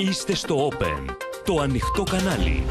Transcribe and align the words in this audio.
Είστε 0.00 0.34
στο 0.34 0.68
Open, 0.68 1.14
το 1.44 1.60
ανοιχτό 1.60 2.02
κανάλι. 2.02 2.64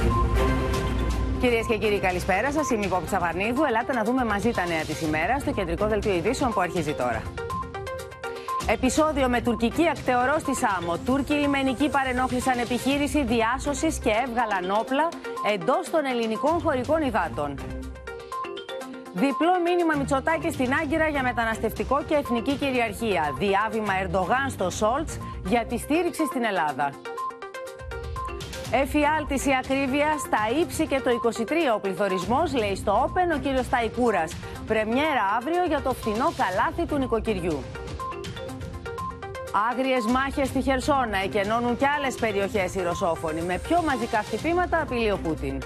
Κυρίες 1.42 1.66
και 1.68 1.78
κύριοι, 1.78 2.00
καλησπέρα 2.00 2.52
σας. 2.52 2.70
Είμαι 2.70 2.86
η 2.86 2.88
Πόπη 2.88 3.06
Τσαβαρνίδου. 3.06 3.64
Ελάτε 3.64 3.94
να 3.94 4.04
δούμε 4.04 4.26
μαζί 4.26 4.52
τα 4.52 4.66
νέα 4.66 4.82
της 4.82 5.02
ημέρα 5.02 5.40
στο 5.40 5.52
κεντρικό 5.52 5.88
δελτίο 5.88 6.14
ειδήσεων 6.14 6.54
που 6.54 6.62
αρχίζει 6.62 6.94
τώρα. 6.94 7.22
Επισόδιο 8.70 9.30
με 9.30 9.42
τουρκική 9.42 9.90
ακτεωρό 9.90 10.36
στη 10.40 10.56
Σάμο. 10.56 10.98
Τούρκοι 11.06 11.34
λιμενικοί 11.34 11.90
παρενόχλησαν 11.90 12.60
επιχείρηση 12.60 13.24
διάσωσης 13.24 13.98
και 13.98 14.10
έβγαλαν 14.26 14.78
όπλα 14.80 15.08
εντός 15.54 15.90
των 15.90 16.06
ελληνικών 16.06 16.60
χωρικών 16.64 17.02
υδάτων. 17.02 17.56
Διπλό 19.14 19.54
μήνυμα 19.64 19.94
Μητσοτάκη 19.98 20.52
στην 20.52 20.74
Άγκυρα 20.82 21.08
για 21.08 21.24
μεταναστευτικό 21.24 22.04
και 22.08 22.16
εθνική 22.16 22.54
κυριαρχία. 22.56 23.34
Διάβημα 23.38 23.94
Ερντογάν 24.02 24.50
στο 24.50 24.70
Σόλτς 24.70 25.18
για 25.46 25.66
τη 25.66 25.78
στήριξη 25.78 26.26
στην 26.26 26.44
Ελλάδα. 26.44 26.90
Εφιάλτηση 28.72 29.50
ακρίβεια 29.60 30.08
στα 30.26 30.38
ύψη 30.62 30.88
και 30.88 31.00
το 31.00 31.10
23 31.10 31.52
ο 31.76 31.80
πληθωρισμός, 31.80 32.54
λέει 32.54 32.76
στο 32.76 32.92
Όπεν 33.04 33.32
ο 33.32 33.38
κύριος 33.38 33.70
Ταϊκούρα. 33.70 34.24
Πρεμιέρα 34.68 35.24
αύριο 35.38 35.64
για 35.68 35.82
το 35.82 35.94
φθηνό 35.94 36.34
καλάθι 36.38 36.86
του 36.86 36.98
νοικοκυριού. 36.98 37.64
Άγριες 39.72 40.06
μάχες 40.06 40.48
στη 40.48 40.62
Χερσόνα 40.62 41.18
εκενώνουν 41.24 41.78
και 41.78 41.88
άλλες 41.98 42.16
περιοχές 42.16 42.76
οι 42.76 42.82
Ρωσόφωνοι. 42.82 43.42
Με 43.42 43.58
πιο 43.68 43.82
μαζικά 43.82 44.18
χτυπήματα 44.18 44.82
απειλεί 44.82 45.12
ο 45.12 45.18
Πούτιν. 45.24 45.62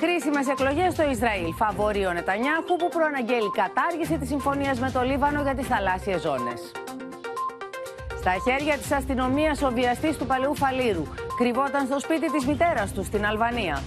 Κρίσιμες 0.00 0.48
εκλογές 0.48 0.92
στο 0.92 1.10
Ισραήλ. 1.10 1.52
Φαβορεί 1.54 2.06
ο 2.06 2.12
Νετανιάχου 2.12 2.76
που 2.76 2.88
προαναγγέλει 2.88 3.50
κατάργηση 3.50 4.18
της 4.18 4.28
συμφωνίας 4.28 4.78
με 4.80 4.90
το 4.90 5.02
Λίβανο 5.02 5.42
για 5.42 5.54
τις 5.54 5.66
θαλάσσιες 5.66 6.20
ζώνες. 6.20 6.79
Στα 8.20 8.34
χέρια 8.44 8.78
της 8.78 8.92
αστυνομίας 8.92 9.62
ο 9.62 9.70
βιαστής 9.70 10.16
του 10.16 10.26
παλαιού 10.26 10.56
Φαλήρου 10.56 11.02
κρυβόταν 11.38 11.86
στο 11.86 12.00
σπίτι 12.00 12.30
της 12.30 12.46
μητέρας 12.46 12.92
του 12.92 13.04
στην 13.04 13.26
Αλβανία. 13.26 13.82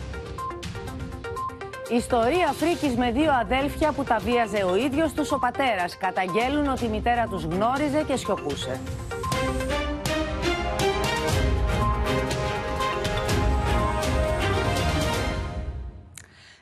Ιστορία 1.89 2.47
φρίκης 2.47 2.95
με 2.95 3.11
δύο 3.11 3.31
αδέλφια 3.41 3.91
που 3.91 4.03
τα 4.03 4.17
βίαζε 4.17 4.63
ο 4.63 4.75
ίδιος 4.75 5.13
τους 5.13 5.31
ο 5.31 5.39
πατέρας. 5.39 5.97
Καταγγέλουν 5.97 6.67
ότι 6.67 6.85
η 6.85 6.87
μητέρα 6.87 7.27
τους 7.27 7.43
γνώριζε 7.43 8.03
και 8.07 8.15
σιωπούσε. 8.15 8.79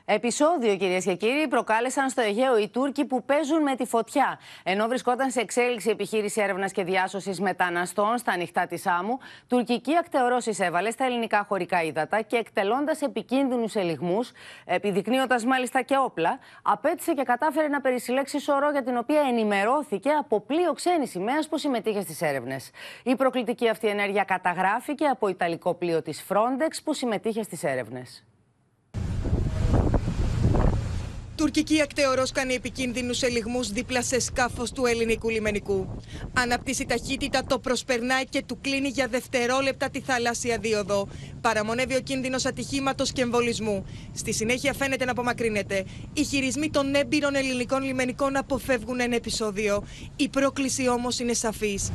Επισόδιο, 0.04 0.76
κυρίες 0.76 1.04
και 1.04 1.14
κύριοι, 1.14 1.48
προκάλεσαν 1.48 2.08
στο 2.08 2.20
Αιγαίο 2.20 2.58
οι 2.58 2.68
Τούρκοι 2.68 3.04
που 3.04 3.24
παίζουν 3.24 3.62
με 3.62 3.76
τη 3.76 3.84
φωτιά. 3.84 4.38
Ενώ 4.62 4.86
βρισκόταν 4.86 5.30
σε 5.30 5.40
εξέλιξη 5.40 5.90
επιχείρηση 5.90 6.40
έρευνας 6.40 6.72
και 6.72 6.84
διάσωσης 6.84 7.40
μεταναστών 7.40 8.18
στα 8.18 8.32
ανοιχτά 8.32 8.66
της 8.66 8.86
άμμου, 8.86 9.18
τουρκική 9.48 9.96
ακτεωρό 9.96 10.36
εισέβαλε 10.46 10.90
στα 10.90 11.04
ελληνικά 11.04 11.44
χωρικά 11.48 11.82
ύδατα 11.82 12.20
και 12.20 12.36
εκτελώντας 12.36 13.00
επικίνδυνους 13.02 13.74
ελιγμούς, 13.74 14.32
επιδεικνύοντας 14.64 15.44
μάλιστα 15.44 15.82
και 15.82 15.96
όπλα, 16.04 16.38
απέτησε 16.62 17.12
και 17.12 17.22
κατάφερε 17.22 17.68
να 17.68 17.80
περισυλλέξει 17.80 18.40
σωρό 18.40 18.70
για 18.70 18.82
την 18.82 18.96
οποία 18.96 19.20
ενημερώθηκε 19.20 20.10
από 20.10 20.40
πλοίο 20.40 20.72
ξένης 20.72 21.10
σημαίας 21.10 21.48
που 21.48 21.58
συμμετείχε 21.58 22.00
στις 22.00 22.22
έρευνες. 22.22 22.70
Η 23.02 23.16
προκλητική 23.16 23.68
αυτή 23.68 23.88
ενέργεια 23.88 24.24
καταγράφηκε 24.24 25.06
από 25.06 25.28
Ιταλικό 25.28 25.74
πλοίο 25.74 26.02
της 26.02 26.24
Frontex 26.28 26.76
που 26.84 26.94
συμμετείχε 26.94 27.42
στις 27.42 27.64
έρευνες. 27.64 28.24
Τουρκική 31.36 31.80
ακτεωρός 31.80 32.30
κάνει 32.32 32.54
επικίνδυνους 32.54 33.22
ελιγμούς 33.22 33.68
δίπλα 33.68 34.02
σε 34.02 34.20
σκάφος 34.20 34.72
του 34.72 34.86
ελληνικού 34.86 35.28
λιμενικού. 35.28 36.02
Αναπτύσσει 36.32 36.86
ταχύτητα, 36.86 37.44
το 37.44 37.58
προσπερνάει 37.58 38.24
και 38.24 38.42
του 38.46 38.58
κλείνει 38.60 38.88
για 38.88 39.06
δευτερόλεπτα 39.08 39.90
τη 39.90 40.00
θαλάσσια 40.00 40.58
δίωδο. 40.58 41.08
Παραμονεύει 41.40 41.96
ο 41.96 42.00
κίνδυνος 42.00 42.44
ατυχήματος 42.44 43.12
και 43.12 43.22
εμβολισμού. 43.22 43.84
Στη 44.12 44.32
συνέχεια 44.32 44.72
φαίνεται 44.72 45.04
να 45.04 45.10
απομακρύνεται. 45.10 45.84
Οι 46.12 46.22
χειρισμοί 46.24 46.70
των 46.70 46.94
έμπειρων 46.94 47.34
ελληνικών 47.34 47.82
λιμενικών 47.82 48.36
αποφεύγουν 48.36 49.00
ένα 49.00 49.14
επεισόδιο. 49.14 49.84
Η 50.16 50.28
πρόκληση 50.28 50.88
όμως 50.88 51.18
είναι 51.18 51.32
σαφής. 51.32 51.90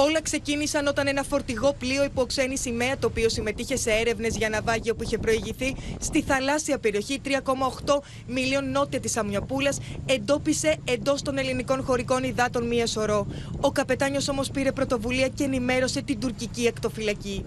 Όλα 0.00 0.22
ξεκίνησαν 0.22 0.86
όταν 0.86 1.06
ένα 1.06 1.22
φορτηγό 1.22 1.74
πλοίο 1.78 2.04
υπό 2.04 2.24
ξένη 2.26 2.58
σημαία, 2.58 2.98
το 2.98 3.06
οποίο 3.06 3.28
συμμετείχε 3.28 3.76
σε 3.76 3.90
έρευνες 3.90 4.36
για 4.36 4.48
ναυάγιο 4.48 4.94
που 4.94 5.02
είχε 5.02 5.18
προηγηθεί 5.18 5.76
στη 6.00 6.22
θαλάσσια 6.22 6.78
περιοχή 6.78 7.20
3,8 7.24 7.30
μιλίων 8.26 8.70
νότια 8.70 9.00
της 9.00 9.16
Αμιοπούλα, 9.16 9.72
εντόπισε 10.06 10.76
εντός 10.84 11.22
των 11.22 11.38
ελληνικών 11.38 11.82
χωρικών 11.84 12.22
υδάτων 12.22 12.66
μία 12.66 12.86
σωρό. 12.86 13.26
Ο 13.60 13.70
καπετάνιος 13.70 14.28
όμως 14.28 14.50
πήρε 14.50 14.72
πρωτοβουλία 14.72 15.28
και 15.28 15.44
ενημέρωσε 15.44 16.02
την 16.02 16.20
τουρκική 16.20 16.68
ακτοφυλακή. 16.68 17.44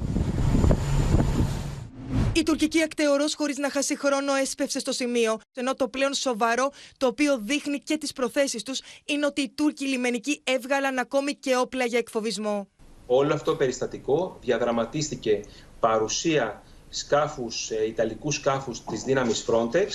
Η 2.33 2.43
τουρκική 2.43 2.81
ακτεωρός, 2.81 3.35
χωρίς 3.35 3.57
να 3.57 3.69
χάσει 3.69 3.97
χρόνο, 3.97 4.33
έσπευσε 4.33 4.79
στο 4.79 4.91
σημείο. 4.91 5.39
Ενώ 5.53 5.73
το 5.73 5.87
πλέον 5.87 6.13
σοβαρό, 6.13 6.71
το 6.97 7.07
οποίο 7.07 7.37
δείχνει 7.37 7.79
και 7.79 7.97
τις 7.97 8.13
προθέσεις 8.13 8.63
τους, 8.63 8.81
είναι 9.05 9.25
ότι 9.25 9.41
οι 9.41 9.49
Τούρκοι 9.55 9.85
λιμενικοί 9.85 10.41
έβγαλαν 10.43 10.97
ακόμη 10.97 11.35
και 11.35 11.57
όπλα 11.57 11.85
για 11.85 11.97
εκφοβισμό. 11.97 12.67
Όλο 13.05 13.33
αυτό 13.33 13.51
το 13.51 13.57
περιστατικό 13.57 14.37
διαδραματίστηκε 14.41 15.41
παρουσία 15.79 16.63
σκάφους, 16.89 17.71
ε, 17.71 17.85
ιταλικούς 17.85 18.35
σκάφους 18.35 18.83
της 18.83 19.03
δύναμης 19.03 19.45
Frontex, 19.47 19.87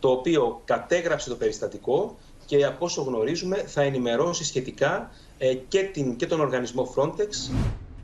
το 0.00 0.10
οποίο 0.10 0.62
κατέγραψε 0.64 1.28
το 1.28 1.36
περιστατικό 1.36 2.16
και 2.46 2.64
από 2.64 2.84
όσο 2.84 3.02
γνωρίζουμε 3.02 3.56
θα 3.56 3.82
ενημερώσει 3.82 4.44
σχετικά 4.44 5.10
ε, 5.38 5.54
και, 5.54 5.82
την, 5.82 6.16
και 6.16 6.26
τον 6.26 6.40
οργανισμό 6.40 6.94
Frontex 6.96 7.28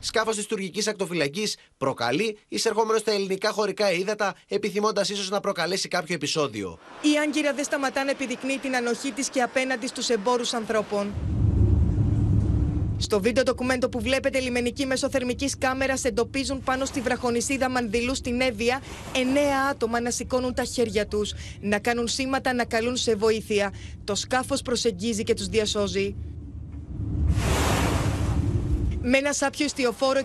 σκάφος 0.01 0.35
της 0.35 0.45
τουρκικής 0.45 0.87
ακτοφυλακής 0.87 1.55
προκαλεί, 1.77 2.37
εισερχόμενος 2.47 3.01
στα 3.01 3.11
ελληνικά 3.11 3.51
χωρικά 3.51 3.91
ύδατα, 3.91 4.35
επιθυμώντας 4.47 5.09
ίσως 5.09 5.29
να 5.29 5.39
προκαλέσει 5.39 5.87
κάποιο 5.87 6.15
επεισόδιο. 6.15 6.79
Η 7.01 7.17
Άγκυρα 7.23 7.53
δεν 7.53 7.63
σταματά 7.63 8.03
να 8.03 8.11
επιδεικνύει 8.11 8.57
την 8.57 8.75
ανοχή 8.75 9.11
της 9.11 9.29
και 9.29 9.41
απέναντι 9.41 9.87
στους 9.87 10.09
εμπόρους 10.09 10.53
ανθρώπων. 10.53 11.13
Στο 12.97 13.21
βίντεο 13.21 13.43
ντοκουμέντο 13.43 13.89
που 13.89 14.01
βλέπετε, 14.01 14.39
λιμενικοί 14.39 14.85
μέσω 14.85 15.09
θερμική 15.09 15.49
κάμερας 15.57 16.03
εντοπίζουν 16.03 16.61
πάνω 16.63 16.85
στη 16.85 17.01
βραχονισίδα 17.01 17.69
Μανδυλού 17.69 18.15
στην 18.15 18.41
Εύβοια 18.41 18.81
εννέα 19.15 19.67
άτομα 19.71 20.01
να 20.01 20.11
σηκώνουν 20.11 20.53
τα 20.53 20.63
χέρια 20.63 21.07
τους, 21.07 21.33
να 21.61 21.79
κάνουν 21.79 22.07
σήματα 22.07 22.53
να 22.53 22.65
καλούν 22.65 22.97
σε 22.97 23.15
βοήθεια. 23.15 23.73
Το 24.03 24.15
σκάφος 24.15 24.61
προσεγγίζει 24.61 25.23
και 25.23 25.33
τους 25.33 25.47
διασώζει. 25.47 26.15
Με 29.03 29.17
ένα 29.17 29.33
σάπιο 29.33 29.65
ιστιοφόρο 29.65 30.19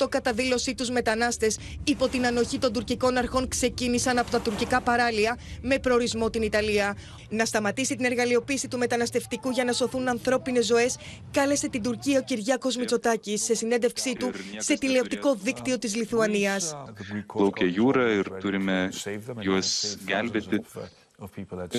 68 0.00 0.08
κατά 0.08 0.32
δήλωσή 0.32 0.74
τους 0.74 0.90
μετανάστες 0.90 1.58
υπό 1.84 2.08
την 2.08 2.26
ανοχή 2.26 2.58
των 2.58 2.72
τουρκικών 2.72 3.16
αρχών 3.16 3.48
ξεκίνησαν 3.48 4.18
από 4.18 4.30
τα 4.30 4.40
τουρκικά 4.40 4.80
παράλια 4.80 5.38
με 5.62 5.78
προορισμό 5.78 6.30
την 6.30 6.42
Ιταλία. 6.42 6.96
Να 7.28 7.44
σταματήσει 7.44 7.96
την 7.96 8.04
εργαλειοποίηση 8.04 8.68
του 8.68 8.78
μεταναστευτικού 8.78 9.50
για 9.50 9.64
να 9.64 9.72
σωθούν 9.72 10.08
ανθρώπινες 10.08 10.66
ζωές, 10.66 10.96
κάλεσε 11.30 11.68
την 11.68 11.82
Τουρκία 11.82 12.18
ο 12.18 12.22
Κυριάκος 12.22 12.76
Μητσοτάκης 12.76 13.42
σε 13.44 13.54
συνέντευξή 13.54 14.12
του 14.12 14.30
σε 14.56 14.78
τηλεοπτικό 14.78 15.34
δίκτυο 15.34 15.78
της 15.78 15.96
Λιθουανίας. 15.96 16.76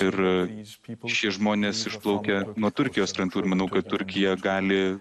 Ir 0.00 0.14
šie 1.10 1.30
žmonės 1.36 1.82
išplaukia 1.90 2.38
nuo 2.56 2.70
Turkijos 2.72 3.12
krantų 3.12 3.42
ir 3.42 3.48
manau, 3.52 3.66
kad 3.68 3.84
Turkija 3.84 4.36
gali 4.40 4.96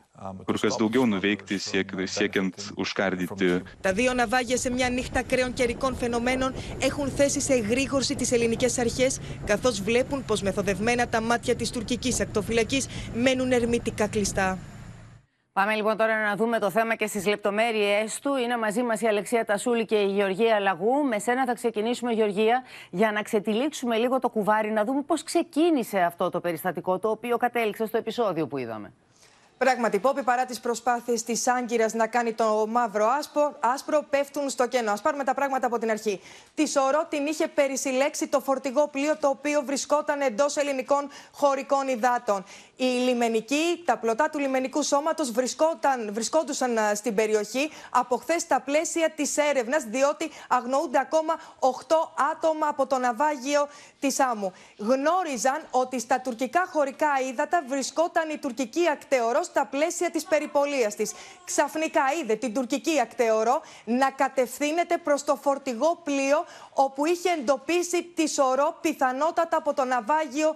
kur 0.48 0.60
kas 0.60 0.76
daugiau 0.80 1.06
nuveikti 1.08 1.60
siek, 1.60 1.94
siekiant 2.08 2.72
užkardyti. 2.76 3.62
Τα 3.82 3.94
δύο 3.94 4.14
ναυάγια 4.14 4.58
σε 4.58 4.70
μια 4.70 4.90
νύχτα 4.90 5.24
κρέων 5.24 5.54
καιρικών 5.54 5.96
φαινομένων 5.96 6.54
έχουν 6.80 7.10
θέσει 7.10 7.40
σε 7.42 7.54
εγρήγορση 7.54 8.16
τις 8.16 8.32
ελληνικές 8.32 8.78
αρχές 8.78 9.20
καθώς 9.46 9.82
βλέπουν 9.82 10.26
πως 10.26 10.42
μεθοδευμένα 10.42 11.08
τα 11.08 11.22
μάτια 11.22 11.56
της 11.56 11.70
τουρκικής 11.70 12.20
ακτοφυλακής 12.20 12.88
μένουν 13.14 13.52
ερμητικά 13.52 14.08
κλειστά. 14.08 14.73
Πάμε 15.54 15.76
λοιπόν 15.76 15.98
τώρα 15.98 16.22
να 16.24 16.36
δούμε 16.36 16.60
το 16.60 16.70
θέμα 16.70 16.96
και 16.96 17.08
στις 17.08 17.28
λεπτομέρειε 17.28 18.06
του. 18.22 18.36
Είναι 18.36 18.58
μαζί 18.58 18.84
μας 18.84 19.02
η 19.02 19.08
Αλεξία 19.08 19.46
Τασούλη 19.46 19.86
και 19.86 19.96
η 19.96 20.08
Γεωργία 20.08 20.60
Λαγού. 20.60 21.04
Με 21.04 21.20
σένα 21.20 21.46
θα 21.46 21.54
ξεκινήσουμε, 21.54 22.12
Γεωργία, 22.12 22.64
για 22.90 23.12
να 23.12 23.22
ξετυλίξουμε 23.22 23.98
λίγο 23.98 24.20
το 24.20 24.30
κουβάρι, 24.30 24.72
να 24.72 24.84
δούμε 24.84 25.02
πώς 25.02 25.24
ξεκίνησε 25.24 26.00
αυτό 26.00 26.30
το 26.30 26.40
περιστατικό, 26.40 27.00
το 27.00 27.10
οποίο 27.10 27.38
κατέληξε 27.38 27.86
στο 27.86 27.98
επεισόδιο 27.98 28.48
που 28.48 28.58
είδαμε. 28.58 28.94
Πράγματι, 29.58 30.00
Πόπη, 30.00 30.24
παρά 30.24 30.46
τις 30.46 30.60
προσπάθειες 30.60 31.24
της 31.24 31.48
Άγκυρας 31.48 31.94
να 31.94 32.08
κάνει 32.08 32.34
το 32.34 32.66
μαύρο 32.70 33.08
άσπρο, 33.08 33.56
άσπρο, 33.60 34.06
πέφτουν 34.10 34.50
στο 34.50 34.68
κενό. 34.68 34.92
Α 34.92 34.96
πάρουμε 35.02 35.24
τα 35.24 35.34
πράγματα 35.34 35.68
από 35.68 35.78
την 35.78 35.90
αρχή. 35.90 36.22
Τη 36.56 36.68
σωρό 36.68 37.06
την 37.10 37.26
είχε 37.26 37.48
περισυλλέξει 37.48 38.28
το 38.28 38.40
φορτηγό 38.40 38.88
πλοίο 38.88 39.18
το 39.18 39.28
οποίο 39.28 39.62
βρισκόταν 39.66 40.22
εντός 40.22 40.58
ελληνικών 40.58 41.10
χωρικών 41.32 41.88
υδάτων. 41.88 42.44
Οι 42.76 42.84
λιμενικοί, 42.84 43.84
τα 43.86 43.98
πλωτά 43.98 44.30
του 44.30 44.40
λιμενικού 44.40 44.84
σώματος 44.84 45.32
βρισκόντουσαν 46.10 46.78
στην 46.96 47.16
περιοχή 47.16 47.72
από 47.90 48.18
χθες 48.18 48.42
στα 48.42 48.60
πλαίσια 48.60 49.10
της 49.10 49.38
έρευνας, 49.38 49.84
διότι 49.84 50.32
αγνοούνται 50.48 51.00
ακόμα 51.00 51.34
8 51.60 51.70
άτομα 52.32 52.68
από 52.68 52.88
το 52.88 52.98
ναυάγιο 52.98 53.68
της 54.00 54.20
Άμμου. 54.20 54.54
Γνώριζαν 54.78 55.62
ότι 55.72 56.00
στα 56.00 56.20
τουρκικά 56.22 56.68
χωρικά 56.72 57.08
ύδατα 57.30 57.64
βρισκόταν 57.68 58.30
η 58.30 58.38
τουρκική 58.38 58.90
ακτεωρό 58.90 59.43
στα 59.44 59.66
πλαίσια 59.66 60.10
της 60.12 60.26
περιπολίας 60.26 60.96
της. 60.96 61.14
Ξαφνικά 61.44 62.02
είδε 62.22 62.36
την 62.36 62.54
τουρκική 62.54 63.00
ακτεωρό 63.00 63.62
να 63.86 64.12
κατευθύνεται 64.12 64.98
προς 64.98 65.24
το 65.24 65.36
φορτηγό 65.36 66.00
πλοίο 66.04 66.46
όπου 66.74 67.06
είχε 67.06 67.30
εντοπίσει 67.30 68.04
τη 68.04 68.30
σωρό 68.30 68.78
πιθανότατα 68.82 69.58
από 69.58 69.74
το 69.74 69.84
ναυάγιο 69.84 70.56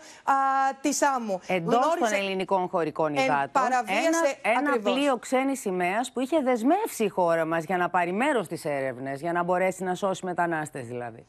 της 0.81 1.01
Άμμου. 1.01 1.39
Εντός 1.47 1.95
των 1.99 2.13
ελληνικών 2.13 2.67
χωρικών 2.67 3.13
υδάτων. 3.15 3.63
Ένα, 3.63 4.59
ένα 4.59 4.79
πλοίο 4.79 5.17
ξένης 5.17 5.59
σημαίας 5.59 6.11
που 6.11 6.19
είχε 6.19 6.41
δεσμεύσει 6.41 7.03
η 7.03 7.09
χώρα 7.09 7.45
μας 7.45 7.63
για 7.63 7.77
να 7.77 7.89
πάρει 7.89 8.11
μέρος 8.11 8.45
στις 8.45 8.65
έρευνες, 8.65 9.21
για 9.21 9.31
να 9.31 9.43
μπορέσει 9.43 9.83
να 9.83 9.95
σώσει 9.95 10.25
μετανάστες 10.25 10.87
δηλαδή. 10.87 11.25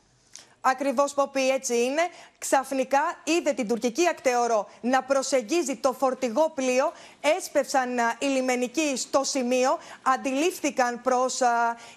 Ακριβώς, 0.61 1.15
Ποπή, 1.15 1.51
έτσι 1.51 1.83
είναι. 1.83 2.03
Ξαφνικά 2.39 3.01
είδε 3.25 3.53
την 3.53 3.69
τουρκική 3.69 4.09
ακτεωρό 4.09 4.69
να 4.81 5.03
προσεγγίζει 5.03 5.77
το 5.77 5.93
φορτηγό 5.93 6.53
πλοίο. 6.55 6.93
Έσπευσαν 7.21 7.89
οι 8.19 8.27
λιμενικοί 8.27 8.97
στο 8.97 9.25
σημείο. 9.25 9.79
Αντιλήφθηκαν 10.03 11.01
προς. 11.03 11.41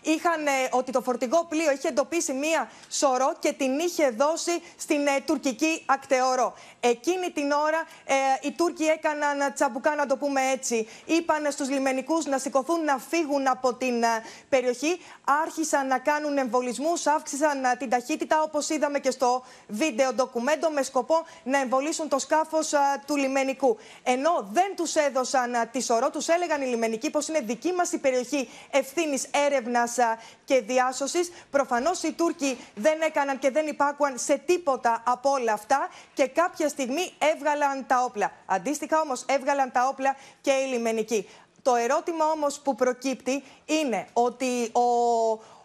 είχαν 0.02 0.48
ε, 0.48 0.52
ότι 0.72 0.92
το 0.92 1.02
φορτηγό 1.02 1.46
πλοίο 1.50 1.72
είχε 1.72 1.88
εντοπίσει 1.88 2.34
μία 2.34 2.70
σωρό 2.90 3.34
και 3.40 3.54
την 3.54 3.80
είχε 3.80 4.10
δώσει 4.10 4.62
στην 4.78 5.08
ε, 5.08 5.22
τουρκική 5.26 5.84
ακτεωρό. 5.86 6.54
Εκείνη 6.80 7.32
την 7.32 7.52
ώρα 7.52 7.88
ε, 8.06 8.16
οι 8.42 8.52
Τούρκοι 8.52 8.84
έκαναν 8.84 9.54
τσαμπουκά, 9.54 9.96
να 9.96 10.06
το 10.06 10.18
πούμε 10.18 10.42
έτσι. 10.54 10.88
Είπαν 11.06 11.52
στους 11.52 11.70
λιμενικούς 11.70 12.26
να 12.26 12.38
σηκωθούν 12.38 12.84
να 12.84 12.98
φύγουν 12.98 13.48
από 13.48 13.74
την 13.74 14.04
περιοχή. 14.50 15.02
Άρχισαν 15.44 15.88
να 15.88 16.00
κάνουν 16.00 16.38
εμβολισμούς, 16.38 17.08
αύξησαν 17.08 17.62
την 17.78 17.90
ταχύτητα 17.90 18.42
όπως 18.52 18.70
είδαμε 18.70 19.00
και 19.00 19.12
στο 19.12 19.44
βίντεο 19.68 20.14
ντοκουμέντο, 20.14 20.70
με 20.70 20.84
σκοπό 20.84 21.26
να 21.44 21.58
εμβολήσουν 21.58 22.10
το 22.10 22.20
σκάφος 22.20 22.74
του 23.06 23.16
λιμενικού. 23.16 23.78
Ενώ 24.04 24.48
δεν 24.52 24.76
τους 24.76 24.96
έδωσαν 24.96 25.70
τη 25.72 25.82
σωρό, 25.82 26.10
τους 26.10 26.28
έλεγαν 26.28 26.62
οι 26.62 26.66
λιμενικοί 26.66 27.10
πως 27.10 27.28
είναι 27.28 27.40
δική 27.40 27.72
μας 27.72 27.92
η 27.92 27.98
περιοχή 27.98 28.50
ευθύνης 28.72 29.28
έρευνας 29.46 29.98
και 30.46 30.62
διάσωσης. 30.62 31.32
Προφανώς 31.52 32.04
οι 32.04 32.12
Τούρκοι 32.12 32.58
δεν 32.76 33.02
έκαναν 33.02 33.40
και 33.40 33.52
δεν 33.52 33.68
υπάκουαν 33.68 34.18
σε 34.18 34.38
τίποτα 34.38 35.04
από 35.06 35.30
όλα 35.30 35.54
αυτά 35.54 35.90
και 36.14 36.28
κάποια 36.28 36.68
στιγμή 36.68 37.14
έβγαλαν 37.34 37.86
τα 37.88 38.04
όπλα. 38.04 38.32
Αντίστοιχα 38.46 39.02
όμως 39.02 39.26
έβγαλαν 39.28 39.72
τα 39.72 39.88
όπλα 39.88 40.16
και 40.42 40.52
οι 40.52 40.66
λιμενικοί. 40.66 41.30
Το 41.62 41.76
ερώτημα 41.76 42.26
όμως 42.26 42.60
που 42.60 42.76
προκύπτει 42.76 43.44
είναι 43.66 44.08
ότι 44.14 44.72
ο, 44.72 44.82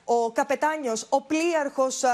ο 0.09 0.31
καπετάνιος, 0.31 1.07
ο 1.11 1.23
πλοίαρχος 1.23 2.05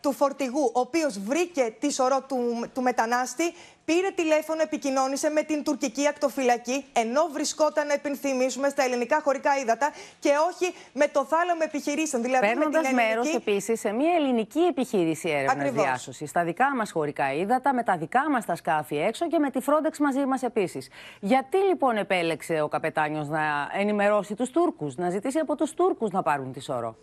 του 0.00 0.12
φορτηγού, 0.12 0.70
ο 0.74 0.80
οποίος 0.80 1.18
βρήκε 1.18 1.74
τη 1.80 1.92
σωρό 1.92 2.20
του, 2.28 2.66
του 2.74 2.82
μετανάστη, 2.82 3.54
πήρε 3.84 4.10
τηλέφωνο, 4.10 4.62
επικοινώνησε 4.62 5.28
με 5.28 5.42
την 5.42 5.64
τουρκική 5.64 6.06
ακτοφυλακή, 6.08 6.84
ενώ 6.92 7.28
βρισκόταν, 7.32 7.86
να 7.86 7.92
επιθυμίσουμε, 7.92 8.68
στα 8.68 8.82
ελληνικά 8.82 9.20
χωρικά 9.24 9.56
ύδατα 9.58 9.90
και 10.18 10.30
όχι 10.50 10.74
με 10.92 11.08
το 11.08 11.24
θάλαμο 11.24 11.60
επιχειρήσεων. 11.64 12.22
Δηλαδή 12.22 12.46
Παίρνοντας 12.46 12.84
ελληνική... 12.84 12.94
μέρος 12.94 13.34
επίσης 13.34 13.80
σε 13.80 13.92
μια 13.92 14.14
ελληνική 14.14 14.60
επιχείρηση 14.60 15.28
έρευνας 15.28 15.70
διάσωσης. 15.70 16.30
Στα 16.30 16.44
δικά 16.44 16.74
μας 16.76 16.90
χωρικά 16.92 17.32
ύδατα, 17.32 17.74
με 17.74 17.82
τα 17.82 17.96
δικά 17.96 18.30
μας 18.30 18.44
τα 18.44 18.56
σκάφη 18.56 18.96
έξω 18.96 19.28
και 19.28 19.38
με 19.38 19.50
τη 19.50 19.60
Frontex 19.66 19.96
μαζί 19.98 20.26
μας 20.26 20.42
επίσης. 20.42 20.88
Γιατί 21.20 21.56
λοιπόν 21.56 21.96
επέλεξε 21.96 22.60
ο 22.60 22.68
καπετάνιος 22.68 23.28
να 23.28 23.70
ενημερώσει 23.72 24.34
τους 24.34 24.50
Τούρκους, 24.50 24.96
να 24.96 25.10
ζητήσει 25.10 25.38
από 25.38 25.56
τους 25.56 25.74
Τούρκους 25.74 26.10
να 26.10 26.22
πάρουν 26.22 26.52
τη 26.52 26.60
σωρό; 26.60 26.96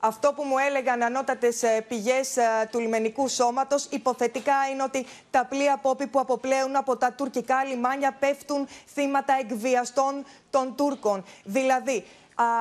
Αυτό 0.00 0.32
που 0.32 0.42
μου 0.42 0.58
έλεγαν 0.58 1.02
ανώτατες 1.02 1.62
ε, 1.62 1.84
πηγές 1.88 2.36
ε, 2.36 2.68
του 2.70 2.78
λιμενικού 2.78 3.28
σώματος 3.28 3.84
υποθετικά 3.90 4.54
είναι 4.72 4.82
ότι 4.82 5.06
τα 5.30 5.44
πλοία 5.44 5.76
πόπι 5.76 6.06
που 6.06 6.20
αποπλέουν 6.20 6.76
από 6.76 6.96
τα 6.96 7.12
τουρκικά 7.12 7.64
λιμάνια 7.64 8.12
πέφτουν 8.12 8.68
θύματα 8.92 9.36
εκβιαστών 9.40 10.24
των 10.50 10.74
Τούρκων. 10.76 11.24
Δηλαδή, 11.44 12.04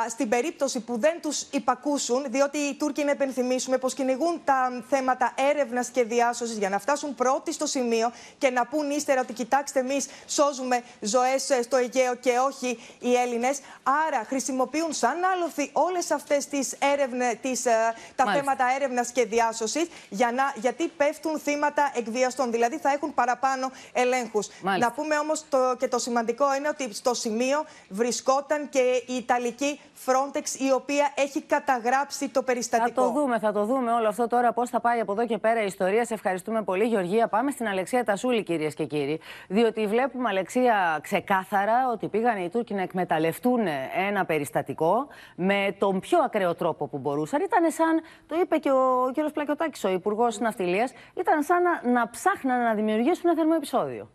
στην 0.09 0.29
περίπτωση 0.29 0.79
που 0.79 0.99
δεν 0.99 1.21
τους 1.21 1.41
υπακούσουν, 1.51 2.25
διότι 2.27 2.57
οι 2.57 2.75
Τούρκοι, 2.75 3.03
να 3.03 3.11
επενθυμίσουμε, 3.11 3.77
πω 3.77 3.89
κυνηγούν 3.89 4.41
τα 4.43 4.83
θέματα 4.89 5.33
έρευνας 5.51 5.89
και 5.89 6.03
διάσωσης 6.03 6.57
για 6.57 6.69
να 6.69 6.79
φτάσουν 6.79 7.15
πρώτοι 7.15 7.53
στο 7.53 7.65
σημείο 7.65 8.11
και 8.37 8.49
να 8.49 8.65
πούν 8.65 8.89
ύστερα 8.89 9.21
ότι 9.21 9.33
κοιτάξτε, 9.33 9.79
εμείς 9.79 10.07
σώζουμε 10.27 10.81
ζωές 10.99 11.49
ε, 11.49 11.61
στο 11.61 11.77
Αιγαίο 11.77 12.15
και 12.15 12.37
όχι 12.47 12.79
οι 12.99 13.15
Έλληνες. 13.15 13.59
Άρα 14.07 14.23
χρησιμοποιούν 14.25 14.93
σαν 14.93 15.23
άλοθη 15.33 15.69
όλες 15.73 16.11
αυτές 16.11 16.47
τις 16.47 16.75
έρευνε, 16.93 17.39
τις, 17.41 17.65
ε, 17.65 17.93
τα 18.15 18.25
θέματα 18.33 18.65
έρευνας 18.75 19.11
και 19.11 19.25
διάσωσης, 19.25 19.87
για 20.09 20.31
να, 20.31 20.53
γιατί 20.55 20.87
πέφτουν 20.87 21.39
θύματα 21.39 21.91
εκβιαστών. 21.95 22.51
Δηλαδή 22.51 22.77
θα 22.77 22.91
έχουν 22.91 23.13
παραπάνω 23.13 23.71
ελέγχους. 23.93 24.47
Να 24.61 24.91
πούμε 24.91 25.17
όμως 25.17 25.45
και 25.77 25.87
το 25.87 25.99
σημαντικό 25.99 26.55
είναι 26.55 26.67
ότι 26.67 26.93
στο 26.93 27.13
σημείο 27.13 27.65
βρισκόταν 27.89 28.69
και 28.69 29.03
η 29.05 29.15
Ιταλική 29.15 29.68
Frontex 30.05 30.59
η 30.59 30.71
οποία 30.71 31.11
έχει 31.15 31.41
καταγράψει 31.41 32.29
το 32.29 32.43
περιστατικό. 32.43 33.01
Θα 33.01 33.07
το 33.07 33.19
δούμε, 33.19 33.39
θα 33.39 33.51
το 33.51 33.65
δούμε 33.65 33.91
όλο 33.91 34.07
αυτό 34.07 34.27
τώρα 34.27 34.53
πώς 34.53 34.69
θα 34.69 34.79
πάει 34.79 34.99
από 34.99 35.11
εδώ 35.11 35.25
και 35.25 35.37
πέρα 35.37 35.61
η 35.61 35.65
ιστορία. 35.65 36.05
Σε 36.05 36.13
ευχαριστούμε 36.13 36.63
πολύ, 36.63 36.83
Γεωργία. 36.83 37.27
Πάμε 37.27 37.51
στην 37.51 37.67
Αλεξία 37.67 38.03
Τασούλη, 38.03 38.43
κυρίες 38.43 38.73
και 38.73 38.85
κύριοι. 38.85 39.19
Διότι 39.47 39.87
βλέπουμε, 39.87 40.29
Αλεξία, 40.29 40.99
ξεκάθαρα 41.01 41.89
ότι 41.91 42.07
πήγαν 42.07 42.37
οι 42.37 42.49
Τούρκοι 42.49 42.73
να 42.73 42.81
εκμεταλλευτούν 42.81 43.59
ένα 44.07 44.25
περιστατικό 44.25 45.07
με 45.35 45.75
τον 45.79 45.99
πιο 45.99 46.19
ακραίο 46.19 46.55
τρόπο 46.55 46.87
που 46.87 46.97
μπορούσαν. 46.97 47.41
Ήταν 47.41 47.71
σαν, 47.71 48.01
το 48.27 48.35
είπε 48.41 48.57
και 48.57 48.71
ο 48.71 49.11
κ. 49.13 49.31
Πλακιωτάκης, 49.31 49.83
ο 49.83 49.89
Υπουργός 49.89 50.39
Ναυτιλίας, 50.39 50.91
ήταν 51.17 51.43
σαν 51.43 51.61
να, 51.61 51.91
να 51.91 52.09
ψάχναν 52.09 52.63
να 52.63 52.73
δημιουργήσουν 52.73 53.21
ένα 53.25 53.35
θερμό 53.35 53.53
επεισόδιο. 53.55 54.09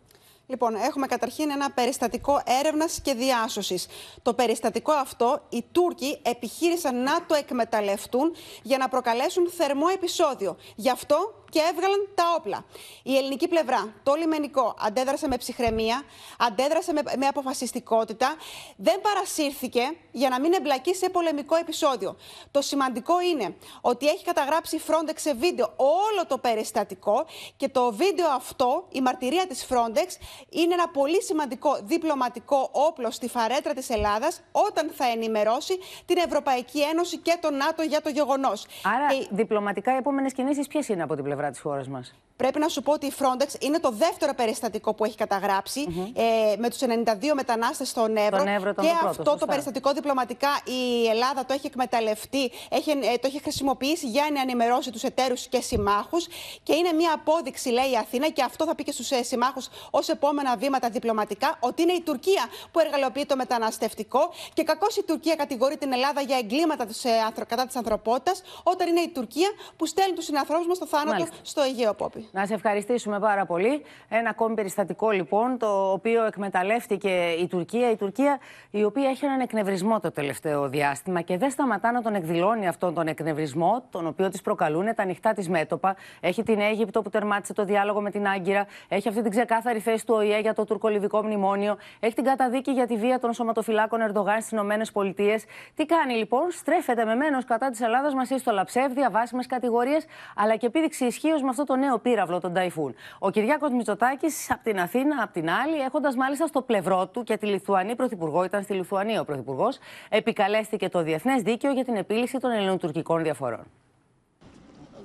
Λοιπόν, 0.47 0.75
έχουμε 0.75 1.07
καταρχήν 1.07 1.51
ένα 1.51 1.71
περιστατικό 1.71 2.41
έρευνας 2.59 2.99
και 3.03 3.13
διάσωσης. 3.13 3.87
Το 4.21 4.33
περιστατικό 4.33 4.91
αυτό 4.91 5.41
οι 5.49 5.63
Τούρκοι 5.71 6.19
επιχείρησαν 6.21 7.03
να 7.03 7.25
το 7.25 7.35
εκμεταλλευτούν 7.35 8.35
για 8.61 8.77
να 8.77 8.89
προκαλέσουν 8.89 9.49
θερμό 9.49 9.85
επεισόδιο. 9.93 10.57
Γι' 10.75 10.89
αυτό 10.89 11.44
και 11.49 11.59
έβγαλαν 11.71 12.07
τα 12.15 12.23
όπλα. 12.37 12.65
Η 13.03 13.17
ελληνική 13.17 13.47
πλευρά, 13.47 13.93
το 14.03 14.13
λιμενικό, 14.13 14.75
αντέδρασε 14.79 15.27
με 15.27 15.37
ψυχραιμία, 15.37 16.03
αντέδρασε 16.37 16.93
με, 16.93 17.01
με 17.17 17.27
αποφασιστικότητα, 17.27 18.35
δεν 18.75 19.01
παρασύρθηκε 19.01 19.81
για 20.11 20.29
να 20.29 20.39
μην 20.39 20.53
εμπλακεί 20.53 20.95
σε 20.95 21.09
πολεμικό 21.09 21.55
επεισόδιο. 21.55 22.15
Το 22.51 22.61
σημαντικό 22.61 23.21
είναι 23.21 23.55
ότι 23.81 24.07
έχει 24.07 24.23
καταγράψει 24.23 24.75
η 24.75 24.81
Frontex 24.87 25.13
σε 25.15 25.33
βίντεο 25.33 25.73
όλο 25.75 26.25
το 26.27 26.37
περιστατικό 26.37 27.25
και 27.57 27.69
το 27.69 27.93
βίντεο 27.93 28.29
αυτό, 28.29 28.87
η 28.91 29.01
μαρτυρία 29.01 29.47
της 29.47 29.67
Frontex, 29.69 30.07
είναι 30.49 30.73
ένα 30.73 30.89
πολύ 30.89 31.21
σημαντικό 31.23 31.79
διπλωματικό 31.83 32.69
όπλο 32.71 33.11
στη 33.11 33.27
φαρέτρα 33.29 33.73
της 33.73 33.89
Ελλάδας 33.89 34.41
όταν 34.51 34.91
θα 34.93 35.05
ενημερώσει 35.07 35.79
την 36.05 36.17
Ευρωπαϊκή 36.17 36.81
Ένωση 36.81 37.17
και 37.17 37.37
το 37.41 37.51
ΝΑΤΟ 37.51 37.81
για 37.83 38.01
το 38.01 38.09
γεγονός. 38.09 38.65
Άρα, 38.83 39.13
και... 39.13 39.27
διπλωματικά 39.31 39.93
οι 39.93 39.97
επόμενες 39.97 40.33
κινήσεις 40.33 40.67
ποιες 40.67 40.87
είναι 40.87 41.03
από 41.03 41.15
την 41.15 41.23
πλευρά 41.23 41.34
πλευρά 41.35 41.51
της 41.51 41.59
χώρας 41.59 41.87
μας. 41.87 42.15
Πρέπει 42.35 42.59
να 42.59 42.67
σου 42.67 42.81
πω 42.81 42.91
ότι 42.91 43.05
η 43.05 43.13
Frontex 43.19 43.61
είναι 43.61 43.79
το 43.79 43.91
δεύτερο 43.91 44.33
περιστατικό 44.33 44.93
που 44.93 45.05
έχει 45.05 45.15
καταγράψει 45.15 46.11
ε, 46.13 46.55
με 46.57 46.69
τους 46.69 46.79
92 46.81 46.85
μετανάστες 47.33 47.89
στον 47.89 48.17
Εύρο. 48.17 48.37
Τον 48.37 48.47
Εύρο 48.47 48.73
και 48.73 48.87
αυτό 49.03 49.37
το 49.39 49.45
περιστατικό 49.45 49.91
διπλωματικά 49.91 50.49
η 50.63 51.07
Ελλάδα 51.07 51.45
το 51.45 51.53
έχει 51.53 51.67
εκμεταλλευτεί, 51.67 52.51
έχει, 52.69 52.91
ε, 52.91 52.95
το 52.95 53.27
έχει 53.27 53.39
χρησιμοποιήσει 53.41 54.07
για 54.07 54.27
να 54.33 54.41
ενημερώσει 54.41 54.91
τους 54.91 55.03
εταίρους 55.03 55.47
και 55.47 55.61
συμμάχους. 55.61 56.27
Και 56.63 56.75
είναι 56.75 56.91
μια 56.91 57.13
απόδειξη, 57.13 57.69
λέει 57.69 57.91
η 57.91 57.97
Αθήνα, 57.97 58.29
και 58.29 58.43
αυτό 58.43 58.65
θα 58.65 58.75
πει 58.75 58.83
και 58.83 58.91
στους 58.91 59.11
ε, 59.11 59.23
συμμάχους 59.23 59.67
ως 59.89 60.09
επόμενα 60.09 60.57
βήματα 60.57 60.89
διπλωματικά, 60.89 61.57
ότι 61.59 61.81
είναι 61.81 61.93
η 61.93 62.01
Τουρκία 62.01 62.45
που 62.71 62.79
εργαλειοποιεί 62.79 63.25
το 63.25 63.35
μεταναστευτικό. 63.35 64.33
Και 64.53 64.63
κακώς 64.63 64.97
η 64.97 65.03
Τουρκία 65.03 65.35
κατηγορεί 65.35 65.77
την 65.77 65.93
Ελλάδα 65.93 66.21
για 66.21 66.37
εγκλήματα 66.37 66.85
της, 66.85 67.05
ε, 67.05 67.09
κατά 67.47 67.65
της 67.65 67.75
ανθρωπότητας, 67.75 68.41
όταν 68.63 68.87
είναι 68.87 69.01
η 69.01 69.09
Τουρκία 69.09 69.49
που 69.77 69.85
στέλνει 69.85 70.15
τους 70.15 70.25
συνανθρώπους 70.25 70.67
μας 70.67 70.77
στο 70.77 70.85
θάνατο 70.85 71.27
στο 71.41 71.61
Αιγαίο 71.61 71.93
Πόπι. 71.93 72.24
Να 72.31 72.45
σε 72.45 72.53
ευχαριστήσουμε 72.53 73.19
πάρα 73.19 73.45
πολύ. 73.45 73.81
Ένα 74.09 74.29
ακόμη 74.29 74.55
περιστατικό 74.55 75.11
λοιπόν, 75.11 75.57
το 75.57 75.91
οποίο 75.91 76.25
εκμεταλλεύτηκε 76.25 77.29
η 77.39 77.47
Τουρκία. 77.47 77.91
Η 77.91 77.95
Τουρκία 77.95 78.39
η 78.71 78.83
οποία 78.83 79.09
έχει 79.09 79.25
έναν 79.25 79.39
εκνευρισμό 79.39 79.99
το 79.99 80.11
τελευταίο 80.11 80.69
διάστημα 80.69 81.21
και 81.21 81.37
δεν 81.37 81.49
σταματά 81.49 81.91
να 81.91 82.01
τον 82.01 82.15
εκδηλώνει 82.15 82.67
αυτόν 82.67 82.93
τον 82.93 83.07
εκνευρισμό, 83.07 83.83
τον 83.89 84.07
οποίο 84.07 84.29
της 84.29 84.41
προκαλούν 84.41 84.95
τα 84.95 85.03
ανοιχτά 85.03 85.33
της 85.33 85.49
μέτωπα. 85.49 85.95
Έχει 86.19 86.43
την 86.43 86.59
Αίγυπτο 86.59 87.01
που 87.01 87.09
τερμάτισε 87.09 87.53
το 87.53 87.63
διάλογο 87.65 88.01
με 88.01 88.11
την 88.11 88.27
Άγκυρα. 88.27 88.65
Έχει 88.87 89.07
αυτή 89.07 89.21
την 89.21 89.31
ξεκάθαρη 89.31 89.79
θέση 89.79 90.05
του 90.05 90.13
ΟΗΕ 90.17 90.39
για 90.39 90.53
το 90.53 90.65
τουρκολιβικό 90.65 91.23
μνημόνιο. 91.23 91.77
Έχει 91.99 92.15
την 92.15 92.23
καταδίκη 92.23 92.71
για 92.71 92.87
τη 92.87 92.95
βία 92.95 93.19
των 93.19 93.33
σωματοφυλάκων 93.33 94.01
Ερντογάν 94.01 94.41
στις 94.41 94.51
ΗΠΑ. 94.51 95.39
Τι 95.75 95.85
κάνει 95.85 96.13
λοιπόν, 96.13 96.51
στρέφεται 96.51 97.05
με 97.05 97.15
μένο 97.15 97.43
κατά 97.43 97.69
της 97.69 97.81
Ελλάδας 97.81 98.13
μας 98.13 98.27
στο 98.27 98.63
ψεύδια, 98.65 99.09
βάσιμες 99.09 99.47
κατηγορίες, 99.47 100.05
αλλά 100.35 100.55
και 100.55 100.65
επίδειξη 100.65 101.05
ισχύως 101.05 101.41
με 101.41 101.49
αυτό 101.49 101.63
το 101.63 101.75
νέο 101.75 101.99
πύραυλο, 102.15 102.39
τον 102.39 102.53
Ταϊφούν. 102.53 102.95
Ο 103.19 103.29
Κυριάκος 103.29 103.71
Μητσοτάκης 103.71 104.51
από 104.51 104.63
την 104.63 104.79
Αθήνα, 104.79 105.23
από 105.23 105.33
την 105.33 105.49
άλλη, 105.49 105.79
έχοντας 105.79 106.15
μάλιστα 106.15 106.47
στο 106.47 106.61
πλευρό 106.61 107.07
του 107.07 107.23
και 107.23 107.37
τη 107.37 107.45
Λιθουανή 107.45 107.95
Πρωθυπουργό, 107.95 108.43
ήταν 108.43 108.63
στη 108.63 108.73
Λιθουανία 108.73 109.21
ο 109.21 109.25
Πρωθυπουργός, 109.25 109.77
επικαλέστηκε 110.09 110.89
το 110.89 111.03
διεθνές 111.03 111.41
δίκαιο 111.41 111.71
για 111.71 111.83
την 111.83 111.95
επίλυση 111.95 112.37
των 112.37 112.51
ελληνοτουρκικών 112.51 113.23
διαφορών. 113.23 113.65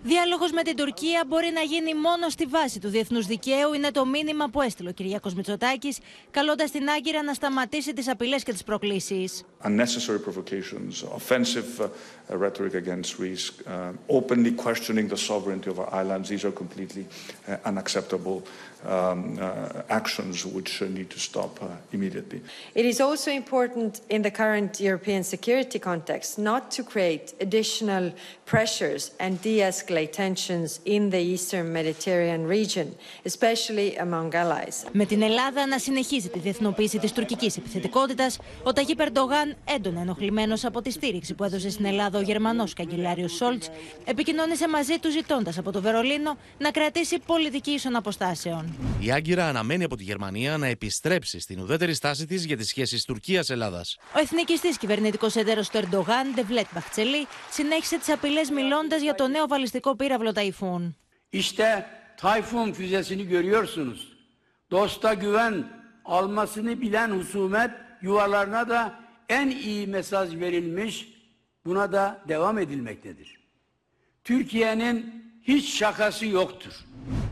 Διάλογος 0.02 0.52
με 0.52 0.62
την 0.62 0.76
Τουρκία 0.76 1.24
μπορεί 1.26 1.50
να 1.54 1.60
γίνει 1.60 1.94
μόνο 1.94 2.28
στη 2.28 2.46
βάση 2.46 2.78
του 2.78 2.88
διεθνούς 2.88 3.26
δικαίου, 3.26 3.72
είναι 3.74 3.90
το 3.90 4.06
μήνυμα 4.06 4.48
που 4.48 4.60
έστειλε 4.60 4.88
ο 4.88 4.92
Κυριάκος 4.92 5.34
Μητσοτάκης, 5.34 5.98
καλώντας 6.30 6.70
την 6.70 6.88
Άγκυρα 6.88 7.22
να 7.22 7.34
σταματήσει 7.34 7.92
τις 7.92 8.08
απειλές 8.08 8.42
και 8.42 8.52
τις 8.52 8.64
προκλήσεις. 8.64 9.42
Unnecessary 9.64 10.20
provocations, 10.28 11.04
offensive 11.18 11.80
uh, 11.80 11.88
rhetoric 12.42 12.74
against 12.74 13.18
Greece, 13.18 13.46
uh, 13.66 14.16
openly 14.18 14.52
questioning 14.64 15.08
the 15.08 15.20
sovereignty 15.28 15.68
of 15.70 15.78
our 15.78 15.90
islands, 16.02 16.28
these 16.28 16.44
are 16.44 16.54
completely 16.62 17.04
uh, 17.06 17.70
unacceptable 17.70 18.42
um, 18.84 19.38
uh, 19.38 19.82
actions 19.88 20.46
which 20.46 20.82
uh, 20.82 20.86
need 20.86 21.10
to 21.10 21.18
stop 21.18 21.62
uh, 21.62 21.66
immediately. 21.92 22.40
It 22.74 22.84
is 22.84 23.00
also 23.00 23.30
important 23.30 24.00
in 24.08 24.22
the 24.22 24.30
current 24.30 24.80
European 24.80 25.22
security 25.22 25.78
context 25.78 26.38
not 26.38 26.70
to 26.76 26.82
create 26.82 27.34
additional 27.40 28.12
pressures 28.46 29.02
and 29.20 29.40
de-escalate 29.42 30.12
tensions 30.12 30.80
in 30.84 31.10
the 31.10 31.22
eastern 31.34 31.72
Mediterranean 31.72 32.46
region, 32.46 32.94
especially 33.24 33.96
among 33.96 34.34
allies. 34.34 34.86
Με 34.92 35.04
την 35.04 35.22
Ελλάδα 35.22 35.66
να 35.66 35.78
συνεχίζει 35.78 36.28
τη 36.28 36.38
διεθνοποίηση 36.38 36.98
της 36.98 37.12
τουρκικής 37.12 37.56
επιθετικότητας, 37.56 38.38
ο 38.62 38.72
Ταγί 38.72 38.94
Περντογάν, 38.94 39.56
έντονα 39.74 40.00
ενοχλημένος 40.00 40.64
από 40.64 40.82
τη 40.82 40.90
στήριξη 40.90 41.34
που 41.34 41.44
έδωσε 41.44 41.70
στην 41.70 41.84
Ελλάδα 41.84 42.18
ο 42.18 42.22
Γερμανός 42.22 42.72
καγκελάριος 42.72 43.32
Σόλτς, 43.32 43.70
επικοινώνησε 44.04 44.68
μαζί 44.68 44.98
του 44.98 45.10
ζητώντας 45.10 45.58
από 45.58 45.72
το 45.72 45.80
Βερολίνο 45.80 46.36
να 46.58 46.70
κρατήσει 46.70 47.18
πολιτική 47.26 47.70
ίσων 47.70 47.96
αποστάσεων. 47.96 48.69
Η 49.00 49.12
Άγκυρα 49.12 49.48
αναμένει 49.48 49.84
από 49.84 49.96
τη 49.96 50.02
Γερμανία 50.02 50.56
να 50.56 50.66
επιστρέψει 50.66 51.40
στην 51.40 51.60
ουδέτερη 51.60 51.94
στάση 51.94 52.26
της 52.26 52.44
για 52.44 52.56
τις 52.56 52.68
σχέσεις 52.68 53.04
Τουρκία-Ελλάδα. 53.04 53.84
Ο 54.16 54.18
εθνικιστής 54.18 54.78
κυβερνητικός 54.78 55.36
εταίρος 55.36 55.68
του 55.68 55.76
Ερντογάν, 55.76 56.34
Ντεβλέτ 56.34 56.66
Μπαχτσελή, 56.74 57.26
συνέχισε 57.50 57.98
τις 57.98 58.08
απειλές 58.08 58.50
μιλώντας 58.50 59.02
για 59.02 59.14
το 59.14 59.28
νέο 59.28 59.46
βαλιστικό 59.46 59.96
πύραυλο 59.96 60.32
Ταϊφούν. 60.32 60.96
İşte 61.32 61.86
Tayfun 62.16 62.72
füzesini 62.72 63.28
görüyorsunuz. 63.28 64.12
Dosta 64.70 65.14
güven 65.14 65.54
almasını 66.04 66.80
bilen 66.80 67.10
husumet 67.10 67.70
yuvalarına 68.02 68.68
da 68.68 69.00
en 69.28 69.48
iyi 69.50 69.86
mesaj 69.86 70.36
verilmiş. 70.40 71.08
Buna 71.64 71.92
da 71.92 72.22
devam 72.28 72.58
edilmektedir. 72.58 73.40
Türkiye'nin 74.24 75.24
hiç 75.42 75.74
şakası 75.78 76.26
yoktur. 76.26 76.72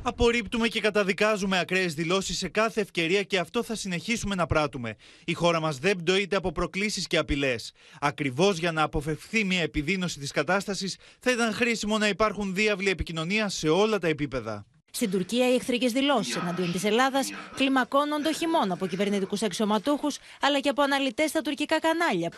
Απορρίπτουμε 0.02 0.68
και 0.68 0.80
καταδικάζουμε 0.80 1.58
ακραίες 1.58 1.94
δηλώσεις 1.94 2.38
σε 2.38 2.49
κάθε 2.49 2.80
ευκαιρία 2.80 3.23
και 3.23 3.38
αυτό 3.38 3.62
θα 3.62 3.75
συνεχίσουμε 3.75 4.35
να 4.35 4.47
πράττουμε. 4.47 4.97
Η 5.25 5.32
χώρα 5.32 5.61
μας 5.61 5.78
δεν 5.78 5.97
πτωείται 5.97 6.37
από 6.37 6.52
προκλήσεις 6.52 7.06
και 7.06 7.16
απειλές. 7.16 7.73
Ακριβώς 8.00 8.58
για 8.58 8.73
να 8.73 8.82
αποφευχθεί 8.82 9.44
μια 9.44 9.62
επιδείνωση 9.62 10.18
της 10.18 10.30
κατάστασης, 10.30 10.97
θα 11.20 11.30
ήταν 11.30 11.52
χρήσιμο 11.52 11.99
να 11.99 12.08
υπάρχουν 12.08 12.54
διάβλοι 12.54 12.88
επικοινωνίας 12.90 13.54
σε 13.54 13.68
όλα 13.68 13.99
τα 13.99 14.08
επίπεδα. 14.08 14.66
Στην 14.90 15.11
Τουρκία, 15.11 15.50
οι 15.50 15.54
εχθρικές 15.54 15.92
δηλώσεις 15.92 16.37
εναντίον 16.37 16.73
της 16.73 16.85
Ελλάδας 16.85 17.28
κλιμακώνονται 17.56 18.28
όχι 18.28 18.47
μόνο 18.47 18.73
από 18.73 18.87
κυβερνητικούς 18.87 19.42
αξιωματούχους, 19.42 20.18
αλλά 20.40 20.61
και 20.61 20.68
από 20.68 20.82
αναλυτές 20.82 21.30
στα 21.30 21.40
τουρκικά 21.40 21.76
κανάλια. 21.80 22.32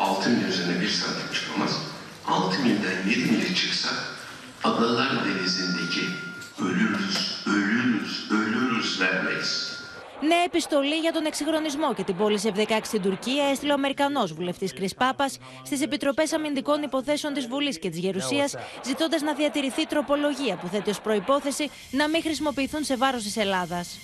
Bir 0.00 0.06
mil 0.06 0.12
kara 0.16 0.22
sınır 0.26 0.26
artırsa, 0.26 0.26
6 0.26 0.30
milden 0.30 0.30
7 0.30 0.30
mille 0.30 0.30
çıksa, 0.30 0.30
12 0.30 0.30
mili 0.30 0.30
silin 0.30 0.30
kafanızda, 0.30 0.30
6 0.30 0.30
mil 0.30 0.48
üzerine 0.48 0.80
bir 0.80 0.88
santim 0.88 1.34
çıkamaz. 1.34 1.72
6 2.26 2.58
milden 2.62 3.08
7 3.08 3.32
mili 3.32 3.54
çıksa, 3.54 3.88
Adalar 4.64 5.24
Denizi'ndeki 5.24 6.04
ölürüz, 6.60 7.44
ölürüz, 7.46 8.30
ölürüz 8.30 9.00
vermeyiz. 9.00 9.80
Νέα 10.22 10.42
επιστολή 10.44 10.98
για 10.98 11.12
τον 11.12 11.26
εξυγχρονισμό 11.26 11.94
και 11.94 12.04
την 12.04 12.16
πώληση 12.16 12.52
F-16 12.56 12.80
στην 12.82 13.02
Τουρκία 13.02 13.44
έστειλε 13.44 13.70
ο 13.70 13.74
Αμερικανός 13.74 14.32
βουλευτής 14.32 14.74
Κρι 14.74 14.88
Πάπα 14.96 15.28
στις 15.64 15.82
Επιτροπές 15.82 16.32
Αμυντικών 16.32 16.82
Υποθέσεων 16.82 17.32
της 17.32 17.46
Βουλής 17.46 17.78
και 17.78 17.90
της 17.90 17.98
Γερουσίας, 17.98 18.54
ζητώντας 18.84 19.22
να 19.22 19.34
διατηρηθεί 19.34 19.86
τροπολογία 19.86 20.56
που 20.56 20.68
θέτει 20.68 20.90
ως 20.90 21.00
προπόθεση 21.00 21.70
να 21.90 22.08
μην 22.08 22.22
χρησιμοποιηθούν 22.22 22.84
σε 22.84 22.96
βάρος 22.96 23.22
της 23.22 23.36
Ελλάδας. 23.36 23.98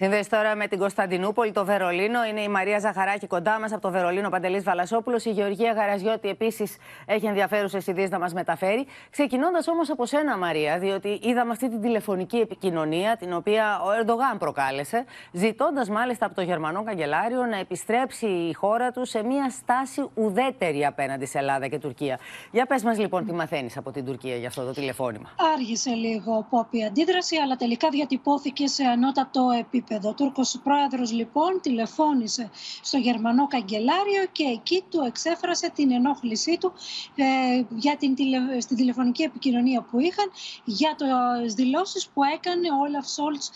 Σύνδεση 0.00 0.30
τώρα 0.30 0.54
με 0.54 0.66
την 0.66 0.78
Κωνσταντινούπολη, 0.78 1.52
το 1.52 1.64
Βερολίνο. 1.64 2.24
Είναι 2.24 2.40
η 2.40 2.48
Μαρία 2.48 2.78
Ζαχαράκη 2.78 3.26
κοντά 3.26 3.58
μας 3.60 3.72
από 3.72 3.80
το 3.80 3.90
Βερολίνο, 3.90 4.28
Παντελής 4.28 4.64
Βαλασόπουλος. 4.64 5.24
Η 5.24 5.30
Γεωργία 5.30 5.72
Γαραζιώτη 5.72 6.28
επίσης 6.28 6.76
έχει 7.06 7.26
ενδιαφέρουσες 7.26 7.86
ιδέες 7.86 8.10
να 8.10 8.18
μας 8.18 8.32
μεταφέρει. 8.32 8.86
Ξεκινώντας 9.10 9.68
όμως 9.68 9.90
από 9.90 10.06
σένα, 10.06 10.36
Μαρία, 10.36 10.78
διότι 10.78 11.18
είδαμε 11.22 11.50
αυτή 11.50 11.68
την 11.68 11.80
τηλεφωνική 11.80 12.36
επικοινωνία 12.36 13.16
την 13.16 13.32
οποία 13.32 13.80
ο 13.80 13.90
Ερντογάν 14.00 14.38
προκάλεσε, 14.38 15.04
ζητώντας 15.32 15.88
μάλιστα 15.88 16.26
από 16.26 16.34
το 16.34 16.42
Γερμανό 16.42 16.82
Καγκελάριο 16.82 17.44
να 17.44 17.56
επιστρέψει 17.56 18.26
η 18.26 18.52
χώρα 18.52 18.90
του 18.90 19.04
σε 19.04 19.22
μια 19.22 19.50
στάση 19.50 20.08
ουδέτερη 20.14 20.86
απέναντι 20.86 21.26
σε 21.26 21.38
Ελλάδα 21.38 21.68
και 21.68 21.78
Τουρκία. 21.78 22.18
Για 22.50 22.66
πες 22.66 22.82
μας 22.82 22.98
λοιπόν 22.98 23.26
τι 23.26 23.32
μαθαίνεις 23.32 23.76
από 23.76 23.90
την 23.90 24.04
Τουρκία 24.04 24.36
για 24.36 24.48
αυτό 24.48 24.64
το 24.64 24.72
τηλεφώνημα. 24.72 25.30
Άργησε 25.54 25.90
λίγο 25.90 26.46
πόπη 26.50 26.84
αντίδραση, 26.84 27.36
αλλά 27.36 27.56
τελικά 27.56 27.88
διατυπώθηκε 27.88 28.66
σε 28.66 28.84
ανώτατο 28.84 29.46
επίπεδο 29.58 29.86
επίπεδο. 29.88 30.08
Ο 30.08 30.14
Τούρκος 30.14 30.60
πρόεδρος 30.62 31.12
λοιπόν 31.12 31.60
τηλεφώνησε 31.62 32.50
στο 32.82 32.98
Γερμανό 32.98 33.46
Καγκελάριο 33.46 34.26
και 34.32 34.44
εκεί 34.44 34.84
του 34.90 35.02
εξέφρασε 35.06 35.70
την 35.74 35.92
ενόχλησή 35.92 36.58
του 36.60 36.72
ε, 37.14 37.24
για 37.70 37.96
την 37.96 38.14
τηλε, 38.14 38.60
στην 38.60 38.76
τηλεφωνική 38.76 39.22
επικοινωνία 39.22 39.82
που 39.82 40.00
είχαν 40.00 40.30
για 40.64 40.96
τις 41.42 41.54
δηλώσεις 41.54 42.08
που 42.08 42.22
έκανε 42.24 42.68
ο 42.70 42.80
Όλαφ 42.80 43.08
Σόλτς 43.08 43.50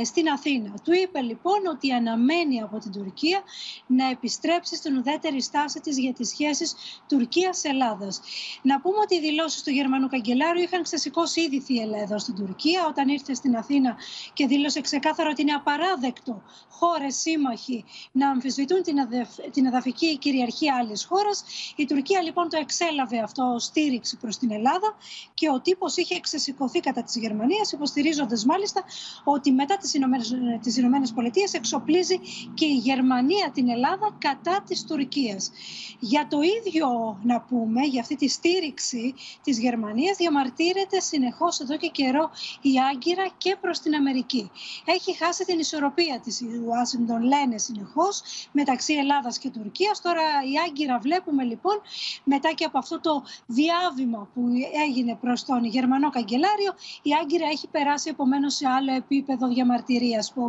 ε, 0.00 0.04
στην 0.04 0.28
Αθήνα. 0.28 0.74
Του 0.84 0.92
είπε 0.92 1.20
λοιπόν 1.20 1.66
ότι 1.66 1.92
αναμένει 1.92 2.62
από 2.62 2.78
την 2.78 2.92
Τουρκία 2.92 3.42
να 3.86 4.08
επιστρέψει 4.08 4.76
στην 4.76 4.96
ουδέτερη 4.96 5.42
στάση 5.42 5.80
της 5.80 5.98
για 5.98 6.12
τις 6.12 6.28
σχέσεις 6.28 6.74
Τουρκίας-Ελλάδας. 7.08 8.20
Να 8.62 8.80
πούμε 8.80 8.96
ότι 9.02 9.14
οι 9.14 9.20
δηλώσεις 9.20 9.62
του 9.62 9.70
Γερμανού 9.70 10.08
Καγκελάριου 10.08 10.62
είχαν 10.62 10.82
ξεσηκώσει 10.82 11.40
ήδη 11.40 11.60
θύελα 11.60 11.98
εδώ 11.98 12.18
στην 12.18 12.34
Τουρκία 12.34 12.86
όταν 12.88 13.08
ήρθε 13.08 13.34
στην 13.34 13.56
Αθήνα 13.56 13.96
και 14.32 14.46
δήλωσε 14.46 14.80
ξεκάθαρα 14.80 15.30
ότι 15.30 15.42
είναι 15.42 15.54
απαράδεκτο 15.58 16.42
χώρες 16.78 17.16
σύμμαχοι 17.16 17.84
να 18.12 18.30
αμφισβητούν 18.30 18.82
την, 18.82 19.00
αδεφ... 19.00 19.28
την 19.52 19.66
εδαφική 19.66 20.18
κυριαρχία 20.18 20.76
άλλης 20.80 21.04
χώρας. 21.04 21.44
Η 21.76 21.84
Τουρκία 21.86 22.22
λοιπόν 22.22 22.48
το 22.48 22.58
εξέλαβε 22.60 23.18
αυτό 23.18 23.52
ως 23.54 23.64
στήριξη 23.64 24.16
προς 24.16 24.38
την 24.38 24.50
Ελλάδα 24.52 24.96
και 25.34 25.48
ο 25.50 25.60
τύπος 25.60 25.96
είχε 25.96 26.20
ξεσηκωθεί 26.20 26.80
κατά 26.80 27.02
της 27.02 27.16
Γερμανίας 27.16 27.72
υποστηρίζοντας 27.72 28.44
μάλιστα 28.44 28.84
ότι 29.24 29.52
μετά 29.52 29.76
τις 29.76 29.94
Ηνωμένες, 29.94 30.34
τις 30.62 30.76
Ηνωμένες 30.76 31.12
Πολιτείες 31.12 31.52
εξοπλίζει 31.52 32.20
και 32.54 32.66
η 32.66 32.74
Γερμανία 32.74 33.50
την 33.54 33.68
Ελλάδα 33.68 34.16
κατά 34.18 34.62
της 34.66 34.84
Τουρκίας. 34.84 35.50
Για 35.98 36.26
το 36.30 36.38
ίδιο 36.40 37.18
να 37.22 37.40
πούμε, 37.40 37.80
για 37.80 38.00
αυτή 38.00 38.16
τη 38.16 38.28
στήριξη 38.28 39.14
της 39.42 39.58
Γερμανίας 39.58 40.16
διαμαρτύρεται 40.16 41.00
συνεχώς 41.00 41.60
εδώ 41.60 41.76
και 41.76 41.88
καιρό 41.88 42.30
η 42.60 42.70
Άγκυρα 42.92 43.26
και 43.38 43.56
προς 43.60 43.78
την 43.78 43.94
Αμερική. 43.94 44.50
Έχει 44.84 45.16
χάσει 45.16 45.44
την 45.48 45.58
ισορροπία 45.58 46.20
της 46.20 46.40
η 46.40 46.62
Ουάσιγκτον 46.66 47.22
λένε 47.22 47.58
συνεχώς 47.58 48.22
μεταξύ 48.52 48.94
Ελλάδας 48.94 49.38
και 49.38 49.50
Τουρκίας. 49.50 50.00
Τώρα 50.00 50.22
η 50.22 50.54
Άγκυρα 50.66 50.98
βλέπουμε 50.98 51.44
λοιπόν 51.44 51.80
μετά 52.24 52.52
και 52.52 52.64
από 52.64 52.78
αυτό 52.78 53.00
το 53.00 53.22
διάβημα 53.46 54.28
που 54.34 54.40
έγινε 54.86 55.18
προς 55.20 55.44
τον 55.44 55.64
Γερμανό 55.64 56.10
Καγκελάριο 56.10 56.72
η 57.02 57.10
Άγκυρα 57.20 57.46
έχει 57.46 57.68
περάσει 57.68 58.08
επομένως 58.10 58.54
σε 58.54 58.68
άλλο 58.68 58.92
επίπεδο 58.94 59.48
διαμαρτυρίας 59.48 60.32
που 60.32 60.46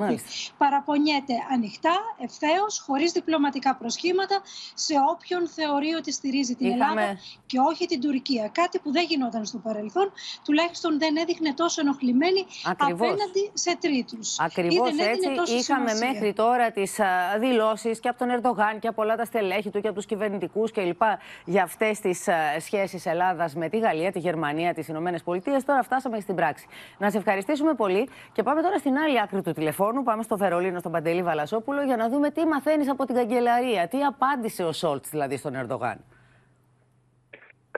παραπονιέται 0.58 1.34
ανοιχτά, 1.53 1.96
ευθέως, 2.18 2.79
χωρίς 2.79 3.12
διπλωματικά 3.12 3.75
προσχήματα 3.75 4.41
σε 4.74 4.94
όποιον 5.12 5.48
θεωρεί 5.48 5.94
ότι 5.94 6.12
στηρίζει 6.12 6.56
την 6.56 6.68
Είχαμε... 6.68 7.01
Ελλάδα 7.01 7.20
και 7.46 7.60
όχι 7.60 7.86
την 7.86 8.01
Τουρκία. 8.01 8.48
Κάτι 8.48 8.79
που 8.79 8.91
δεν 8.91 9.06
γινόταν 9.10 9.46
στο 9.46 9.58
παρελθόν, 9.58 10.12
τουλάχιστον 10.46 11.00
δεν 11.00 11.18
έδειχνε 11.18 11.53
τόσο 11.53 11.82
ενοχλημένη 11.82 12.46
Ακριβώς. 12.65 13.10
απέναντι 13.10 13.51
σε 13.53 13.77
τρίτους. 13.82 14.39
Ακριβώς 14.39 14.74
Ή 14.75 14.77
δεν 14.77 14.86
έδινε 14.86 14.88
έτσι. 14.98 15.36
τόσο 15.36 15.55
Είχαμε 15.55 15.89
σημασία. 15.89 16.12
μέχρι 16.12 16.34
τώρα 16.34 16.72
τις 16.72 17.00
δηλώσεις 17.39 18.00
και 18.00 18.10
από 18.10 18.17
τον 18.19 18.29
Ερντογάν 18.29 18.79
και 18.79 18.88
από 18.88 19.01
όλα 19.01 19.15
τα 19.15 19.25
στελέχη 19.25 19.69
του 19.69 19.81
και 19.81 19.88
από 19.88 19.96
τους 19.96 20.05
κυβερνητικούς 20.05 20.72
κλπ. 20.72 21.01
για 21.46 21.63
αυτές 21.63 22.00
τις 22.00 22.27
σχέσεις 22.60 23.05
Ελλάδας 23.05 23.55
με 23.55 23.69
τη 23.69 23.77
Γαλλία, 23.79 24.12
τη 24.12 24.19
Γερμανία, 24.19 24.74
τις 24.74 24.88
Ηνωμένες 24.88 25.24
Πολιτείες. 25.24 25.65
Τώρα 25.65 25.84
φτάσαμε 25.84 26.15
και 26.15 26.22
στην 26.22 26.36
πράξη. 26.36 26.65
Να 26.98 27.10
σε 27.10 27.17
ευχαριστήσουμε 27.17 27.74
πολύ 27.74 28.10
και 28.31 28.43
πάμε 28.43 28.62
τώρα 28.62 28.77
στην 28.77 28.98
άλλη 28.98 29.22
άκρη 29.22 29.41
του 29.41 29.51
τηλεφώνου. 29.51 30.03
Πάμε 30.03 30.24
στο 30.24 30.38
Βερολίνο, 30.38 30.79
στον 30.79 30.91
Παντελή 30.91 31.24
Βαλασόπουλο, 31.24 31.81
για 31.81 31.96
να 31.96 32.10
δούμε 32.10 32.29
τι 32.29 32.46
μαθαίνεις 32.46 32.89
από 32.89 33.05
την 33.05 33.15
καγκελαρία. 33.15 33.88
Τι 33.88 33.98
απάντησε 34.03 34.63
ο 34.63 34.72
Σόλτς 34.72 35.10
δηλαδή 35.10 35.38
στον 35.38 35.55
Ερντογάν; 35.55 36.03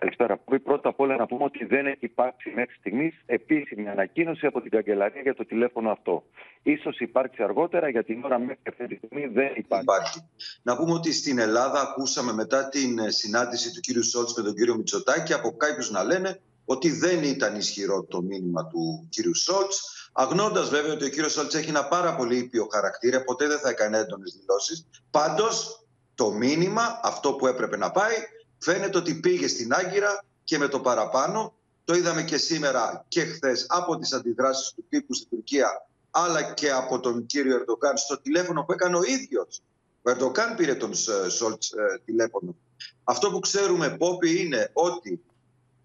Καλησπέρα. 0.01 0.37
Πρέπει 0.37 0.63
πρώτα 0.63 0.89
απ' 0.89 0.99
όλα 0.99 1.15
να 1.15 1.25
πούμε 1.25 1.43
ότι 1.43 1.65
δεν 1.65 1.85
έχει 1.85 2.05
υπάρξει 2.05 2.51
μέχρι 2.55 2.75
στιγμής 2.79 3.13
επίσημη 3.25 3.89
ανακοίνωση 3.89 4.45
από 4.45 4.61
την 4.61 4.71
καγκελαρία 4.71 5.21
για 5.21 5.35
το 5.35 5.45
τηλέφωνο 5.45 5.91
αυτό. 5.91 6.23
Ίσως 6.63 6.99
υπάρξει 6.99 7.43
αργότερα, 7.43 7.89
για 7.89 8.03
την 8.03 8.23
ώρα 8.23 8.39
μέχρι 8.39 8.61
αυτή 8.69 8.87
τη 8.87 8.95
στιγμή 8.95 9.27
δεν 9.27 9.51
υπάρχει. 9.55 9.83
υπάρχει. 9.83 10.19
Να 10.61 10.75
πούμε 10.75 10.93
ότι 10.93 11.13
στην 11.13 11.39
Ελλάδα 11.39 11.81
ακούσαμε 11.81 12.33
μετά 12.33 12.69
την 12.69 13.11
συνάντηση 13.11 13.73
του 13.73 13.79
κύριου 13.79 14.03
Σόλτς 14.03 14.33
με 14.37 14.43
τον 14.43 14.55
κύριο 14.55 14.75
Μητσοτάκη 14.75 15.33
από 15.33 15.51
κάποιους 15.57 15.91
να 15.91 16.03
λένε 16.03 16.39
ότι 16.65 16.91
δεν 16.91 17.23
ήταν 17.23 17.55
ισχυρό 17.55 18.03
το 18.03 18.21
μήνυμα 18.21 18.67
του 18.67 19.07
κύριου 19.09 19.35
Σόλτς, 19.35 20.09
αγνώντας 20.13 20.69
βέβαια 20.69 20.93
ότι 20.93 21.05
ο 21.05 21.09
κύριος 21.09 21.31
Σόλτς 21.31 21.55
έχει 21.55 21.69
ένα 21.69 21.85
πάρα 21.85 22.15
πολύ 22.15 22.37
ήπιο 22.37 22.67
χαρακτήρα, 22.71 23.23
ποτέ 23.23 23.47
δεν 23.47 23.59
θα 23.59 23.69
έκανε 23.69 23.97
έντονες 23.97 24.37
δηλώσεις. 24.39 24.89
Πάντως, 25.11 25.85
το 26.15 26.31
μήνυμα, 26.31 26.99
αυτό 27.03 27.33
που 27.33 27.47
έπρεπε 27.47 27.77
να 27.77 27.91
πάει, 27.91 28.15
φαίνεται 28.61 28.97
ότι 28.97 29.15
πήγε 29.15 29.47
στην 29.47 29.73
Άγκυρα 29.73 30.25
και 30.43 30.57
με 30.57 30.67
το 30.67 30.79
παραπάνω. 30.79 31.53
Το 31.83 31.93
είδαμε 31.93 32.23
και 32.23 32.37
σήμερα 32.37 33.05
και 33.07 33.25
χθες 33.25 33.65
από 33.69 33.97
τις 33.97 34.13
αντιδράσεις 34.13 34.73
του 34.75 34.85
τύπου 34.89 35.13
στην 35.13 35.29
Τουρκία, 35.29 35.87
αλλά 36.11 36.53
και 36.53 36.71
από 36.71 36.99
τον 36.99 37.25
κύριο 37.25 37.55
Ερντογάν 37.55 37.97
στο 37.97 38.21
τηλέφωνο 38.21 38.63
που 38.63 38.71
έκανε 38.71 38.97
ο 38.97 39.03
ίδιος. 39.03 39.61
Ο 40.01 40.11
Ερντογάν 40.11 40.55
πήρε 40.55 40.75
τον 40.75 40.93
Σόλτς 41.29 41.71
ε, 41.71 42.01
τηλέφωνο. 42.05 42.55
Αυτό 43.03 43.31
που 43.31 43.39
ξέρουμε, 43.39 43.97
Πόπι, 43.97 44.41
είναι 44.41 44.69
ότι 44.73 45.21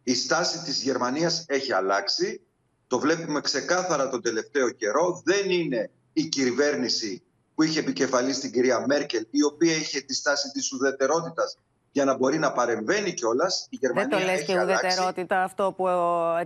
η 0.02 0.14
στάση 0.14 0.62
της 0.62 0.82
Γερμανίας 0.82 1.44
έχει 1.48 1.72
αλλάξει. 1.72 2.40
Το 2.86 2.98
βλέπουμε 2.98 3.40
ξεκάθαρα 3.40 4.08
τον 4.08 4.22
τελευταίο 4.22 4.70
καιρό. 4.70 5.22
Δεν 5.24 5.50
είναι 5.50 5.90
η 6.12 6.24
κυβέρνηση 6.24 7.22
που 7.54 7.62
είχε 7.62 7.78
επικεφαλής 7.78 8.36
στην 8.36 8.52
κυρία 8.52 8.86
Μέρκελ, 8.86 9.26
η 9.30 9.42
οποία 9.42 9.76
είχε 9.76 10.00
τη 10.00 10.14
στάση 10.14 10.50
της 10.50 10.72
ουδετερότητας 10.72 11.56
για 11.96 12.04
να 12.04 12.16
μπορεί 12.16 12.38
να 12.38 12.52
παρεμβαίνει 12.52 13.12
κιόλας. 13.12 13.68
Δεν 13.94 14.08
το 14.08 14.18
λες 14.18 14.44
και 14.44 14.60
ουδετερότητα 14.60 15.42
αυτό 15.42 15.72
που, 15.76 15.86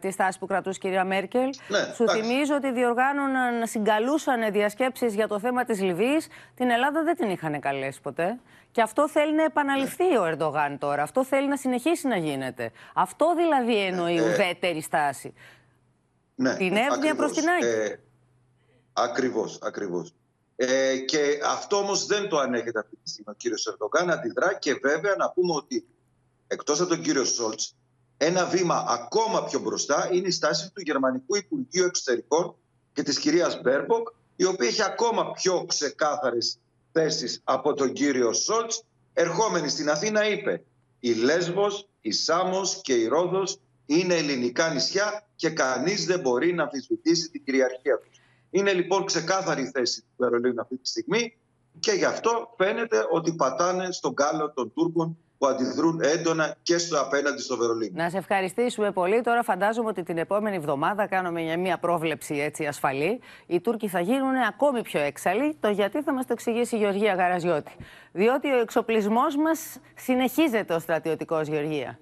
τη 0.00 0.10
στάση 0.10 0.38
που 0.38 0.46
κρατούσε 0.46 0.76
η 0.76 0.80
κυρία 0.80 1.04
Μέρκελ. 1.04 1.48
Ναι, 1.68 1.78
Σου 1.94 2.08
θυμίζω 2.08 2.54
ότι 2.54 2.72
διοργάνωναν, 2.72 3.66
συγκαλούσαν 3.66 4.52
διασκέψεις 4.52 5.14
για 5.14 5.28
το 5.28 5.38
θέμα 5.38 5.64
της 5.64 5.80
Λιβύης. 5.80 6.26
Την 6.54 6.70
Ελλάδα 6.70 7.02
δεν 7.02 7.16
την 7.16 7.30
είχαν 7.30 7.60
καλέσει 7.60 8.00
ποτέ. 8.00 8.38
Και 8.70 8.82
αυτό 8.82 9.08
θέλει 9.08 9.34
να 9.34 9.44
επαναληφθεί 9.44 10.04
ναι. 10.04 10.18
ο 10.18 10.24
Ερντογάν 10.24 10.78
τώρα. 10.78 11.02
Αυτό 11.02 11.24
θέλει 11.24 11.48
να 11.48 11.56
συνεχίσει 11.56 12.08
να 12.08 12.16
γίνεται. 12.16 12.70
Αυτό 12.94 13.34
δηλαδή 13.36 13.84
εννοεί 13.84 14.16
ε, 14.16 14.22
ουδέτερη 14.22 14.82
στάση. 14.82 15.34
Ναι, 16.34 16.56
την 16.56 16.76
εύνοια 16.76 17.14
προς 17.14 17.32
την 17.32 17.44
Άκη. 17.48 17.66
Ε, 17.66 18.00
ακριβώς, 18.92 19.58
ακριβώς. 19.62 20.14
Ε, 20.62 20.96
και 20.96 21.40
αυτό 21.44 21.76
όμως 21.76 22.06
δεν 22.06 22.28
το 22.28 22.38
ανέχεται 22.38 22.78
αυτή 22.78 22.96
τη 23.02 23.10
στιγμή 23.10 23.32
ο 23.32 23.36
κύριος 23.36 23.66
Ερντογάν. 23.66 24.10
Αντιδρά 24.10 24.54
και 24.54 24.74
βέβαια 24.74 25.14
να 25.16 25.30
πούμε 25.30 25.54
ότι 25.54 25.86
εκτός 26.46 26.80
από 26.80 26.88
τον 26.88 27.02
κύριο 27.02 27.24
Σόλτς, 27.24 27.76
ένα 28.16 28.46
βήμα 28.46 28.84
ακόμα 28.88 29.44
πιο 29.44 29.58
μπροστά 29.58 30.08
είναι 30.12 30.26
η 30.26 30.30
στάση 30.30 30.70
του 30.72 30.80
Γερμανικού 30.80 31.36
Υπουργείου 31.36 31.84
Εξωτερικών 31.84 32.54
και 32.92 33.02
της 33.02 33.18
κυρίας 33.18 33.60
Μπέρμποκ, 33.60 34.08
η 34.36 34.44
οποία 34.44 34.68
έχει 34.68 34.82
ακόμα 34.82 35.30
πιο 35.30 35.64
ξεκάθαρες 35.64 36.58
θέσεις 36.92 37.40
από 37.44 37.74
τον 37.74 37.92
κύριο 37.92 38.32
Σόλτς. 38.32 38.84
Ερχόμενη 39.12 39.68
στην 39.68 39.90
Αθήνα, 39.90 40.28
είπε: 40.28 40.62
Η 41.00 41.12
Λέσβος, 41.12 41.88
η 42.00 42.12
Σάμος 42.12 42.80
και 42.82 42.92
η 42.92 43.06
Ρόδος 43.06 43.60
είναι 43.86 44.14
ελληνικά 44.14 44.72
νησιά 44.72 45.26
και 45.36 45.50
κανείς 45.50 46.04
δεν 46.04 46.20
μπορεί 46.20 46.52
να 46.52 46.62
αμφισβητήσει 46.62 47.30
την 47.30 47.44
κυριαρχία 47.44 47.98
τους. 47.98 48.09
Είναι 48.50 48.72
λοιπόν 48.72 49.04
ξεκάθαρη 49.04 49.62
η 49.62 49.70
θέση 49.70 50.00
του 50.00 50.14
Βερολίνου 50.16 50.60
αυτή 50.60 50.76
τη 50.76 50.88
στιγμή 50.88 51.36
και 51.78 51.92
γι' 51.92 52.04
αυτό 52.04 52.54
φαίνεται 52.56 53.06
ότι 53.10 53.32
πατάνε 53.32 53.92
στον 53.92 54.14
κάλο 54.14 54.52
των 54.52 54.72
Τούρκων 54.74 55.18
που 55.38 55.46
αντιδρούν 55.46 56.00
έντονα 56.02 56.56
και 56.62 56.78
στο 56.78 57.00
απέναντι 57.00 57.42
στο 57.42 57.56
Βερολίνο. 57.56 57.92
Να 57.94 58.10
σε 58.10 58.18
ευχαριστήσουμε 58.18 58.92
πολύ. 58.92 59.20
Τώρα 59.20 59.42
φαντάζομαι 59.42 59.88
ότι 59.88 60.02
την 60.02 60.18
επόμενη 60.18 60.56
εβδομάδα 60.56 61.06
κάνουμε 61.06 61.56
μια 61.56 61.78
πρόβλεψη 61.78 62.34
έτσι 62.34 62.66
ασφαλή. 62.66 63.20
Οι 63.46 63.60
Τούρκοι 63.60 63.88
θα 63.88 64.00
γίνουν 64.00 64.34
ακόμη 64.34 64.82
πιο 64.82 65.00
έξαλλοι. 65.00 65.56
Το 65.60 65.68
γιατί 65.68 66.02
θα 66.02 66.12
μας 66.12 66.26
το 66.26 66.32
εξηγήσει 66.32 66.76
η 66.76 66.78
Γεωργία 66.78 67.14
Γαραζιώτη. 67.14 67.72
Διότι 68.12 68.52
ο 68.52 68.60
εξοπλισμός 68.60 69.36
μας 69.36 69.78
συνεχίζεται 69.96 70.74
ω 70.74 70.78
στρατιωτικός 70.78 71.48
Γεωργία. 71.48 71.98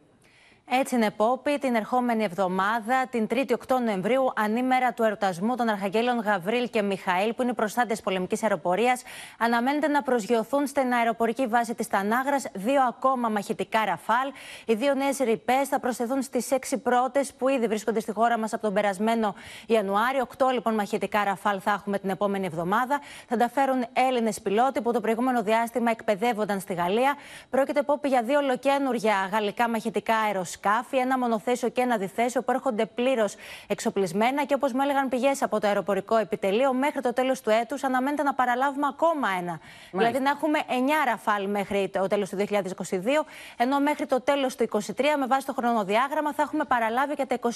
Έτσι 0.70 0.94
είναι, 0.94 1.10
Πόπη, 1.10 1.58
την 1.58 1.74
ερχόμενη 1.74 2.24
εβδομάδα, 2.24 3.06
την 3.10 3.26
3η 3.30 3.52
8 3.68 3.80
Νοεμβρίου, 3.84 4.32
ανήμερα 4.36 4.92
του 4.92 5.02
ερωτασμού 5.02 5.56
των 5.56 5.68
Αρχαγγέλων 5.68 6.20
Γαβρίλ 6.20 6.70
και 6.70 6.82
Μιχαήλ, 6.82 7.34
που 7.34 7.42
είναι 7.42 7.52
προστάτες 7.52 8.00
πολεμικής 8.00 8.42
αεροπορίας, 8.42 9.02
αναμένεται 9.38 9.88
να 9.88 10.02
προσγειωθούν 10.02 10.66
στην 10.66 10.92
αεροπορική 10.92 11.46
βάση 11.46 11.74
της 11.74 11.88
Τανάγρας 11.88 12.46
δύο 12.52 12.82
ακόμα 12.82 13.28
μαχητικά 13.28 13.84
ραφάλ. 13.84 14.32
Οι 14.66 14.74
δύο 14.74 14.94
νέες 14.94 15.18
ρηπές 15.18 15.68
θα 15.68 15.80
προσθεθούν 15.80 16.22
στις 16.22 16.50
έξι 16.50 16.78
πρώτες 16.78 17.32
που 17.32 17.48
ήδη 17.48 17.66
βρίσκονται 17.66 18.00
στη 18.00 18.12
χώρα 18.12 18.38
μας 18.38 18.52
από 18.52 18.62
τον 18.62 18.74
περασμένο 18.74 19.34
Ιανουάριο. 19.66 20.22
Οκτώ 20.22 20.48
λοιπόν 20.48 20.74
μαχητικά 20.74 21.24
ραφάλ 21.24 21.60
θα 21.62 21.70
έχουμε 21.70 21.98
την 21.98 22.10
επόμενη 22.10 22.46
εβδομάδα. 22.46 23.00
Θα 23.28 23.36
τα 23.36 23.48
φέρουν 23.48 23.84
Έλληνες 23.92 24.40
πιλότοι 24.40 24.80
που 24.80 24.92
το 24.92 25.00
προηγούμενο 25.00 25.42
διάστημα 25.42 25.90
εκπαιδεύονταν 25.90 26.60
στη 26.60 26.74
Γαλλία. 26.74 27.14
Πρόκειται, 27.50 27.82
Πόπη, 27.82 28.08
για 28.08 28.22
δύο 28.22 28.38
ολοκένουργια 28.38 29.28
γαλλικά 29.32 29.68
μαχητικά 29.68 30.14
αεροσκάφη 30.64 30.88
σκάφη, 30.88 30.96
ένα 30.96 31.18
μονοθέσιο 31.18 31.68
και 31.68 31.80
ένα 31.80 31.96
διθέσιο 31.96 32.42
που 32.42 32.50
έρχονται 32.50 32.86
πλήρως 32.86 33.34
εξοπλισμένα 33.66 34.44
και 34.44 34.54
όπως 34.54 34.72
μου 34.72 34.80
έλεγαν 34.82 35.08
πηγές 35.08 35.42
από 35.42 35.60
το 35.60 35.66
αεροπορικό 35.66 36.16
επιτελείο, 36.16 36.72
μέχρι 36.72 37.00
το 37.00 37.12
τέλος 37.12 37.40
του 37.40 37.50
έτους 37.50 37.84
αναμένεται 37.84 38.22
να 38.22 38.34
παραλάβουμε 38.34 38.86
ακόμα 38.86 39.28
ένα. 39.38 39.60
Δηλαδή 39.92 40.18
να 40.18 40.30
έχουμε 40.30 40.58
9 40.68 40.72
ραφάλ 41.06 41.48
μέχρι 41.48 41.88
το 41.88 42.06
τέλος 42.06 42.28
του 42.30 42.36
2022, 42.36 43.24
ενώ 43.56 43.80
μέχρι 43.80 44.06
το 44.06 44.20
τέλος 44.20 44.56
του 44.56 44.68
2023, 44.72 45.16
με 45.18 45.26
βάση 45.26 45.46
το 45.46 45.52
χρονοδιάγραμμα, 45.52 46.32
θα 46.32 46.42
έχουμε 46.42 46.64
παραλάβει 46.64 47.14
και 47.14 47.26
τα 47.26 47.38
24 47.40 47.48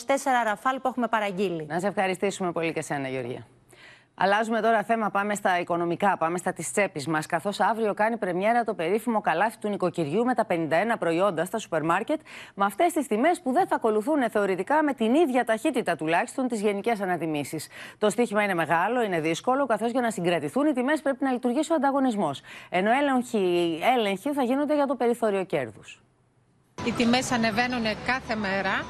ραφάλ 0.44 0.80
που 0.80 0.88
έχουμε 0.88 1.08
παραγγείλει. 1.08 1.66
Να 1.66 1.80
σε 1.80 1.86
ευχαριστήσουμε 1.86 2.52
πολύ 2.52 2.72
και 2.72 2.82
σένα, 2.82 3.08
Γεωργία. 3.08 3.46
Αλλάζουμε 4.14 4.60
τώρα 4.60 4.82
θέμα, 4.82 5.10
πάμε 5.10 5.34
στα 5.34 5.60
οικονομικά, 5.60 6.16
πάμε 6.16 6.38
στα 6.38 6.52
της 6.52 6.72
τσέπης 6.72 7.06
μας. 7.06 7.26
Καθώς 7.26 7.60
αύριο 7.60 7.94
κάνει 7.94 8.16
πρεμιέρα 8.16 8.64
το 8.64 8.74
περίφημο 8.74 9.20
καλάθι 9.20 9.58
του 9.58 9.68
νοικοκυριού 9.68 10.24
με 10.24 10.34
τα 10.34 10.46
51 10.48 10.98
προϊόντα 10.98 11.44
στα 11.44 11.58
σούπερ 11.58 11.84
μάρκετ, 11.84 12.20
με 12.54 12.64
αυτές 12.64 12.92
τις 12.92 13.06
τιμές 13.06 13.40
που 13.40 13.52
δεν 13.52 13.66
θα 13.66 13.74
ακολουθούν 13.74 14.30
θεωρητικά 14.30 14.82
με 14.82 14.92
την 14.92 15.14
ίδια 15.14 15.44
ταχύτητα 15.44 15.96
τουλάχιστον 15.96 16.48
τις 16.48 16.60
γενικές 16.60 17.00
ανατιμήσει. 17.00 17.58
Το 17.98 18.10
στίχημα 18.10 18.42
είναι 18.42 18.54
μεγάλο, 18.54 19.02
είναι 19.02 19.20
δύσκολο, 19.20 19.66
καθώς 19.66 19.90
για 19.90 20.00
να 20.00 20.10
συγκρατηθούν 20.10 20.66
οι 20.66 20.72
τιμές 20.72 21.02
πρέπει 21.02 21.24
να 21.24 21.32
λειτουργήσει 21.32 21.72
ο 21.72 21.74
ανταγωνισμός. 21.74 22.40
Ενώ 22.68 22.90
έλεγχοι, 22.90 23.78
έλεγχοι 23.96 24.32
θα 24.32 24.42
γίνονται 24.42 24.74
για 24.74 24.86
το 24.86 24.94
περιθώριο 24.94 25.44
κέρδους. 25.44 26.02
Οι 26.84 26.92
τιμές 26.92 27.32
ανεβαίνουν 27.32 27.82
κάθε 28.06 28.34
μέρα. 28.34 28.84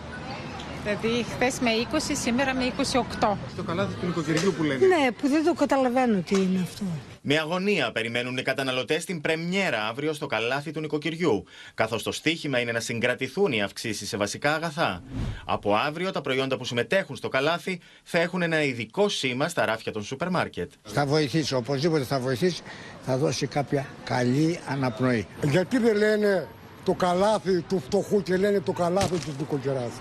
Δηλαδή 0.84 1.22
χθες 1.22 1.58
με 1.60 1.70
20, 1.92 1.96
σήμερα 2.12 2.54
με 2.54 2.72
28. 3.20 3.36
Το 3.56 3.62
καλάθι 3.62 3.94
του 3.94 4.06
νοικοκυριού 4.06 4.52
που 4.52 4.62
λένε. 4.62 4.86
Ναι, 4.86 5.10
που 5.10 5.28
δεν 5.28 5.44
το 5.44 5.54
καταλαβαίνω 5.54 6.20
τι 6.20 6.34
είναι 6.34 6.60
αυτό. 6.62 6.84
Με 7.20 7.38
αγωνία 7.38 7.92
περιμένουν 7.92 8.36
οι 8.36 8.42
καταναλωτές 8.42 9.04
την 9.04 9.20
πρεμιέρα 9.20 9.86
αύριο 9.88 10.12
στο 10.12 10.26
καλάθι 10.26 10.70
του 10.70 10.80
νοικοκυριού, 10.80 11.44
καθώς 11.74 12.02
το 12.02 12.12
στίχημα 12.12 12.58
είναι 12.58 12.72
να 12.72 12.80
συγκρατηθούν 12.80 13.52
οι 13.52 13.62
αυξήσεις 13.62 14.08
σε 14.08 14.16
βασικά 14.16 14.54
αγαθά. 14.54 15.02
Από 15.44 15.74
αύριο 15.74 16.10
τα 16.10 16.20
προϊόντα 16.20 16.56
που 16.56 16.64
συμμετέχουν 16.64 17.16
στο 17.16 17.28
καλάθι 17.28 17.80
θα 18.02 18.18
έχουν 18.18 18.42
ένα 18.42 18.62
ειδικό 18.62 19.08
σήμα 19.08 19.48
στα 19.48 19.64
ράφια 19.64 19.92
των 19.92 20.02
σούπερ 20.02 20.30
μάρκετ. 20.30 20.70
Θα 20.82 21.06
βοηθήσει, 21.06 21.54
οπωσδήποτε 21.54 22.04
θα 22.04 22.18
βοηθήσει, 22.18 22.62
θα 23.06 23.16
δώσει 23.16 23.46
κάποια 23.46 23.86
καλή 24.04 24.58
αναπνοή. 24.68 25.26
Γιατί 25.42 25.78
δεν 25.78 25.96
λένε 25.96 26.48
το 26.84 26.92
καλάθι 26.92 27.60
του 27.60 27.82
φτωχού 27.86 28.22
και 28.22 28.36
λένε 28.36 28.60
το 28.60 28.72
καλάθι 28.72 29.18
του 29.18 29.34
νοικοκυράθου. 29.38 30.00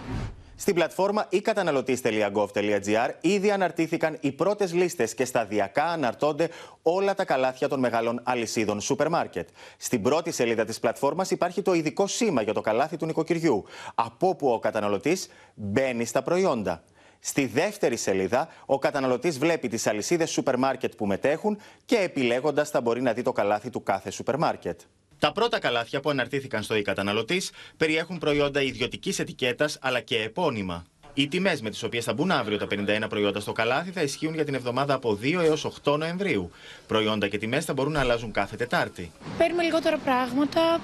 Στην 0.62 0.76
πλατφόρμα 0.76 1.28
e-καταναλωτή.gov.gr 1.32 3.10
ήδη 3.22 3.52
αναρτήθηκαν 3.52 4.18
οι 4.20 4.32
πρώτες 4.32 4.74
λίστες 4.74 5.14
και 5.14 5.26
σταδιακά 5.26 5.84
αναρτώνται 5.84 6.50
όλα 6.82 7.14
τα 7.14 7.26
καλάθια 7.26 7.68
των 7.68 7.80
μεγάλων 7.80 8.20
αλυσίδων 8.24 8.82
σούπερ 8.82 9.10
μάρκετ. 9.10 9.50
Στην 9.78 10.02
πρώτη 10.02 10.32
σελίδα 10.32 10.66
της 10.66 10.80
πλατφόρμας 10.80 11.32
υπάρχει 11.32 11.62
το 11.62 11.74
ειδικό 11.74 12.08
σήμα 12.08 12.42
για 12.42 12.54
το 12.54 12.62
καλάθι 12.62 12.98
του 12.98 13.06
νοικοκυριού, 13.06 13.66
από 13.96 14.28
όπου 14.28 14.52
ο 14.52 14.60
καταναλωτής 14.60 15.28
μπαίνει 15.54 16.06
στα 16.06 16.22
προϊόντα. 16.22 16.84
Στη 17.20 17.46
δεύτερη 17.46 17.96
σελίδα, 17.96 18.48
ο 18.66 18.80
καταναλωτής 18.80 19.40
βλέπει 19.40 19.68
τις 19.68 19.88
αλυσίδες 19.88 20.30
σούπερ 20.30 20.58
μάρκετ 20.58 20.96
που 20.96 21.06
μετέχουν 21.06 21.58
και 21.86 21.98
επιλέγοντας 21.98 22.70
θα 22.70 22.82
μπορεί 22.82 23.02
να 23.02 23.14
δει 23.14 23.22
το 23.22 23.32
καλάθι 23.32 23.70
του 23.70 23.84
κάθε 23.84 24.12
σούπερ 24.12 24.38
μάρκετ. 24.38 24.80
Τα 25.22 25.32
πρώτα 25.32 25.60
καλάθια 25.60 26.00
που 26.00 26.10
αναρτήθηκαν 26.10 26.64
στο 26.64 26.76
e-καταναλωτή 26.76 27.42
περιέχουν 27.78 28.18
προϊόντα 28.18 28.62
ιδιωτικής 28.62 29.20
ετικέτας 29.20 29.78
αλλά 29.82 30.00
και 30.00 30.22
επώνυμα. 30.22 30.86
Οι 31.14 31.28
τιμές 31.28 31.62
με 31.62 31.70
τις 31.70 31.84
οποίες 31.84 32.04
θα 32.04 32.14
μπουν 32.14 32.32
αύριο 32.32 32.58
τα 32.58 32.68
51 32.70 33.10
προϊόντα 33.10 33.40
στο 33.40 33.52
καλάθι 33.52 33.92
θα 33.92 34.02
ισχύουν 34.02 34.34
για 34.34 34.46
την 34.46 34.54
εβδομάδα 34.54 34.94
από 34.94 35.20
2 35.22 35.42
έως 35.44 35.66
8 35.84 35.98
Νοεμβρίου. 35.98 36.52
Προϊόντα 36.88 37.28
και 37.28 37.38
τιμές 37.38 37.66
θα 37.66 37.74
μπορούν 37.74 37.92
να 37.92 38.00
αλλάζουν 38.00 38.32
κάθε 38.32 38.56
Τετάρτη. 38.56 39.12
Παίρνουμε 39.38 39.64
λιγότερα 39.64 39.98
πράγματα, 39.98 40.80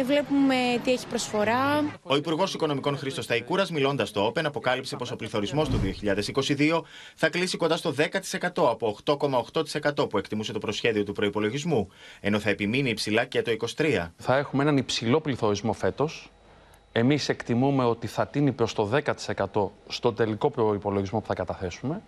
ε, 0.00 0.04
βλέπουμε 0.04 0.54
τι 0.84 0.92
έχει 0.92 1.06
προσφορά. 1.06 1.84
Ο 2.02 2.16
Υπουργός 2.16 2.54
Οικονομικών 2.54 2.98
Χρήστος 2.98 3.26
Ταϊκούρας, 3.26 3.70
μιλώντας 3.70 4.08
στο 4.08 4.26
Open, 4.26 4.44
αποκάλυψε 4.44 4.96
πως 4.96 5.10
ο 5.10 5.16
πληθωρισμός 5.16 5.68
του 5.68 5.78
2022 5.78 6.84
θα 7.14 7.28
κλείσει 7.28 7.56
κοντά 7.56 7.76
στο 7.76 7.92
10% 7.92 8.70
από 8.70 8.96
8,8% 9.04 10.08
που 10.08 10.18
εκτιμούσε 10.18 10.52
το 10.52 10.58
προσχέδιο 10.58 11.04
του 11.04 11.12
προπολογισμού, 11.12 11.88
ενώ 12.20 12.38
θα 12.38 12.50
επιμείνει 12.50 12.90
υψηλά 12.90 13.24
και 13.24 13.42
το 13.42 13.50
23%. 13.50 14.12
Θα 14.16 14.36
έχουμε 14.36 14.62
έναν 14.62 14.76
υψηλό 14.76 15.20
πληθωρισμό 15.20 15.72
φέτος, 15.72 16.30
εμείς 16.92 17.28
εκτιμούμε 17.28 17.84
ότι 17.84 18.06
θα 18.06 18.26
τίνει 18.26 18.52
προς 18.52 18.72
το 18.74 18.90
10% 19.52 19.68
στο 19.88 20.12
τελικό 20.12 20.50
προϋπολογισμό 20.50 21.20
που 21.20 21.26
θα 21.26 21.34
καταθέσουμε 21.34 22.02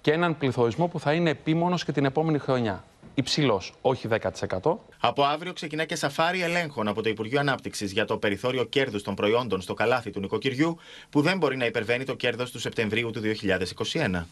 και 0.00 0.12
έναν 0.12 0.38
πληθωρισμό 0.38 0.86
που 0.86 1.00
θα 1.00 1.12
είναι 1.12 1.30
επίμονος 1.30 1.84
και 1.84 1.92
την 1.92 2.04
επόμενη 2.04 2.38
χρονιά. 2.38 2.84
Υψηλός, 3.14 3.74
όχι 3.80 4.08
10%. 4.08 4.76
Από 5.00 5.22
αύριο 5.24 5.52
ξεκινά 5.52 5.84
και 5.84 5.94
σαφάρι 5.96 6.42
ελέγχων 6.42 6.88
από 6.88 7.02
το 7.02 7.08
Υπουργείο 7.08 7.40
Ανάπτυξης 7.40 7.92
για 7.92 8.04
το 8.04 8.16
περιθώριο 8.16 8.64
κέρδους 8.64 9.02
των 9.02 9.14
προϊόντων 9.14 9.60
στο 9.60 9.74
καλάθι 9.74 10.10
του 10.10 10.20
νοικοκυριού, 10.20 10.78
που 11.10 11.20
δεν 11.20 11.38
μπορεί 11.38 11.56
να 11.56 11.66
υπερβαίνει 11.66 12.04
το 12.04 12.14
κέρδος 12.14 12.50
του 12.50 12.58
Σεπτεμβρίου 12.58 13.10
του 13.10 13.20
2021. 13.20 14.22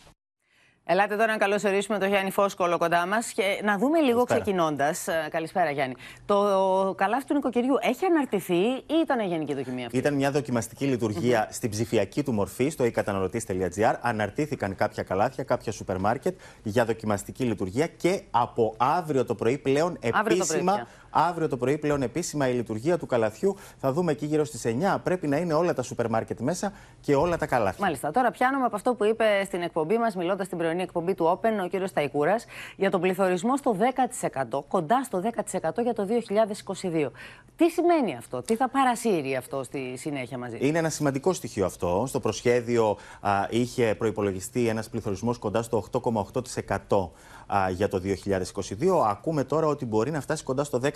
Ελάτε 0.90 1.16
τώρα 1.16 1.26
να 1.26 1.36
καλωσορίσουμε 1.36 1.98
τον 1.98 2.08
Γιάννη 2.08 2.30
Φόσκολο 2.30 2.78
κοντά 2.78 3.06
μας 3.06 3.32
και 3.32 3.60
να 3.64 3.78
δούμε 3.78 4.00
λίγο 4.00 4.24
ξεκινώντας. 4.24 5.06
Καλησπέρα, 5.30 5.70
Γιάννη. 5.70 5.94
Το 6.26 6.36
καλάθι 6.96 7.26
του 7.26 7.34
νοικοκυριού 7.34 7.74
έχει 7.80 8.04
αναρτηθεί 8.04 8.54
ή 8.64 8.94
ήταν 9.02 9.20
γενική 9.26 9.54
δοκιμή 9.54 9.84
αυτή; 9.84 9.96
Ήταν 9.96 10.14
μια 10.14 10.30
δοκιμαστική 10.30 10.84
λειτουργία 10.84 11.44
mm-hmm. 11.46 11.52
στην 11.52 11.70
ψηφιακή 11.70 12.22
του 12.22 12.32
μορφή, 12.32 12.68
στο 12.68 12.84
e-καταναλωτή.gr. 12.84 13.94
Αναρτήθηκαν 14.00 14.74
κάποια 14.74 15.02
καλάθια, 15.02 15.44
κάποια 15.44 15.72
σούπερ 15.72 15.98
μάρκετ 15.98 16.38
για 16.62 16.84
δοκιμαστική 16.84 17.44
λειτουργία 17.44 17.86
και 17.86 18.22
από 18.30 18.74
αύριο 18.76 19.24
το 19.24 19.34
πρωί 19.34 19.58
πλέον 19.58 19.98
επίσημα 20.00 20.86
Αύριο 21.10 21.48
το 21.48 21.56
πρωί 21.56 21.78
πλέον 21.78 22.02
επίσημα 22.02 22.48
η 22.48 22.52
λειτουργία 22.52 22.98
του 22.98 23.06
καλαθιού. 23.06 23.56
Θα 23.80 23.92
δούμε 23.92 24.12
εκεί 24.12 24.26
γύρω 24.26 24.44
στις 24.44 24.62
9. 24.66 24.98
Πρέπει 25.02 25.26
να 25.26 25.36
είναι 25.36 25.54
όλα 25.54 25.74
τα 25.74 25.82
σούπερ 25.82 26.08
μάρκετ 26.10 26.40
μέσα 26.40 26.72
και 27.00 27.14
όλα 27.14 27.36
τα 27.36 27.46
καλάθια. 27.46 27.84
Μάλιστα. 27.84 28.10
Τώρα 28.10 28.30
πιάνουμε 28.30 28.64
από 28.64 28.76
αυτό 28.76 28.94
που 28.94 29.04
είπε 29.04 29.24
στην 29.44 29.62
εκπομπή 29.62 29.98
μας, 29.98 30.16
μιλώντας 30.16 30.46
στην 30.46 30.58
πρωινή 30.58 30.82
εκπομπή 30.82 31.14
του 31.14 31.24
Open, 31.40 31.64
ο 31.64 31.68
κ. 31.68 31.90
Ταϊκούρα, 31.90 32.36
για 32.76 32.90
τον 32.90 33.00
πληθωρισμό 33.00 33.56
στο 33.56 33.76
10%, 33.78 34.64
κοντά 34.68 35.04
στο 35.04 35.20
10% 35.20 35.82
για 35.82 35.94
το 35.94 36.06
2022. 36.06 37.10
Τι 37.56 37.70
σημαίνει 37.70 38.16
αυτό, 38.16 38.42
τι 38.42 38.56
θα 38.56 38.68
παρασύρει 38.68 39.36
αυτό 39.36 39.62
στη 39.62 39.94
συνέχεια 39.96 40.38
μαζί; 40.38 40.58
Είναι 40.60 40.78
ένα 40.78 40.88
σημαντικό 40.88 41.32
στοιχείο 41.32 41.66
αυτό. 41.66 42.04
Στο 42.06 42.20
προσχέδιο 42.20 42.96
α, 43.20 43.30
είχε 43.50 43.94
προπολογιστεί 43.98 44.68
ένας 44.68 44.88
πληθωρισμός 44.88 45.38
κοντά 45.38 45.62
στο 45.62 45.84
8,8% 45.92 47.08
για 47.70 47.88
το 47.88 48.00
2022. 48.04 49.06
Ακούμε 49.06 49.44
τώρα 49.44 49.66
ότι 49.66 49.86
μπορεί 49.86 50.10
να 50.10 50.20
φτάσει 50.20 50.44
κοντά 50.44 50.64
στο 50.64 50.80
10%, 50.82 50.90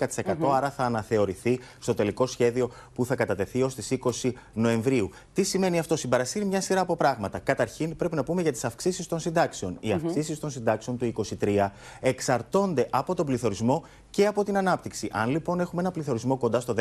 άρα 0.53 0.71
θα 0.71 0.83
αναθεωρηθεί 0.83 1.59
στο 1.79 1.93
τελικό 1.93 2.25
σχέδιο 2.25 2.71
που 2.93 3.05
θα 3.05 3.15
κατατεθεί 3.15 3.63
ως 3.63 3.75
τις 3.75 3.97
20 4.21 4.31
Νοεμβρίου. 4.53 5.09
Τι 5.33 5.43
σημαίνει 5.43 5.79
αυτό, 5.79 5.95
συμπαρασύρει 5.95 6.45
μια 6.45 6.61
σειρά 6.61 6.81
από 6.81 6.95
πράγματα. 6.95 7.39
Καταρχήν, 7.39 7.95
πρέπει 7.95 8.15
να 8.15 8.23
πούμε 8.23 8.41
για 8.41 8.51
τις 8.51 8.63
αυξήσεις 8.63 9.07
των 9.07 9.19
συντάξεων. 9.19 9.77
Οι 9.79 9.91
αυξήσεις 9.91 10.39
των 10.39 10.49
συντάξεων 10.49 10.97
του 10.97 11.13
2023 11.39 11.69
εξαρτώνται 11.99 12.87
από 12.89 13.15
τον 13.15 13.25
πληθωρισμό 13.25 13.83
και 14.09 14.27
από 14.27 14.43
την 14.43 14.57
ανάπτυξη. 14.57 15.09
Αν 15.11 15.29
λοιπόν 15.29 15.59
έχουμε 15.59 15.81
ένα 15.81 15.91
πληθωρισμό 15.91 16.37
κοντά 16.37 16.59
στο 16.59 16.75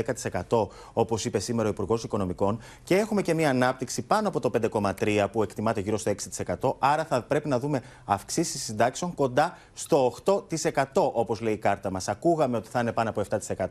10%, 0.48 0.68
όπως 0.92 1.24
είπε 1.24 1.38
σήμερα 1.38 1.68
ο 1.68 1.70
Υπουργός 1.70 2.04
Οικονομικών, 2.04 2.58
και 2.84 2.96
έχουμε 2.96 3.22
και 3.22 3.34
μια 3.34 3.50
ανάπτυξη 3.50 4.02
πάνω 4.02 4.28
από 4.28 4.40
το 4.40 4.50
5,3% 4.70 5.26
που 5.32 5.42
εκτιμάται 5.42 5.80
γύρω 5.80 5.98
στο 5.98 6.12
6%, 6.60 6.74
άρα 6.78 7.04
θα 7.04 7.22
πρέπει 7.22 7.48
να 7.48 7.58
δούμε 7.58 7.82
αυξήσεις 8.04 8.62
συντάξεων 8.62 9.14
κοντά 9.14 9.58
στο 9.72 10.14
8% 10.24 10.84
όπως 10.94 11.40
λέει 11.40 11.52
η 11.52 11.56
κάρτα 11.56 11.90
μας. 11.90 12.08
Ακούγαμε 12.08 12.56
ότι 12.56 12.68
θα 12.68 12.80
είναι 12.80 12.92
πάνω 12.92 13.08
από 13.16 13.22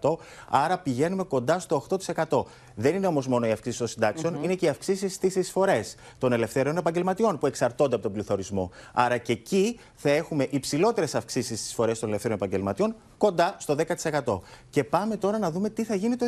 7%, 0.01 0.17
άρα 0.49 0.79
πηγαίνουμε 0.79 1.23
κοντά 1.23 1.59
στο 1.59 1.85
8%. 2.29 2.43
Δεν 2.75 2.95
είναι 2.95 3.07
όμως 3.07 3.27
μόνο 3.27 3.47
οι 3.47 3.51
αυξήσει 3.51 3.77
των 3.77 3.87
συντάξεων, 3.87 4.43
είναι 4.43 4.55
και 4.55 4.65
οι 4.65 4.69
αυξήσεις 4.69 5.13
στις 5.13 5.35
εισφορές 5.35 5.95
των 6.17 6.31
ελευθέρων 6.33 6.77
επαγγελματιών 6.77 7.37
που 7.37 7.47
εξαρτώνται 7.47 7.93
από 7.93 8.03
τον 8.03 8.13
πληθωρισμό. 8.13 8.71
Άρα 8.93 9.17
και 9.17 9.31
εκεί 9.31 9.79
θα 9.95 10.09
έχουμε 10.09 10.47
υψηλότερες 10.49 11.15
αυξήσεις 11.15 11.57
στις 11.57 11.69
εισφορές 11.69 11.99
των 11.99 12.09
ελευθέρων 12.09 12.37
επαγγελματιών, 12.37 12.95
κοντά 13.21 13.55
στο 13.57 13.75
10%. 14.25 14.39
Και 14.69 14.83
πάμε 14.83 15.17
τώρα 15.17 15.37
να 15.37 15.51
δούμε 15.51 15.69
τι 15.69 15.83
θα 15.83 15.95
γίνει 15.95 16.15
το 16.15 16.25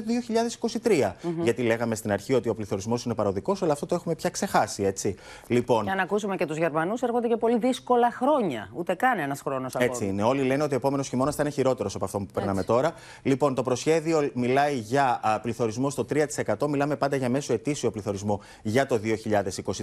2023. 0.84 1.12
Γιατί 1.44 1.62
λέγαμε 1.62 1.96
στην 1.96 2.12
αρχή 2.12 2.34
ότι 2.34 2.50
ο 2.50 2.56
πληθωρισμός 2.56 3.06
είναι 3.06 3.14
παροδικός, 3.14 3.64
αλλά 3.64 3.72
αυτό 3.72 3.86
το 3.86 3.96
έχουμε 3.96 4.16
πια 4.16 4.30
ξεχάσει, 4.30 4.84
έτσι. 4.84 5.16
Λοιπόν... 5.48 5.84
Για 5.84 5.96
να 5.96 6.02
ακούσουμε 6.02 6.36
και 6.36 6.46
τους 6.46 6.58
Γερμανούς, 6.58 7.02
έρχονται 7.02 7.28
και 7.28 7.38
πολύ 7.38 7.58
δύσκολα 7.58 8.12
χρόνια. 8.12 8.70
Ούτε 8.74 8.94
καν 8.94 9.20
ένας 9.20 9.42
χρόνος 9.42 9.76
ακόμα. 9.76 9.92
Έτσι 9.92 10.06
είναι. 10.06 10.24
Όλοι 10.24 10.44
λένε 10.44 10.64
ότι 10.64 10.74
ο 10.74 10.78
επόμενος 10.78 11.08
χειμώνας 11.08 11.36
θα 11.36 11.42
είναι 11.42 11.52
χειρότερος 11.52 11.96
από 11.96 12.06
αυτό 12.06 12.18
που 12.18 12.26
περνάμε 12.34 12.64
τώρα. 12.64 12.94
Λοιπόν, 13.22 13.56
το 13.56 13.64
προσχέδιο 13.64 14.30
μιλάει 14.34 14.76
για 14.76 15.20
α, 15.24 15.40
πληθωρισμό 15.40 15.90
στο 15.90 16.06
3%. 16.10 16.68
Μιλάμε 16.68 16.96
πάντα 16.96 17.16
για 17.16 17.30
μέσο 17.30 17.54
ετήσιο 17.54 17.92
πληθωρισμό 17.92 18.42
για 18.62 18.86
το 18.86 19.00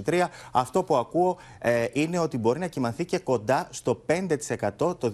2023. 0.05 0.23
Αυτό 0.51 0.83
που 0.83 0.95
ακούω 0.95 1.37
ε, 1.59 1.85
είναι 1.93 2.19
ότι 2.19 2.37
μπορεί 2.37 2.59
να 2.59 2.67
κοιμαθεί 2.67 3.05
και 3.05 3.19
κοντά 3.19 3.67
στο 3.69 4.01
5% 4.07 4.27
το 4.77 5.13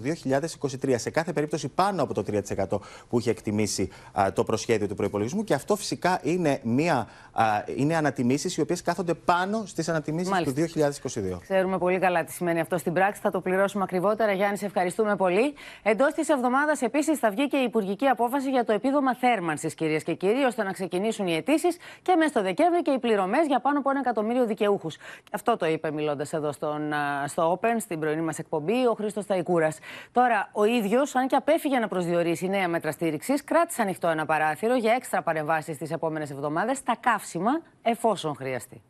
2023. 0.82 0.94
Σε 0.96 1.10
κάθε 1.10 1.32
περίπτωση 1.32 1.68
πάνω 1.88 2.02
από 2.02 2.14
το 2.14 2.24
3% 2.68 2.78
που 3.08 3.18
είχε 3.18 3.30
εκτιμήσει 3.30 3.88
α, 4.20 4.32
το 4.32 4.44
προσχέδιο 4.44 4.88
του 4.88 4.94
προπολογισμού. 4.94 5.44
Και 5.44 5.54
αυτό 5.54 5.76
φυσικά 5.76 6.20
είναι, 6.22 6.60
μια, 6.62 7.08
α, 7.32 7.44
είναι 7.76 7.96
ανατιμήσεις 7.96 8.56
οι 8.56 8.60
οποίες 8.60 8.82
κάθονται 8.82 9.14
πάνω 9.14 9.62
στις 9.66 9.88
ανατιμήσεις 9.88 10.32
του 10.42 10.52
2022. 10.52 11.38
Ξέρουμε 11.40 11.78
πολύ 11.78 11.98
καλά 11.98 12.24
τι 12.24 12.32
σημαίνει 12.32 12.60
αυτό 12.60 12.78
στην 12.78 12.92
πράξη. 12.92 13.20
Θα 13.20 13.30
το 13.30 13.40
πληρώσουμε 13.40 13.84
ακριβότερα. 13.84 14.32
Γιάννη, 14.32 14.56
σε 14.56 14.66
ευχαριστούμε 14.66 15.16
πολύ. 15.16 15.54
Εντός 15.82 16.12
της 16.12 16.28
εβδομάδας 16.28 16.82
επίσης 16.82 17.18
θα 17.18 17.30
βγει 17.30 17.48
και 17.48 17.56
η 17.56 17.62
υπουργική 17.62 18.06
απόφαση 18.06 18.50
για 18.50 18.64
το 18.64 18.72
επίδομα 18.72 19.14
θέρμανσης, 19.14 19.74
κυρίες 19.74 20.02
και 20.02 20.14
κύριοι, 20.14 20.44
ώστε 20.44 20.62
να 20.62 20.72
ξεκινήσουν 20.72 21.26
οι 21.26 21.34
αιτήσεις 21.34 21.76
και 22.02 22.14
μέσα 22.16 22.28
στο 22.28 22.42
Δεκέμβρη 22.42 22.82
και 22.82 22.90
οι 22.90 22.98
πληρωμές 22.98 23.46
για 23.46 23.60
πάνω 23.60 23.78
από 23.78 23.90
ένα 23.90 23.98
εκατομμύριο 23.98 24.46
δικαιούχους. 24.46 24.96
Αυτό 25.32 25.56
το 25.56 25.66
είπε 25.66 25.90
μιλώντας 25.90 26.32
εδώ 26.32 26.52
στον, 26.52 26.92
στο 27.26 27.58
Open, 27.60 27.76
στην 27.78 28.00
πρωινή 28.00 28.22
μας 28.22 28.38
εκπομπή, 28.38 28.86
ο 28.86 28.94
Χρήστος 28.94 29.26
Ταϊκούρας. 29.26 29.78
Τώρα, 30.12 30.48
ο 30.52 30.64
ίδιος, 30.64 31.14
αν 31.14 31.26
και 31.26 31.36
απέφυγε 31.36 31.77
να 31.78 31.88
προσδιορίσει 31.88 32.48
νέα 32.48 32.68
μέτρα 32.68 32.92
στήριξης, 32.92 33.44
κράτησε 33.44 33.82
ανοιχτό 33.82 34.08
ένα 34.08 34.26
παράθυρο 34.26 34.76
για 34.76 34.92
έξτρα 34.92 35.22
παρεμβάσεις 35.22 35.76
τις 35.76 35.90
επόμενες 35.90 36.30
εβδομάδες 36.30 36.76
στα 36.78 36.96
καύσιμα, 37.00 37.50
εφόσον 37.82 38.34
χρειαστεί. 38.34 38.82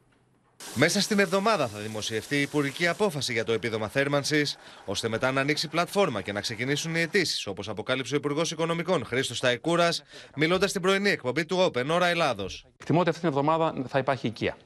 Μέσα 0.74 1.00
στην 1.00 1.18
εβδομάδα 1.18 1.68
θα 1.68 1.78
δημοσιευτεί 1.78 2.36
η 2.36 2.40
υπουργική 2.40 2.86
απόφαση 2.86 3.32
για 3.32 3.44
το 3.44 3.52
επίδομα 3.52 3.88
θέρμανσης, 3.88 4.56
ώστε 4.84 5.08
μετά 5.08 5.32
να 5.32 5.40
ανοίξει 5.40 5.68
πλατφόρμα 5.68 6.20
και 6.20 6.32
να 6.32 6.40
ξεκινήσουν 6.40 6.94
οι 6.94 7.00
αιτήσεις, 7.00 7.46
όπως 7.46 7.68
αποκάλυψε 7.68 8.14
ο 8.14 8.16
Υπουργός 8.16 8.50
Οικονομικών 8.50 9.04
Χρήστος 9.04 9.40
Ταϊκούρας, 9.40 10.02
μιλώντας 10.36 10.70
στην 10.70 10.82
πρωινή 10.82 11.10
εκπομπή 11.10 11.44
του 11.44 11.70
Open 11.72 11.86
Ώρα 11.90 12.06
Ελλάδος. 12.06 12.66
Εκτιμώ 12.78 13.00
ότι 13.00 13.08
αυτή 13.08 13.20
την 13.20 13.30
εβδομάδα 13.30 13.74
θα 13.88 13.98
υπάρχει 13.98 14.26
οικία 14.26 14.56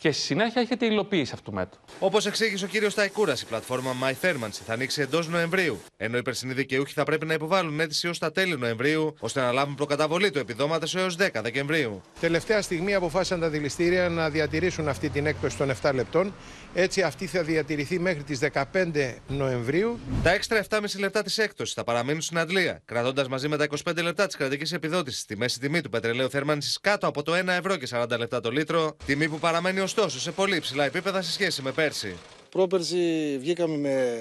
και 0.00 0.12
στη 0.12 0.22
συνέχεια 0.22 0.60
έχετε 0.60 0.86
υλοποίηση 0.86 1.30
αυτού 1.34 1.50
του 1.50 1.56
μέτρου. 1.56 1.80
Όπως 1.98 2.26
εξήγησε 2.26 2.64
ο 2.64 2.68
κύριος 2.68 2.94
Ταϊκούρα, 2.94 3.32
η 3.32 3.44
πλατφόρμα 3.48 3.92
MyThermancy 4.02 4.60
θα 4.66 4.72
ανοίξει 4.72 5.00
εντός 5.00 5.28
Νοεμβρίου. 5.28 5.80
Ενώ 5.96 6.16
οι 6.16 6.22
περσινοί 6.22 6.52
δικαιούχοι 6.52 6.92
θα 6.92 7.04
πρέπει 7.04 7.26
να 7.26 7.34
υποβάλουν 7.34 7.80
αίτηση 7.80 8.08
ως 8.08 8.18
τα 8.18 8.32
τέλη 8.32 8.58
Νοεμβρίου, 8.58 9.14
ώστε 9.18 9.40
να 9.40 9.52
λάβουν 9.52 9.74
προκαταβολή 9.74 10.30
του 10.30 10.38
επιδόματος 10.38 10.94
έως 10.94 11.16
10 11.18 11.28
Δεκεμβρίου. 11.42 12.02
Τελευταία 12.20 12.62
στιγμή 12.62 12.94
αποφάσισαν 12.94 13.40
τα 13.40 13.48
δηληστήρια 13.48 14.08
να 14.08 14.30
διατηρήσουν 14.30 14.88
αυτή 14.88 15.08
την 15.08 15.26
έκπτωση 15.26 15.56
των 15.56 15.72
7 15.82 15.90
λεπτών. 15.94 16.34
Έτσι 16.74 17.02
αυτή 17.02 17.26
θα 17.26 17.42
διατηρηθεί 17.42 17.98
μέχρι 17.98 18.22
τις 18.22 18.38
15 18.52 19.14
Νοεμβρίου. 19.28 19.98
Τα 20.22 20.30
έξτρα 20.30 20.64
7,5 20.68 20.80
λεπτά 20.98 21.22
της 21.22 21.38
έκπτωσης 21.38 21.74
θα 21.74 21.84
παραμείνουν 21.84 22.20
στην 22.20 22.38
Αντλία, 22.38 22.82
κρατώντας 22.84 23.28
μαζί 23.28 23.48
με 23.48 23.56
τα 23.56 23.66
25 23.84 24.02
λεπτά 24.02 24.26
της 24.26 24.36
κρατικής 24.36 24.72
επιδότησης 24.72 25.24
τη 25.24 25.36
μέση 25.36 25.60
τιμή 25.60 25.80
του 25.80 25.90
πετρελαίου 25.90 26.30
θέρμανση 26.30 26.78
κάτω 26.80 27.06
από 27.06 27.22
το 27.22 27.32
1 27.32 27.46
ευρώ 27.48 27.76
και 27.76 27.88
40 27.90 28.18
λεπτά 28.18 28.40
το 28.40 28.50
λίτρο, 28.50 28.96
τιμή 29.06 29.28
που 29.28 29.38
παραμένει 29.38 29.80
ωστόσο 29.80 30.20
σε 30.20 30.30
πολύ 30.30 30.60
ψηλά 30.60 30.84
επίπεδα 30.84 31.22
σε 31.22 31.32
σχέση 31.32 31.62
με 31.62 31.72
πέρσι. 31.72 32.16
Πρόπερσι 32.50 33.36
βγήκαμε 33.40 33.76
με 33.76 34.18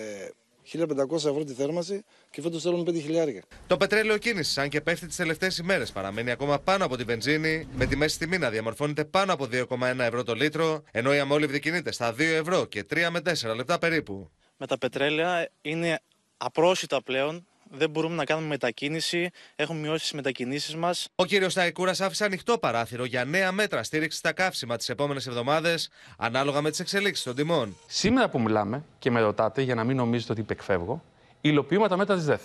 1500 0.73 1.15
ευρώ 1.15 1.43
τη 1.43 1.53
θέρμανση 1.53 2.03
και 2.29 2.41
φέτος 2.41 2.62
θέλουμε 2.62 2.84
5.000. 2.86 3.39
Το 3.67 3.77
πετρέλαιο 3.77 4.17
κίνησης, 4.17 4.58
αν 4.58 4.69
και 4.69 4.82
πέφτει 4.82 5.08
τις 5.08 5.15
τελευταίες 5.15 5.58
ημέρες, 5.58 5.91
παραμένει 5.91 6.32
ακόμα 6.32 6.60
πάνω 6.60 6.86
από 6.86 6.97
τη 6.97 7.03
βενζίνη, 7.03 7.67
με 7.73 7.86
τη 7.86 7.95
μέση 7.95 8.19
τιμή 8.19 8.38
να 8.38 8.49
διαμορφώνεται 8.49 9.05
πάνω 9.05 9.34
από 9.34 9.47
2,1 9.51 9.99
ευρώ 9.99 10.23
το 10.23 10.34
λίτρο, 10.34 10.84
ενώ 10.91 11.13
η 11.13 11.19
αμόλυβδη 11.19 11.60
κινείται 11.60 11.91
στα 11.91 12.13
2 12.13 12.19
ευρώ 12.19 12.65
και 12.65 12.86
3 12.93 13.10
με 13.12 13.21
4 13.49 13.55
λεπτά 13.55 13.79
περίπου. 13.79 14.32
Με 14.58 14.67
τα 14.67 14.77
πετρέλαια 14.77 15.49
είναι 15.62 15.99
απρόσιτα 16.38 17.03
πλέον 17.03 17.47
δεν 17.71 17.89
μπορούμε 17.89 18.15
να 18.15 18.25
κάνουμε 18.25 18.47
μετακίνηση, 18.47 19.29
έχουμε 19.55 19.79
μειώσει 19.79 20.01
τις 20.01 20.13
μετακινήσεις 20.13 20.75
μας. 20.75 21.08
Ο 21.15 21.25
κύριος 21.25 21.53
Ταϊκούρα 21.53 21.91
άφησε 21.91 22.25
ανοιχτό 22.25 22.58
παράθυρο 22.58 23.05
για 23.05 23.25
νέα 23.25 23.51
μέτρα 23.51 23.84
στήριξης 23.84 24.19
στα 24.19 24.32
καύσιμα 24.32 24.77
τις 24.77 24.89
επόμενες 24.89 25.27
εβδομάδες, 25.27 25.89
ανάλογα 26.17 26.62
με 26.62 26.69
τις 26.69 26.79
εξελίξεις 26.79 27.23
των 27.23 27.36
τιμών. 27.36 27.77
Σήμερα 27.88 28.29
που 28.29 28.41
μιλάμε 28.41 28.84
και 28.99 29.12
με 29.12 29.19
ρωτάτε, 29.19 29.62
για 29.62 29.75
να 29.75 29.84
μην 29.84 29.95
νομίζετε 29.95 30.32
ότι 30.32 30.41
υπεκφεύγω, 30.41 31.03
υλοποιούμε 31.41 31.88
τα 31.88 31.97
μέτρα 31.97 32.15
της 32.15 32.25
ΔΕΘ. 32.25 32.41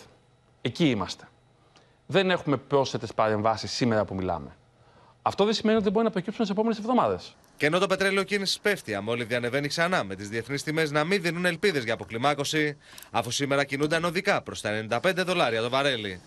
Εκεί 0.60 0.90
είμαστε. 0.90 1.28
Δεν 2.06 2.30
έχουμε 2.30 2.56
πρόσθετες 2.56 3.14
παρεμβάσεις 3.14 3.72
σήμερα 3.72 4.04
που 4.04 4.14
μιλάμε. 4.14 4.56
Αυτό 5.26 5.44
δεν 5.44 5.54
σημαίνει 5.54 5.74
ότι 5.74 5.84
δεν 5.84 5.92
μπορεί 5.92 6.04
να 6.04 6.10
προκύψουν 6.10 6.44
τι 6.44 6.50
επόμενες 6.50 6.78
εβδομάδες. 6.78 7.34
Και 7.56 7.66
ενώ 7.66 7.78
το 7.78 7.86
πετρέλαιο 7.86 8.22
κίνηση 8.22 8.60
πέφτει, 8.60 8.94
αμόλυβδη 8.94 9.34
ανεβαίνει 9.34 9.68
ξανά, 9.68 10.04
με 10.04 10.14
τις 10.14 10.28
διεθνείς 10.28 10.62
τιμές 10.62 10.90
να 10.90 11.04
μην 11.04 11.22
δίνουν 11.22 11.44
ελπίδες 11.44 11.84
για 11.84 11.94
αποκλιμάκωση, 11.94 12.76
αφού 13.10 13.30
σήμερα 13.30 13.64
κινούνται 13.64 13.96
ανωδικά 13.96 14.42
προς 14.42 14.60
τα 14.60 14.86
95 15.02 15.24
δολάρια 15.24 15.62
το 15.62 15.70
βαρέλι. 15.70 16.20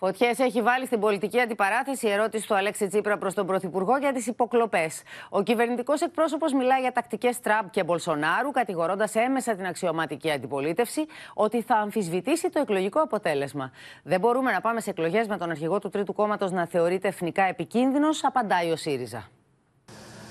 Φωτιές 0.00 0.38
έχει 0.38 0.62
βάλει 0.62 0.86
στην 0.86 1.00
πολιτική 1.00 1.40
αντιπαράθεση 1.40 2.06
η 2.06 2.10
ερώτηση 2.10 2.46
του 2.46 2.54
Αλέξη 2.54 2.86
Τσίπρα 2.88 3.18
προς 3.18 3.34
τον 3.34 3.46
Πρωθυπουργό 3.46 3.96
για 3.96 4.12
τις 4.12 4.26
υποκλοπές. 4.26 5.02
Ο 5.28 5.42
κυβερνητικός 5.42 6.00
εκπρόσωπος 6.00 6.52
μιλάει 6.52 6.80
για 6.80 6.92
τακτικές 6.92 7.40
Τραμπ 7.40 7.68
και 7.70 7.84
Μπολσονάρου, 7.84 8.50
κατηγορώντας 8.50 9.14
έμεσα 9.14 9.54
την 9.54 9.66
αξιωματική 9.66 10.30
αντιπολίτευση 10.30 11.06
ότι 11.34 11.62
θα 11.62 11.74
αμφισβητήσει 11.74 12.50
το 12.50 12.60
εκλογικό 12.60 13.00
αποτέλεσμα. 13.00 13.70
Δεν 14.02 14.20
μπορούμε 14.20 14.52
να 14.52 14.60
πάμε 14.60 14.80
σε 14.80 14.90
εκλογές 14.90 15.26
με 15.26 15.36
τον 15.36 15.50
αρχηγό 15.50 15.78
του 15.78 15.88
Τρίτου 15.88 16.12
Κόμματος 16.12 16.50
να 16.50 16.66
θεωρείται 16.66 17.08
εθνικά 17.08 17.42
επικίνδυνος, 17.42 18.24
απαντάει 18.24 18.70
ο 18.70 18.76
ΣΥΡΙΖΑ. 18.76 19.28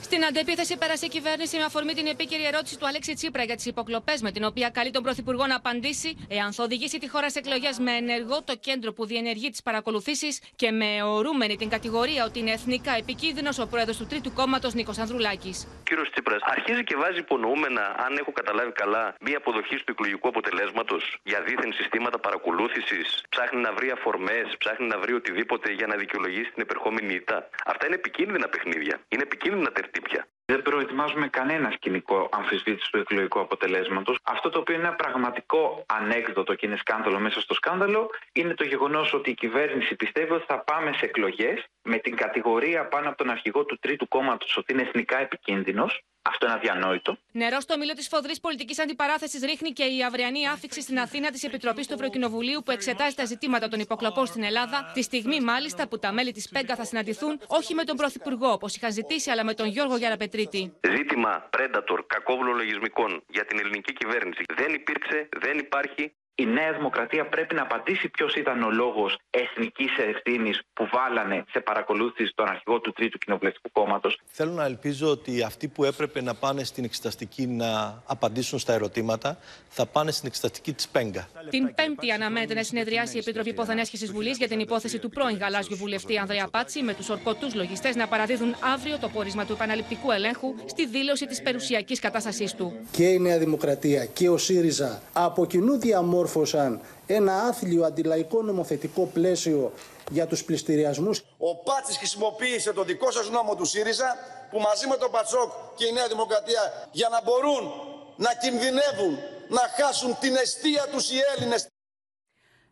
Στην 0.10 0.26
αντεπίθεση 0.26 0.78
πέρασε 0.78 1.06
η 1.06 1.10
κυβέρνηση 1.10 1.58
με 1.58 1.63
αφορμή 1.63 1.93
την 1.93 2.08
επίκαιρη 2.08 2.46
ερώτηση 2.46 2.78
του 2.80 2.88
Αλέξη 2.88 3.13
Τσίπρα 3.13 3.43
για 3.43 3.56
τις 3.56 3.65
υποκλοπές, 3.65 4.22
με 4.22 4.32
την 4.32 4.43
οποία 4.43 4.70
καλεί 4.70 4.91
τον 4.91 5.04
Πρωθυπουργό 5.04 5.46
να 5.48 5.56
απαντήσει 5.56 6.17
εάν 6.28 6.54
θα 6.54 6.63
οδηγήσει 6.63 6.98
τη 6.98 7.10
χώρα 7.10 7.30
σε 7.30 7.39
εκλογές 7.39 7.80
με 7.80 7.91
ενεργό 7.91 8.43
το 8.43 8.56
κέντρο 8.67 8.93
που 8.93 9.06
διενεργεί 9.06 9.50
τις 9.50 9.62
παρακολουθήσεις 9.63 10.41
και 10.56 10.72
με 10.72 11.04
ορούμενη 11.04 11.56
την 11.56 11.70
κατηγορία 11.70 12.26
ότι 12.26 12.39
είναι 12.39 12.52
εθνικά 12.52 12.91
επικίνδυνος 12.98 13.60
ο 13.60 13.67
πρόεδρος 13.67 13.98
του 13.98 14.06
Τρίτου 14.06 14.34
Κόμματος 14.34 14.74
Νίκος 14.74 14.98
Ανδρουλάκης. 14.98 15.67
Κύριος 15.84 16.10
Τσίπρας, 16.10 16.41
αρχίζει 16.43 16.84
και 16.84 16.96
βάζει 16.96 17.20
υπονοούμενα, 17.20 17.96
αν 18.06 18.17
έχω 18.17 18.32
καταλάβει 18.32 18.72
καλά, 18.72 19.15
μία 19.22 19.38
αποδοχή 19.38 19.76
του 19.76 19.91
εκλογικού 19.91 20.28
αποτελέσματος 20.28 21.17
για 21.24 21.41
δίθεν 21.41 21.74
συστήματα 21.74 22.20
παρακολούθησης. 22.20 23.24
Ψάχνει 23.30 23.62
να 23.62 23.74
βρει 23.74 23.89
αφορμές, 23.91 24.56
ψάχνει 24.58 24.88
να 24.88 24.98
βρει 25.00 25.13
οτιδήποτε 25.13 25.72
για 25.72 25.88
να 25.88 25.96
δικαιολογήσει 25.96 26.52
την 26.54 26.62
επερχόμενη 26.62 27.13
ήττα. 27.13 27.50
Αυτά 27.65 27.86
είναι 27.86 27.96
επικίνδυνα 27.96 28.48
παιχνίδια. 28.48 28.96
Είναι 29.08 29.24
επικίνδυνα 29.24 29.72
τερτύπια. 29.98 30.28
Δεν 30.46 30.62
προετοιμάζουμε 30.62 31.28
κανένα 31.28 31.72
σκηνικό 31.72 32.30
αμφισβήτηση 32.32 32.92
του 32.92 32.98
εκλογικού 32.98 33.40
αποτελέσματος. 33.40 34.20
Αυτό 34.24 34.50
το 34.50 34.60
οποίο 34.60 34.76
είναι 34.76 34.88
ένα 34.88 34.96
πραγματικό 34.96 35.86
ανέκδοτο 35.86 36.54
και 36.54 36.66
είναι 36.66 36.78
σκάνδαλο 36.78 37.20
μέσα 37.20 37.42
στο 37.42 37.54
σκάνδαλο 37.54 38.10
είναι 38.32 38.54
το 38.54 38.64
γεγονός 38.64 39.14
ότι 39.14 39.30
η 39.30 39.34
κυβέρνηση 39.34 39.96
πιστεύει 39.96 40.32
ότι 40.32 40.46
θα 40.48 40.60
πάμε 40.60 40.92
σε 40.94 41.06
εκλογές 41.06 41.66
με 41.82 41.98
την 41.98 42.16
κατηγορία 42.16 42.88
πάνω 42.88 43.08
από 43.08 43.18
τον 43.18 43.30
αρχηγό 43.30 43.66
του 43.66 43.78
Τρίτου 43.80 44.08
Κόμματος 44.08 44.58
ότι 44.58 44.74
είναι 44.74 44.82
εθνικά 44.82 45.20
επικίνδυνος. 45.20 46.02
Αυτό 46.28 46.46
είναι 46.46 46.56
αδιανόητο. 46.56 47.18
Νερό 47.32 47.60
στο 47.60 47.78
μήλο 47.78 47.94
της 47.94 48.08
φοδρής 48.08 48.40
πολιτικής 48.40 48.80
αντιπαράθεσης 48.80 49.42
ρίχνει 49.42 49.72
και 49.72 49.84
η 49.84 50.04
αυριανή 50.04 50.48
άφηξη 50.48 50.82
στην 50.82 51.00
Αθήνα 51.00 51.32
της 51.32 51.44
Επιτροπής 51.44 51.88
του 51.88 51.94
Ευρωκοινοβουλίου 51.94 52.62
που 52.66 52.72
εξετάζει 52.72 53.16
τα 53.16 53.26
ζητήματα 53.26 53.68
των 53.68 53.80
υποκλοπών 53.80 54.26
στην 54.26 54.44
Ελλάδα, 54.44 54.92
τη 54.94 55.02
στιγμή 55.02 55.42
μάλιστα 55.42 55.88
που 55.88 56.00
τα 56.00 56.12
μέλη 56.12 56.32
της 56.32 56.50
ΠΕΓΚΑ 56.50 56.76
θα 56.76 56.84
συναντηθούν 56.84 57.40
όχι 57.48 57.74
με 57.74 57.84
τον 57.84 57.96
Πρωθυπουργό 57.96 58.52
όπως 58.52 58.76
είχαν 58.76 58.92
ζητήσει, 58.92 59.30
αλλά 59.32 59.44
με 59.44 59.54
τον 59.54 59.68
Γιώργο 59.68 59.98
Γιαραπετρίτη. 59.98 60.74
Ζήτημα 60.96 61.50
Predator 61.58 62.00
κακόβουλο 62.08 62.52
λογισμικών 62.52 63.24
για 63.28 63.46
την 63.46 63.60
ελληνική 63.60 63.94
κυβέρνηση 63.94 64.44
δεν 64.56 64.74
υπήρξε, 64.74 65.30
δεν 65.38 65.58
υπάρχει 65.58 66.13
η 66.39 66.45
Νέα 66.45 66.73
Δημοκρατία 66.73 67.26
πρέπει 67.26 67.56
να 67.56 67.62
απαντήσει 67.62 68.10
ποιος 68.10 68.36
ήταν 68.36 68.63
ο 68.63 68.71
λόγος 68.71 69.17
εθνικής 69.30 69.91
ευθύνης 69.97 70.62
που 70.73 70.89
βάλανε 70.91 71.43
σε 71.50 71.60
παρακολούθηση 71.60 72.32
τον 72.36 72.47
αρχηγό 72.47 72.80
του 72.80 72.91
Τρίτου 72.91 73.17
Κοινοβουλευτικού 73.17 73.69
Κόμματος. 73.71 74.19
Θέλω 74.26 74.52
να 74.52 74.65
ελπίζω 74.65 75.10
ότι 75.10 75.43
αυτοί 75.43 75.67
που 75.67 75.84
έπρεπε 75.84 76.21
να 76.21 76.34
πάνε 76.34 76.63
στην 76.63 76.84
εξεταστική 76.84 77.47
να 77.47 78.02
απαντήσουν 78.06 78.60
στα 78.60 78.73
ερωτήματα 78.73 79.38
θα 79.69 79.86
πάνε 79.86 80.12
στην 80.12 80.28
εξεταστική 80.28 80.73
της 80.73 80.88
Πέγκα. 80.88 81.28
Την 81.50 81.73
Πέμπτη 81.76 82.12
αναμένεται 82.12 82.54
να 82.54 82.63
συνεδριάσει 82.63 83.15
η 83.15 83.19
Επιτροπή 83.19 83.50
Υποθενέσχεση 83.50 84.06
Βουλής 84.06 84.38
για 84.38 84.47
την 84.47 84.60
υπόθεση 84.60 85.00
του 85.00 85.10
πρώην 85.10 85.38
γαλάζιου 85.38 85.76
βουλευτή 85.76 86.17
Ανδρέα 86.17 86.47
Πάτσι 86.52 86.82
με 86.82 86.93
τους 86.93 87.10
ορκωτούς 87.10 87.56
λογιστές 87.56 87.95
να 87.95 88.08
παραδίδουν 88.08 88.56
αύριο 88.73 88.97
το 88.97 89.10
πόρισμα 89.10 89.45
του 89.45 89.54
επαναληπτικού 89.54 90.12
ελέγχου 90.12 90.56
στη 90.65 90.88
δήλωση 90.88 91.26
της 91.26 91.41
περιουσιακής 91.41 92.00
κατάστασής 92.00 92.54
του. 92.54 92.73
Και 92.91 93.04
η 93.04 93.19
Νέα 93.19 93.38
Δημοκρατία 93.38 94.06
και 94.06 94.30
ο 94.30 94.38
ΣΥΡΙΖΑ 94.38 95.02
από 95.13 95.45
κοινού 95.45 95.78
διαμόρφωσαν 95.80 96.26
διαμόρφωσαν 96.28 96.82
ένα 97.06 97.34
άθλιο 97.42 97.86
αντιλαϊκό 97.86 98.42
νομοθετικό 98.42 99.06
πλαίσιο 99.13 99.72
για 100.10 100.28
τους 100.28 100.44
πληστηριασμούς. 100.44 101.24
Ο 101.38 101.56
Πάτσης 101.56 101.98
χρησιμοποίησε 101.98 102.74
το 102.74 102.84
δικό 102.84 103.12
σας 103.12 103.30
νόμο 103.30 103.56
του 103.56 103.66
ΣΥΡΙΖΑ 103.66 104.16
που 104.52 104.60
μαζί 104.60 104.88
με 104.88 104.98
τον 104.98 105.12
Πατσόκ 105.12 105.52
και 105.76 105.86
η 105.86 105.92
Νέα 105.92 106.08
Δημοκρατία 106.08 106.88
για 106.92 107.10
να 107.10 107.22
μπορούν 107.24 107.72
να 108.16 108.34
κινδυνεύουν, 108.34 109.13
να 109.48 109.62
χάσουν 109.78 110.18
την 110.20 110.36
αιστεία 110.36 110.88
τους 110.92 111.12
οι 111.12 111.18
Έλληνες. 111.36 111.68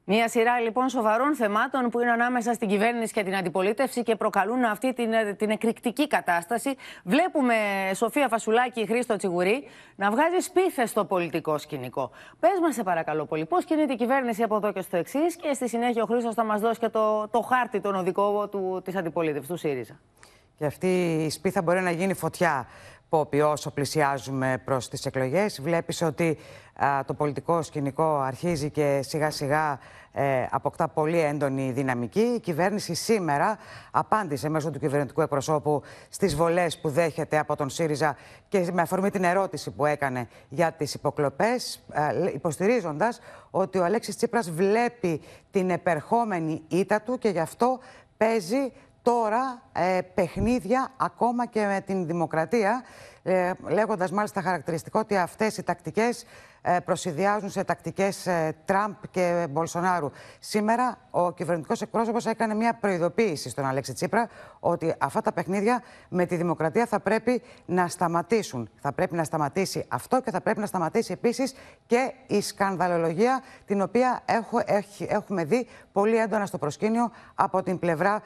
Μία 0.07 0.27
σειρά 0.27 0.59
λοιπόν 0.59 0.89
σοβαρών 0.89 1.35
θεμάτων 1.35 1.89
που 1.89 1.99
είναι 1.99 2.11
ανάμεσα 2.11 2.53
στην 2.53 2.67
κυβέρνηση 2.67 3.13
και 3.13 3.23
την 3.23 3.35
αντιπολίτευση 3.35 4.03
και 4.03 4.15
προκαλούν 4.15 4.63
αυτή 4.63 4.93
την, 4.93 5.11
την 5.37 5.49
εκρηκτική 5.49 6.07
κατάσταση. 6.07 6.75
Βλέπουμε 7.03 7.55
Σοφία 7.93 8.27
Φασουλάκη, 8.27 8.85
Χρήστο 8.85 9.15
Τσιγουρή 9.15 9.63
να 9.95 10.11
βγάζει 10.11 10.39
σπίθες 10.39 10.89
στο 10.89 11.05
πολιτικό 11.05 11.57
σκηνικό. 11.57 12.11
Πες 12.39 12.59
μας, 12.61 12.73
σε 12.75 12.83
παρακαλώ 12.83 13.25
πολύ, 13.25 13.45
πώς 13.45 13.65
κινείται 13.65 13.93
η 13.93 13.95
κυβέρνηση 13.95 14.43
από 14.43 14.55
εδώ 14.55 14.71
και 14.71 14.81
στο 14.81 14.97
εξής 14.97 15.35
και 15.35 15.53
στη 15.53 15.69
συνέχεια 15.69 16.03
ο 16.03 16.05
Χρήστος 16.05 16.33
θα 16.33 16.43
μας 16.43 16.61
δώσει 16.61 16.79
και 16.79 16.89
το, 16.89 17.27
το 17.27 17.41
χάρτη, 17.41 17.79
τον 17.81 17.95
οδικό 17.95 18.49
της 18.83 18.95
αντιπολίτευσης, 18.95 19.49
του 19.49 19.57
ΣΥΡΙΖΑ. 19.57 19.99
Και 20.57 20.65
αυτή 20.65 21.23
η 21.25 21.29
σπίθα 21.29 21.61
μπορεί 21.61 21.81
να 21.81 21.91
γίνει 21.91 22.13
φωτιά. 22.13 22.67
Πόπι, 23.09 23.41
όσο 23.41 23.71
πλησιάζουμε 23.71 24.61
προς 24.65 24.89
τις 24.89 25.05
εκλογές. 25.05 25.61
Βλέπεις 25.61 26.01
ότι 26.01 26.37
το 27.05 27.13
πολιτικό 27.13 27.61
σκηνικό 27.61 28.19
αρχίζει 28.19 28.69
και 28.69 28.99
σιγά 29.03 29.31
σιγά 29.31 29.79
ε, 30.11 30.47
αποκτά 30.49 30.87
πολύ 30.87 31.19
έντονη 31.19 31.71
δυναμική. 31.71 32.19
Η 32.19 32.39
κυβέρνηση 32.39 32.93
σήμερα 32.93 33.57
απάντησε 33.91 34.49
μέσω 34.49 34.71
του 34.71 34.79
κυβερνητικού 34.79 35.21
εκπροσώπου 35.21 35.81
στις 36.09 36.35
βολές 36.35 36.77
που 36.79 36.89
δέχεται 36.89 37.37
από 37.37 37.55
τον 37.55 37.69
ΣΥΡΙΖΑ 37.69 38.15
και 38.47 38.69
με 38.71 38.81
αφορμή 38.81 39.09
την 39.09 39.23
ερώτηση 39.23 39.71
που 39.71 39.85
έκανε 39.85 40.27
για 40.49 40.71
τις 40.71 40.93
υποκλοπές, 40.93 41.83
ε, 41.91 42.31
υποστηρίζοντας 42.33 43.19
ότι 43.49 43.77
ο 43.77 43.83
Αλέξης 43.83 44.15
Τσίπρας 44.15 44.51
βλέπει 44.51 45.21
την 45.51 45.69
επερχόμενη 45.69 46.61
ήττα 46.67 47.01
του 47.01 47.17
και 47.17 47.29
γι' 47.29 47.39
αυτό 47.39 47.79
παίζει 48.17 48.71
τώρα 49.05 49.61
ε, 49.73 49.99
παιχνίδια 50.13 50.91
ακόμα 50.97 51.45
και 51.45 51.65
με 51.65 51.81
την 51.85 52.05
δημοκρατία, 52.05 52.83
ε, 53.23 53.51
λέγοντας 53.69 54.11
μάλιστα 54.11 54.41
χαρακτηριστικό 54.41 54.99
ότι 54.99 55.17
αυτές 55.17 55.57
οι 55.57 55.63
τακτικές 55.63 56.21
ε, 56.23 56.27
προσυδειάζουν 56.85 57.49
σε 57.49 57.63
τακτικές 57.63 58.27
ε, 58.27 58.55
Τραμπ 58.65 58.93
και 59.11 59.47
Μπολσονάρου. 59.49 60.11
Σήμερα 60.39 60.97
ο 61.09 61.31
κυβερνητικός 61.31 61.81
εκπρόσωπος 61.81 62.25
έκανε 62.25 62.53
μια 62.53 62.73
προειδοποίηση 62.73 63.49
στον 63.49 63.65
Αλέξη 63.65 63.93
Τσίπρα 63.93 64.29
ότι 64.59 64.95
αυτά 64.97 65.21
τα 65.21 65.31
παιχνίδια 65.31 65.83
με 66.09 66.25
τη 66.25 66.35
δημοκρατία 66.35 66.85
θα 66.85 66.99
πρέπει 66.99 67.41
να 67.65 67.87
σταματήσουν. 67.87 68.69
Θα 68.81 68.91
πρέπει 68.91 69.15
να 69.15 69.23
σταματήσει 69.23 69.85
αυτό 69.87 70.21
και 70.21 70.31
θα 70.31 70.41
πρέπει 70.41 70.59
να 70.59 70.65
σταματήσει 70.65 71.11
επίσης 71.11 71.53
και 71.85 72.13
η 72.27 72.41
σκανδαλολογία 72.41 73.41
την 73.65 73.81
οποία 73.81 74.21
έχω, 74.25 74.61
έχουμε 75.07 75.43
δει 75.43 75.67
πολύ 75.91 76.17
έντονα 76.17 76.45
στο 76.45 76.57
προσκήνιο 76.57 77.11
από 77.35 77.63
την 77.63 77.79
πλευρά 77.79 78.21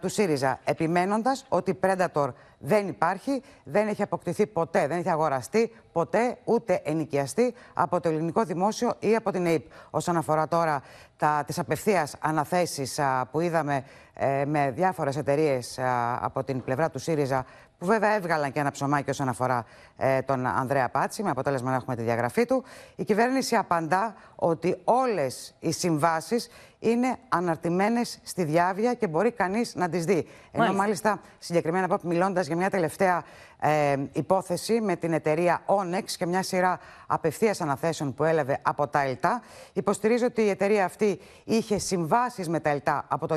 του 0.00 0.08
ΣΥΡΙΖΑ. 0.08 0.58
Επιμένοντας 0.64 1.44
ότι 1.48 1.78
Predator 1.82 2.28
δεν 2.58 2.88
υπάρχει, 2.88 3.42
δεν 3.64 3.88
έχει 3.88 4.02
αποκτηθεί 4.02 4.46
ποτέ, 4.46 4.86
δεν 4.86 4.98
έχει 4.98 5.10
αγοραστεί 5.10 5.72
ποτέ 5.96 6.36
ούτε 6.44 6.80
ενοικιαστεί 6.84 7.54
από 7.74 8.00
το 8.00 8.08
ελληνικό 8.08 8.44
δημόσιο 8.44 8.94
ή 8.98 9.14
από 9.14 9.30
την 9.30 9.46
ΑΕΠ. 9.46 9.64
Όσον 9.90 10.16
αφορά 10.16 10.48
τώρα 10.48 10.82
τα, 11.16 11.42
τις 11.46 11.58
απευθείας 11.58 12.14
αναθέσεις 12.20 13.00
που 13.30 13.40
είδαμε 13.40 13.84
ε, 14.14 14.44
με 14.44 14.70
διάφορες 14.70 15.16
εταιρείες 15.16 15.78
από 16.20 16.44
την 16.44 16.62
πλευρά 16.62 16.90
του 16.90 16.98
ΣΥΡΙΖΑ 16.98 17.44
που 17.78 17.86
βέβαια 17.86 18.14
έβγαλαν 18.14 18.52
και 18.52 18.60
ένα 18.60 18.70
ψωμάκι 18.70 19.10
όσον 19.10 19.28
αφορά 19.28 19.64
ε, 19.96 20.22
τον 20.22 20.46
Ανδρέα 20.46 20.88
Πάτσι, 20.88 21.22
με 21.22 21.30
αποτέλεσμα 21.30 21.70
να 21.70 21.76
έχουμε 21.76 21.96
τη 21.96 22.02
διαγραφή 22.02 22.44
του. 22.44 22.64
Η 22.96 23.04
κυβέρνηση 23.04 23.56
απαντά 23.56 24.14
ότι 24.34 24.80
όλες 24.84 25.54
οι 25.58 25.72
συμβάσεις 25.72 26.48
είναι 26.78 27.16
αναρτημένες 27.28 28.18
στη 28.22 28.44
διάβια 28.44 28.94
και 28.94 29.06
μπορεί 29.06 29.30
κανείς 29.30 29.74
να 29.74 29.88
τις 29.88 30.04
δει. 30.04 30.26
Ενώ 30.52 30.72
μάλιστα 30.72 31.20
συγκεκριμένα 31.38 31.84
από 31.84 32.08
μιλώντας 32.08 32.46
για 32.46 32.56
μια 32.56 32.70
τελευταία 32.70 33.24
ε, 33.60 33.96
υπόθεση 34.12 34.80
με 34.80 34.96
την 34.96 35.12
εταιρεία 35.12 35.62
Onyx 35.66 36.04
και 36.18 36.26
μια 36.26 36.42
σειρά 36.42 36.78
απευθείας 37.06 37.60
αναθέσεων 37.60 38.14
που 38.14 38.24
έλαβε 38.24 38.58
από 38.62 38.86
τα 38.88 39.02
ΕΛΤΑ, 39.02 39.42
υποστηρίζει 39.72 40.24
ότι 40.24 40.42
η 40.42 40.48
εταιρεία 40.48 40.84
αυτή 40.84 41.20
είχε 41.44 41.78
συμβάσεις 41.78 42.48
με 42.48 42.60
τα 42.60 42.70
ΕΛΤΑ 42.70 43.04
από 43.08 43.26
το 43.26 43.34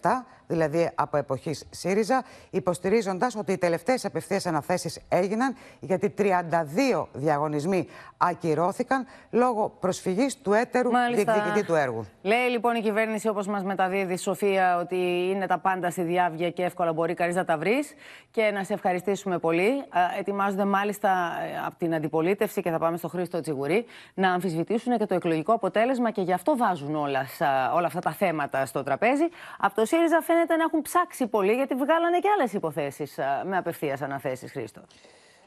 2017, 0.00 0.24
δηλαδή 0.46 0.90
από 0.94 1.16
εποχής 1.16 1.64
ΣΥΡΙΖΑ, 1.70 2.24
υποστηρίζοντας 2.50 3.36
ότι 3.36 3.52
οι 3.52 3.58
τελευταίες 3.58 4.04
απευθείας 4.04 4.46
αναθέσεις 4.46 5.00
έγιναν 5.08 5.56
γιατί 5.80 6.14
32 6.18 7.06
διαγωνισμοί 7.12 7.88
ακυρώθηκαν 8.16 9.06
λόγω 9.30 9.76
προσφυγής 9.80 10.36
του 10.36 10.52
έτερου 10.52 10.90
διεκδικητή 11.14 11.64
του 11.64 11.74
έργου. 11.74 12.06
Λέει 12.22 12.51
λοιπόν 12.52 12.74
η 12.74 12.80
κυβέρνηση, 12.80 13.28
όπως 13.28 13.46
μας 13.46 13.64
μεταδίδει 13.64 14.12
η 14.12 14.16
Σοφία, 14.16 14.78
ότι 14.78 14.96
είναι 15.30 15.46
τα 15.46 15.58
πάντα 15.58 15.90
στη 15.90 16.02
διάβια 16.02 16.50
και 16.50 16.62
εύκολα 16.62 16.92
μπορεί 16.92 17.14
κανείς 17.14 17.34
να 17.34 17.44
τα 17.44 17.58
βρεις. 17.58 17.94
Και 18.30 18.50
να 18.50 18.64
σε 18.64 18.72
ευχαριστήσουμε 18.72 19.38
πολύ. 19.38 19.84
Ετοιμάζονται 20.18 20.64
μάλιστα 20.64 21.08
ε, 21.42 21.66
από 21.66 21.74
την 21.78 21.94
αντιπολίτευση 21.94 22.62
και 22.62 22.70
θα 22.70 22.78
πάμε 22.78 22.96
στο 22.96 23.08
Χρήστο 23.08 23.40
Τσιγουρή 23.40 23.84
να 24.14 24.32
αμφισβητήσουν 24.32 24.98
και 24.98 25.06
το 25.06 25.14
εκλογικό 25.14 25.52
αποτέλεσμα 25.52 26.10
και 26.10 26.20
γι' 26.20 26.32
αυτό 26.32 26.56
βάζουν 26.56 26.94
όλα, 26.94 27.26
όλα 27.74 27.86
αυτά 27.86 28.00
τα 28.00 28.12
θέματα 28.12 28.66
στο 28.66 28.82
τραπέζι. 28.82 29.28
Από 29.58 29.74
το 29.74 29.84
ΣΥΡΙΖΑ 29.84 30.20
φαίνεται 30.20 30.56
να 30.56 30.62
έχουν 30.62 30.82
ψάξει 30.82 31.26
πολύ 31.26 31.52
γιατί 31.52 31.74
βγάλανε 31.74 32.18
και 32.18 32.28
άλλες 32.38 32.52
υποθέσεις 32.52 33.18
με 33.44 33.56
απευθείας 33.56 34.02
αναθέσεις, 34.02 34.50
Χρήστο. 34.50 34.80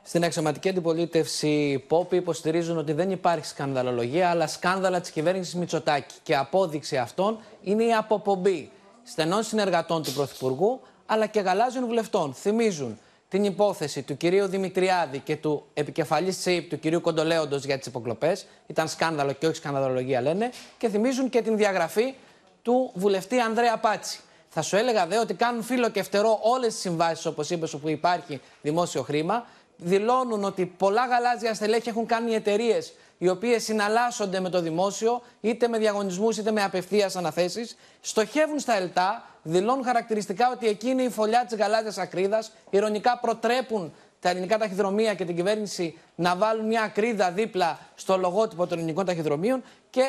Στην 0.08 0.24
αξιωματική 0.24 0.70
αντιπολίτευση 0.70 1.84
Πόπη 1.88 2.16
υποστηρίζουν 2.16 2.78
ότι 2.78 2.94
δεν 2.94 3.12
υπάρχει 3.12 3.46
σκανδαλολογία, 3.46 4.30
αλλά 4.30 4.48
σκάνδαλα 4.48 5.02
της 5.02 5.10
κυβέρνησης 5.10 5.56
Μητσοτάκη. 5.56 6.16
Και 6.24 6.36
απόδειξη 6.36 6.98
αυτών 6.98 7.40
είναι 7.64 7.84
η 7.84 7.94
αποπομπή 7.94 8.72
στενών 9.04 9.44
συνεργατών 9.44 10.04
του 10.04 10.12
Πρωθυπουργού, 10.14 10.82
αλλά 11.06 11.26
και 11.26 11.40
γαλάζιων 11.40 11.86
βουλευτών. 11.86 12.34
Θυμίζουν 12.34 13.00
την 13.30 13.44
υπόθεση 13.44 14.02
του 14.02 14.18
κυρίου 14.18 14.48
Δημητριάδη 14.48 15.20
και 15.20 15.36
του 15.36 15.66
επικεφαλής 15.74 16.38
ΣΥΠ 16.38 16.70
του 16.70 16.80
κυρίου 16.80 17.02
Κοντολέοντος 17.02 17.66
για 17.66 17.78
τις 17.78 17.88
υποκλοπές. 17.88 18.46
Ήταν 18.68 18.88
σκάνδαλο 18.88 19.34
και 19.34 19.48
όχι 19.48 19.56
σκανδαλολογία, 19.56 20.22
λένε. 20.22 20.50
Και 20.78 20.90
θυμίζουν 20.90 21.30
και 21.30 21.42
την 21.42 21.58
διαγραφή 21.58 22.14
του 22.62 22.92
βουλευτή 22.96 23.40
Ανδρέα 23.40 23.78
Πάτσι. 23.78 24.20
Θα 24.50 24.62
σου 24.62 24.76
έλεγα 24.76 25.08
δε 25.08 25.20
ότι 25.20 25.34
κάνουν 25.34 25.64
φύλλο 25.64 25.90
και 25.90 26.04
φτερό 26.04 26.40
όλες 26.42 26.74
τις 26.74 26.82
συμβάσεις, 26.82 27.26
όπως 27.26 27.50
είπες, 27.50 27.74
όπου 27.74 27.90
υπάρχει 27.90 28.42
δημόσιο 28.62 29.02
χρήμα. 29.02 29.46
Δηλώνουν 29.78 30.44
ότι 30.44 30.66
πολλά 30.66 31.06
γαλάζια 31.06 31.54
στελέχη 31.54 31.90
έχουν 31.90 32.06
κάνει 32.06 32.34
εταιρείες 32.34 32.94
οι 33.18 33.30
οποίες 33.30 33.64
συναλλάσσονται 33.64 34.40
με 34.40 34.50
το 34.50 34.62
δημόσιο, 34.62 35.22
είτε 35.42 35.68
με 35.68 35.78
διαγωνισμούς 35.78 36.38
είτε 36.38 36.52
με 36.52 36.64
απευθείας 36.64 37.16
αναθέσεις. 37.16 37.78
Στοχεύουν 38.02 38.60
στα 38.60 38.74
ΕΛΤΑ, 38.76 39.26
δηλώνουν 39.44 39.84
χαρακτηριστικά 39.84 40.52
ότι 40.52 40.68
εκεί 40.68 40.90
είναι 40.90 41.02
η 41.02 41.10
φωλιά 41.10 41.46
της 41.46 41.58
γαλάζιας 41.58 41.98
ακρίδας. 41.98 42.52
Ηρωνικά 42.70 43.20
προτρέπουν 43.22 43.94
τα 44.20 44.30
ελληνικά 44.30 44.58
ταχυδρομεία 44.58 45.14
και 45.14 45.26
την 45.26 45.36
κυβέρνηση 45.36 45.98
να 46.16 46.36
βάλουν 46.36 46.66
μια 46.66 46.82
ακρίδα 46.82 47.32
δίπλα 47.32 47.80
στο 47.96 48.18
λογότυπο 48.18 48.68
των 48.68 48.78
ελληνικών 48.78 49.06
ταχυδρομείων 49.06 49.64
και 49.90 50.04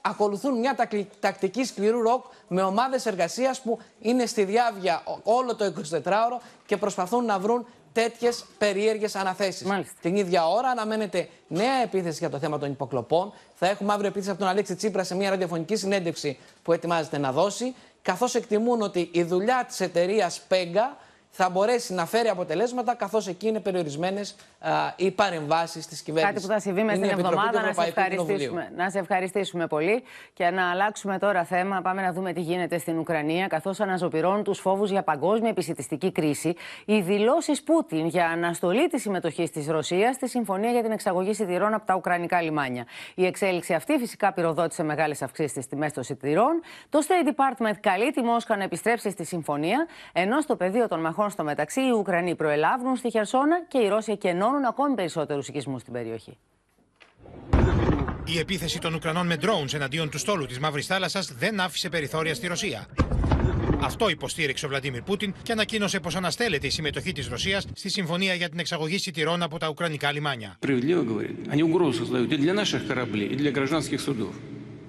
ακολουθούν 0.00 0.58
μια 0.58 0.76
τακτική 1.20 1.64
σκληρού 1.64 2.02
ροκ 2.02 2.24
με 2.48 2.62
ομάδες 2.62 3.06
εργασίας 3.06 3.60
που 3.60 3.78
είναι 4.00 4.26
στη 4.26 4.44
διάβια 4.44 5.02
όλο 5.22 5.54
το 5.56 5.72
24ωρο 6.04 6.40
και 6.66 6.76
προσπαθούν 6.76 7.24
να 7.24 7.38
βρουν 7.38 7.66
τέτοιες 7.94 8.44
περίεργες 8.58 9.14
αναθέσεις. 9.14 9.66
Την 10.00 10.16
ίδια 10.16 10.48
ώρα 10.48 10.68
αναμένεται 10.68 11.28
νέα 11.48 11.82
επίθεση 11.82 12.18
για 12.18 12.30
το 12.30 12.38
θέμα 12.38 12.58
των 12.58 12.70
υποκλοπών. 12.70 13.32
Θα 13.54 13.68
έχουμε 13.68 13.92
αύριο 13.92 14.08
επίθεση 14.08 14.30
από 14.30 14.38
τον 14.38 14.48
Αλέξη 14.48 14.74
Τσίπρα 14.74 15.04
σε 15.04 15.14
μια 15.14 15.30
ραδιοφωνική 15.30 15.76
συνέντευξη 15.76 16.38
που 16.62 16.72
ετοιμάζεται 16.72 17.18
να 17.18 17.32
δώσει. 17.32 17.74
Καθώς 18.02 18.34
εκτιμούν 18.34 18.82
ότι 18.82 19.08
η 19.12 19.22
δουλειά 19.22 19.64
της 19.68 19.80
εταιρείας 19.80 20.40
Πέγκα 20.48 20.96
θα 21.36 21.48
μπορέσει 21.50 21.94
να 21.94 22.06
φέρει 22.06 22.28
αποτελέσματα, 22.28 22.94
καθώς 22.94 23.26
εκεί 23.26 23.48
είναι 23.48 23.60
περιορισμένες 23.60 24.34
οι 24.96 25.10
παρεμβάσεις 25.10 25.86
της 25.86 26.02
κυβέρνησης. 26.02 26.34
Κάτι 26.34 26.46
που 26.46 26.52
θα 26.52 26.60
συμβεί 26.60 26.82
μέσα 26.82 26.96
στην 26.96 27.18
εβδομάδα. 27.18 27.62
Να 27.62 27.72
σε, 27.72 27.82
ευχαριστήσουμε, 27.82 28.72
να 28.76 28.90
σε 28.90 28.98
ευχαριστήσουμε 28.98 29.66
πολύ 29.66 30.02
και 30.32 30.50
να 30.50 30.70
αλλάξουμε 30.70 31.18
τώρα 31.18 31.44
θέμα. 31.44 31.80
Πάμε 31.82 32.02
να 32.02 32.12
δούμε 32.12 32.32
τι 32.32 32.40
γίνεται 32.40 32.78
στην 32.78 32.98
Ουκρανία, 32.98 33.46
καθώς 33.46 33.80
αναζωπηρώνουν 33.80 34.42
τους 34.44 34.58
φόβους 34.58 34.90
για 34.90 35.02
παγκόσμια 35.02 35.50
επισητιστική 35.50 36.12
κρίση. 36.12 36.54
Οι 36.84 37.00
δηλώσεις 37.00 37.62
Πούτιν 37.62 38.06
για 38.06 38.26
αναστολή 38.26 38.88
της 38.88 39.02
συμμετοχής 39.02 39.50
της 39.50 39.66
Ρωσίας 39.66 40.14
στη 40.14 40.28
συμφωνία 40.28 40.70
για 40.70 40.82
την 40.82 40.92
εξαγωγή 40.92 41.34
σιτηρών 41.34 41.74
από 41.74 41.86
τα 41.86 41.94
Ουκρανικά 41.94 42.40
λιμάνια. 42.42 42.86
Η 43.14 43.26
εξέλιξη 43.26 43.74
αυτή 43.74 43.98
φυσικά 43.98 44.32
πυροδότησε 44.32 44.82
μεγάλες 44.82 45.22
αυξήσεις 45.22 45.50
στις 45.50 45.66
τιμές 45.66 45.92
των 45.92 46.02
σιτηρών. 46.02 46.60
Το 46.88 46.98
State 47.08 47.28
Department 47.28 47.74
καλεί 47.80 48.10
τη 48.12 48.22
Μόσχα 48.22 48.56
να 48.56 48.62
επιστρέψει 48.62 49.10
στη 49.10 49.24
συμφωνία, 49.24 49.86
ενώ 50.12 50.40
στο 50.40 50.56
πεδίο 50.56 50.88
των 50.88 51.00
μαχών 51.00 51.23
στο 51.30 51.44
μεταξύ 51.44 51.80
οι 51.80 51.90
Ουκρανοί 51.90 52.34
προελάβουν 52.34 52.96
στη 52.96 53.10
Χερσόνα 53.10 53.64
και 53.68 53.78
οι 53.78 53.88
Ρώσοι 53.88 54.12
εκενώνουν 54.12 54.64
ακόμη 54.64 54.94
περισσότερους 54.94 55.48
οικισμούς 55.48 55.80
στην 55.80 55.92
περιοχή. 55.92 56.38
Η 58.24 58.38
επίθεση 58.38 58.78
των 58.78 58.94
Ουκρανών 58.94 59.26
με 59.26 59.36
drones 59.40 59.74
εναντίον 59.74 60.10
του 60.10 60.18
στόλου 60.18 60.46
της 60.46 60.58
Μαύρης 60.58 60.86
Θάλασσας 60.86 61.32
δεν 61.38 61.60
άφησε 61.60 61.88
περιθώρια 61.88 62.34
στη 62.34 62.46
Ρωσία. 62.46 62.86
Αυτό 63.82 64.08
υποστήριξε 64.08 64.66
ο 64.66 64.68
Βλαντίμιρ 64.68 65.02
Πούτιν 65.02 65.34
και 65.42 65.52
ανακοίνωσε 65.52 66.00
πως 66.00 66.16
αναστέλλεται 66.16 66.66
η 66.66 66.70
συμμετοχή 66.70 67.12
της 67.12 67.28
Ρωσίας 67.28 67.66
στη 67.74 67.88
συμφωνία 67.88 68.34
για 68.34 68.48
την 68.48 68.58
εξαγωγή 68.58 68.98
σιτηρών 68.98 69.42
από 69.42 69.58
τα 69.58 69.68
Ουκρανικά 69.68 70.12
λιμάνια. 70.12 70.56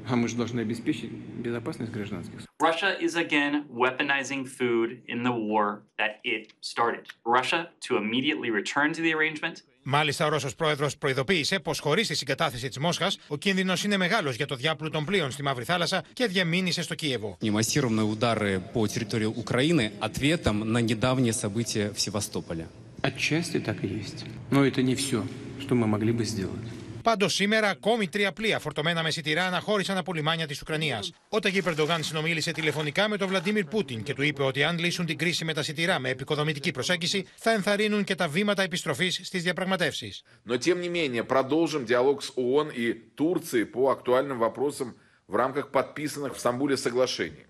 А 0.09 0.16
мы 0.16 0.29
же 0.29 0.37
должны 0.37 0.61
обеспечить 0.61 1.11
безопасность 1.11 1.93
гражданских. 1.93 2.40
Russia 2.61 2.99
is 3.01 3.14
again 3.16 3.64
weaponizing 3.71 4.45
food 4.45 4.88
in 5.07 5.23
the 5.23 5.33
war 5.33 5.83
that 5.99 6.12
it 6.25 6.53
started. 6.61 7.05
Russia 7.25 7.69
to 7.87 7.97
immediately 7.97 8.51
return 8.51 8.93
to 8.93 9.03
the 9.03 9.12
arrangement. 9.12 9.62
Μάλιστα, 9.83 10.27
ο 10.27 10.29
Ρώσο 10.29 10.49
πρόεδρο 10.57 10.88
προειδοποίησε 10.99 11.59
πω 11.59 11.75
χωρί 11.75 12.07
τη 12.07 12.14
συγκατάθεση 12.14 12.69
τη 12.69 12.81
Μόσχα, 12.81 13.12
ο 13.29 13.37
κίνδυνο 13.37 13.73
είναι 13.85 13.97
μεγάλο 13.97 14.31
για 14.31 14.47
το 14.47 14.55
διάπλου 14.55 14.90
των 14.90 15.05
πλοίων 15.05 15.31
στη 15.31 15.43
Μαύρη 15.43 15.64
Θάλασσα 15.64 16.05
και 16.12 16.27
διαμήνυσε 16.27 16.83
στο 16.83 16.95
Κίεβο. 16.95 17.37
Οι 17.40 17.51
массированные 17.51 18.05
удары 18.05 18.62
по 18.73 18.87
территории 18.87 19.31
Украины 19.45 19.93
ответом 20.01 20.73
на 20.73 20.81
недавние 20.81 21.33
события 21.33 21.90
в 21.95 22.01
Севастополе. 22.01 22.66
Отчасти 23.03 23.59
так 23.59 23.83
и 23.85 23.87
есть. 23.87 24.25
Но 24.51 24.64
это 24.64 24.83
не 24.83 24.95
все, 24.95 25.25
что 25.62 25.75
мы 25.75 25.87
могли 25.87 26.12
бы 26.12 26.25
сделать. 26.25 26.66
Πάντω 27.05 27.29
σήμερα 27.29 27.69
ακόμη 27.69 28.09
τρία 28.09 28.33
πλοία 28.33 28.59
φορτωμένα 28.59 29.03
με 29.03 29.11
σιτηρά 29.11 29.47
αναχώρησαν 29.47 29.97
από 29.97 30.12
λιμάνια 30.12 30.47
τη 30.47 30.59
Ουκρανία. 30.62 31.03
Ο 31.29 31.38
Ταγί 31.38 31.62
Περντογάν 31.62 32.03
συνομίλησε 32.03 32.53
τηλεφωνικά 32.53 33.09
με 33.09 33.16
τον 33.16 33.29
Βλαντίμιρ 33.29 33.64
Πούτιν 33.64 34.03
και 34.03 34.14
του 34.14 34.23
είπε 34.23 34.43
ότι 34.43 34.64
αν 34.64 34.79
λύσουν 34.79 35.07
την 35.07 35.19
κρίση 35.19 35.45
με 35.45 35.55
τα 35.55 35.62
σιτηρά 35.62 35.99
με 35.99 36.09
επικοδομητική 36.09 36.71
προσέγγιση, 36.71 37.27
θα 37.37 37.53
ενθαρρύνουν 37.53 38.05
και 38.05 38.14
τα 38.14 38.29
βήματα 38.29 38.62
επιστροφή 38.62 39.11
στι 39.11 39.38
διαπραγματεύσει. 39.38 40.12
Но 40.45 40.57
тем 40.57 40.81
не 40.81 40.88
менее 40.88 41.25
продолжим 41.25 41.85
диалог 41.85 42.23
с 42.23 42.33
ООН 42.35 42.71
и 42.71 42.93
Турцией 42.93 43.64
по 43.64 43.90
актуальным 43.90 44.38
вопросам 44.38 44.97
в 45.27 45.35
рамках 45.35 45.71
подписанных 45.71 46.35
в 46.35 46.38
Стамбуле 46.38 46.77
соглашений. 46.77 47.45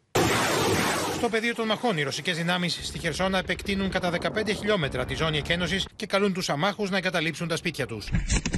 Στο 1.24 1.28
πεδίο 1.28 1.54
των 1.54 1.66
μαχών, 1.66 1.98
οι 1.98 2.02
ρωσικέ 2.02 2.32
δυνάμει 2.32 2.68
στη 2.68 2.98
Χερσόνα 2.98 3.38
επεκτείνουν 3.38 3.90
κατά 3.90 4.12
15 4.22 4.28
χιλιόμετρα 4.58 5.04
τη 5.04 5.14
ζώνη 5.14 5.38
εκένωση 5.38 5.82
και 5.96 6.06
καλούν 6.06 6.32
του 6.32 6.42
αμάχου 6.46 6.86
να 6.90 6.96
εγκαταλείψουν 6.96 7.48
τα 7.48 7.56
σπίτια 7.56 7.86
του. 7.86 8.02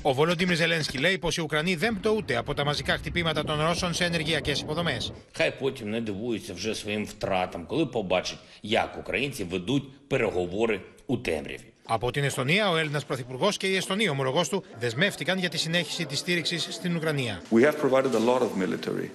Ο 0.02 0.12
Βολοντίμιρ 0.12 0.56
Ζελένσκι 0.56 0.98
λέει 0.98 1.18
πω 1.18 1.28
οι 1.37 1.40
Ουκρανοί 1.40 1.74
δεν 1.74 1.96
πτωούνται 1.98 2.37
από 2.37 2.54
τα 2.54 2.64
μαζικά 2.64 2.96
χτυπήματα 2.96 3.44
των 3.44 3.61
Ρώσων 3.61 3.94
σε 3.94 4.04
ενεργειακέ 4.04 4.50
υποδομέ. 4.50 4.96
Хай 5.37 5.52
потім 5.61 5.90
не 5.90 6.00
дивуються 6.00 6.54
вже 6.54 6.74
своїм 6.74 7.04
втратам, 7.06 7.66
коли 7.66 7.87
побачать, 7.87 8.38
як 8.62 8.98
українці 8.98 9.44
ведуть 9.44 10.08
переговори 10.08 10.80
у 11.06 11.16
темряві. 11.16 11.72
Από 11.85 12.11
την 12.11 12.24
Εστονία, 12.24 12.70
ο 12.70 12.76
Έλληνα 12.76 13.00
Πρωθυπουργό 13.06 13.48
και 13.56 13.66
η 13.66 13.76
Εστονία 13.76 14.11
ομολογό 14.11 14.42
του 14.50 14.64
δεσμεύτηκαν 14.78 15.38
για 15.38 15.48
τη 15.48 15.58
συνέχιση 15.58 16.06
τη 16.06 16.16
στήριξη 16.16 16.58
στην 16.58 16.96
Ουκρανία. 16.96 17.42
We 17.50 17.62
have 17.64 17.76
provided 17.80 18.14
a 18.14 18.24
lot 18.30 18.42
of 18.42 18.56
military 18.64 19.08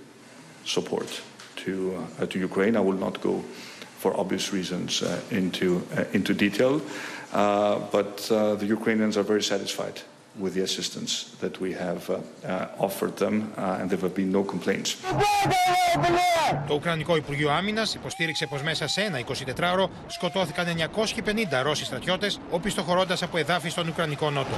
support. 0.75 1.30
to, 1.64 2.04
uh, 2.20 2.26
to 2.26 2.38
Ukraine. 2.38 2.76
I 2.76 2.80
will 2.80 3.00
not 3.06 3.20
go 3.20 3.34
for 4.02 4.10
obvious 4.22 4.52
reasons 4.52 5.02
uh, 5.02 5.20
into, 5.30 5.68
uh, 5.96 6.04
into 6.12 6.34
detail, 6.34 6.80
but 7.96 8.16
the 8.62 8.68
Ukrainians 8.78 9.16
are 9.16 9.26
very 9.32 9.44
satisfied 9.52 9.96
with 10.42 10.54
the 10.54 10.62
assistance 10.68 11.12
that 11.42 11.54
we 11.60 11.70
have 11.84 12.02
offered 12.86 13.14
them 13.24 13.34
and 13.56 13.84
there 13.90 14.02
have 14.06 14.14
been 14.14 14.32
no 14.32 14.42
complaints. 14.44 14.96
Το 16.68 16.74
Ουκρανικό 16.74 17.16
Υπουργείο 17.16 17.50
Άμυνα 17.50 17.86
υποστήριξε 17.94 18.46
πω 18.46 18.60
μέσα 18.64 18.86
σε 18.86 19.00
ένα 19.00 19.18
24ωρο 19.26 19.88
σκοτώθηκαν 20.06 20.66
950 20.94 21.62
Ρώσοι 21.62 21.84
στρατιώτε, 21.84 22.30
οπισθοχωρώντα 22.50 23.16
από 23.20 23.38
εδάφη 23.38 23.68
στον 23.68 23.88
Ουκρανικό 23.88 24.30
Νότο. 24.30 24.54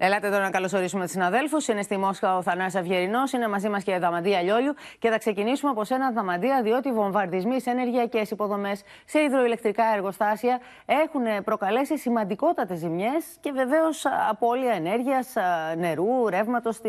Ελάτε 0.00 0.30
τώρα 0.30 0.42
να 0.42 0.50
καλωσορίσουμε 0.50 1.02
τους 1.02 1.10
συναδέλφους. 1.10 1.68
Είναι 1.68 1.82
στη 1.82 1.96
Μόσχα 1.96 2.36
ο 2.36 2.42
Θανάσης 2.42 2.80
Αυγερινός, 2.80 3.32
είναι 3.32 3.48
μαζί 3.48 3.68
μας 3.68 3.82
και 3.82 3.92
η 3.92 3.98
Δαμαντία 3.98 4.42
Λιόλιου. 4.42 4.74
Και 4.98 5.10
θα 5.10 5.18
ξεκινήσουμε 5.18 5.70
από 5.70 5.82
ένα 5.88 6.10
Δαμαντία, 6.10 6.62
διότι 6.62 6.88
οι 6.88 6.92
βομβαρδισμοί 6.92 7.60
σε 7.60 7.70
ενεργειακές 7.70 8.30
υποδομές, 8.30 8.82
σε 9.04 9.20
υδροηλεκτρικά 9.20 9.84
εργοστάσια 9.94 10.60
έχουν 10.86 11.44
προκαλέσει 11.44 11.98
σημαντικότατες 11.98 12.78
ζημιές 12.78 13.24
και 13.40 13.52
βεβαίως 13.52 14.04
απώλεια 14.28 14.72
ενέργειας, 14.72 15.34
νερού, 15.76 16.28
ρεύματος 16.28 16.80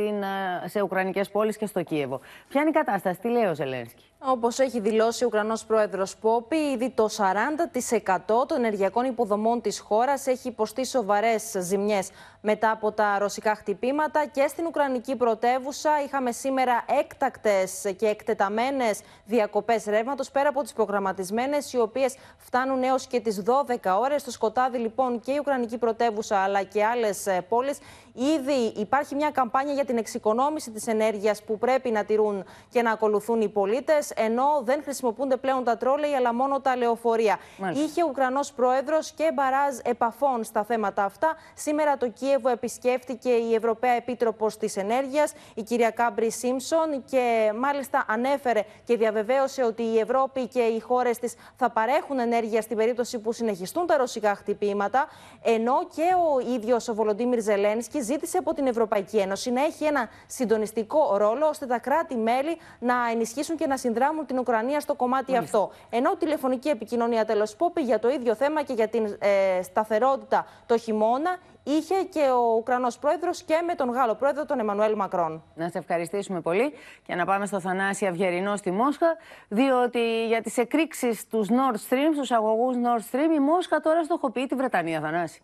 σε 0.65 0.81
ουκρανικές 0.81 1.29
πόλεις 1.29 1.57
και 1.57 1.65
στο 1.65 1.83
Κίεβο. 1.83 2.19
Ποια 2.47 2.61
είναι 2.61 2.69
η 2.69 2.73
κατάσταση, 2.73 3.19
τι 3.19 3.27
λέει 3.27 3.45
ο 3.45 3.53
Ζελένσκι; 3.53 4.08
Όπως 4.21 4.59
έχει 4.59 4.79
δηλώσει 4.79 5.23
ο 5.23 5.27
Ουκρανός 5.27 5.65
πρόεδρος 5.65 6.17
Πόπη, 6.17 6.55
ήδη 6.55 6.89
το 6.89 7.07
40% 7.09 8.47
των 8.47 8.57
ενεργειακών 8.57 9.05
υποδομών 9.05 9.61
της 9.61 9.79
χώρας 9.79 10.27
έχει 10.27 10.47
υποστεί 10.47 10.85
σοβαρές 10.85 11.55
ζημιές 11.59 12.09
μετά 12.41 12.71
από 12.71 12.91
τα 12.91 13.17
ρωσικά 13.19 13.55
χτυπήματα. 13.55 14.25
Και 14.25 14.47
στην 14.47 14.65
Ουκρανική 14.65 15.15
πρωτεύουσα 15.15 15.89
είχαμε 16.05 16.31
σήμερα 16.31 16.85
έκτακτες 16.99 17.93
και 17.97 18.05
εκτεταμένες 18.07 19.01
διακοπές 19.25 19.85
ρεύματος, 19.85 20.31
πέρα 20.31 20.49
από 20.49 20.61
τις 20.61 20.73
προγραμματισμένες, 20.73 21.73
οι 21.73 21.79
οποίες 21.79 22.15
φτάνουν 22.37 22.83
έως 22.83 23.07
και 23.07 23.19
τις 23.19 23.43
12 23.43 23.99
ώρες. 23.99 24.21
Στο 24.21 24.31
σκοτάδι, 24.31 24.77
λοιπόν, 24.77 25.19
και 25.19 25.31
η 25.31 25.37
Ουκρανική 25.39 25.77
πρωτεύουσα 25.77 26.37
αλλά 26.37 26.63
και 26.63 26.85
άλλες 26.85 27.27
πόλεις. 27.49 27.79
Ήδη 28.13 28.81
υπάρχει 28.81 29.15
μια 29.15 29.29
καμπάνια 29.31 29.73
για 29.73 29.85
την 29.85 29.97
εξοικονόμηση 29.97 30.71
της 30.71 30.87
ενέργειας 30.87 31.43
που 31.43 31.57
πρέπει 31.57 31.91
να 31.91 32.03
τηρούν 32.05 32.45
και 32.69 32.81
να 32.81 32.91
ακολουθούν 32.91 33.41
οι 33.41 33.49
πολίτες 33.49 34.08
ενώ 34.15 34.61
δεν 34.63 34.83
χρησιμοποιούνται 34.83 35.37
πλέον 35.37 35.63
τα 35.63 35.77
τρόλεϊ, 35.77 36.13
αλλά 36.13 36.33
μόνο 36.33 36.59
τα 36.59 36.75
λεωφορεία. 36.75 37.37
Μάλιστα. 37.57 37.83
Είχε 37.83 38.03
ο 38.03 38.07
Ουκρανός 38.09 38.51
πρόεδρος 38.51 39.11
και 39.11 39.31
μπαράζ 39.33 39.77
επαφών 39.83 40.43
στα 40.43 40.63
θέματα 40.63 41.03
αυτά. 41.03 41.35
Σήμερα 41.53 41.97
το 41.97 42.09
Κίεβο 42.09 42.49
επισκέφτηκε 42.49 43.29
η 43.29 43.53
Ευρωπαία 43.53 43.91
Επίτροπος 43.91 44.57
της 44.57 44.77
Ενέργειας, 44.77 45.33
η 45.53 45.63
κυρία 45.63 45.89
Κάμπρι 45.89 46.31
Σίμψον, 46.31 47.03
και 47.09 47.51
μάλιστα 47.55 48.05
ανέφερε 48.07 48.63
και 48.83 48.97
διαβεβαίωσε 48.97 49.63
ότι 49.63 49.83
η 49.83 49.99
Ευρώπη 49.99 50.47
και 50.47 50.61
οι 50.61 50.79
χώρες 50.79 51.19
της 51.19 51.33
θα 51.55 51.69
παρέχουν 51.69 52.19
ενέργεια 52.19 52.61
στην 52.61 52.77
περίπτωση 52.77 53.19
που 53.19 53.31
συνεχιστούν 53.31 53.85
τα 53.85 53.97
ρωσικά 53.97 54.35
χτυπήματα. 54.35 55.07
Ενώ 55.41 55.87
και 55.95 56.07
ο 56.33 56.53
ίδιος 56.53 56.87
ο 56.87 56.93
Βολοντίμιρ 56.93 57.41
Ζελένσκι 57.41 58.01
ζήτησε 58.01 58.37
από 58.37 58.53
την 58.53 58.67
Ευρωπαϊκή 58.67 59.17
Ένωση 59.17 59.51
να 59.51 59.63
έχει 59.63 59.83
ένα 59.83 60.09
συντονιστικό 60.27 61.17
ρόλο 61.17 61.47
ώστε 61.47 61.65
τα 61.65 61.79
κράτη-μέλη 61.79 62.57
να 62.79 62.93
ενισχύσουν 63.11 63.55
και 63.55 63.67
να 63.67 63.77
συνδράμουν 63.77 63.97
συνδράμουν 63.99 64.25
την 64.25 64.39
Ουκρανία 64.39 64.79
στο 64.79 64.95
κομμάτι 64.95 65.31
Μάλιστα. 65.31 65.57
αυτό. 65.57 65.71
Ενώ 65.89 66.15
τηλεφωνική 66.15 66.69
επικοινωνία 66.69 67.25
τέλος 67.25 67.55
Πόπη 67.55 67.81
για 67.81 67.99
το 67.99 68.09
ίδιο 68.09 68.35
θέμα 68.35 68.63
και 68.63 68.73
για 68.73 68.87
την 68.87 69.05
ε, 69.19 69.61
σταθερότητα 69.61 70.47
το 70.65 70.77
χειμώνα 70.77 71.37
είχε 71.63 71.95
και 71.95 72.19
ο 72.19 72.55
Ουκρανός 72.57 72.97
πρόεδρος 72.97 73.43
και 73.43 73.61
με 73.67 73.75
τον 73.75 73.89
Γάλλο 73.89 74.15
πρόεδρο, 74.15 74.45
τον 74.45 74.59
Εμμανουέλ 74.59 74.95
Μακρόν. 74.95 75.43
Να 75.55 75.69
σε 75.69 75.77
ευχαριστήσουμε 75.77 76.41
πολύ 76.41 76.73
και 77.05 77.15
να 77.15 77.25
πάμε 77.25 77.45
στο 77.45 77.59
Θανάση 77.59 78.05
Αυγερινό 78.05 78.55
στη 78.55 78.71
Μόσχα, 78.71 79.17
διότι 79.47 80.27
για 80.27 80.41
τις 80.41 80.57
εκρήξεις 80.57 81.27
τους 81.27 81.47
Nord 81.49 81.75
Stream, 81.75 82.11
στους 82.13 82.31
αγωγούς 82.31 82.75
Nord 82.75 83.15
Stream, 83.15 83.35
η 83.35 83.39
Μόσχα 83.39 83.79
τώρα 83.79 84.03
στοχοποιεί 84.03 84.45
τη 84.45 84.55
Βρετανία, 84.55 84.99
Θανάση. 84.99 85.41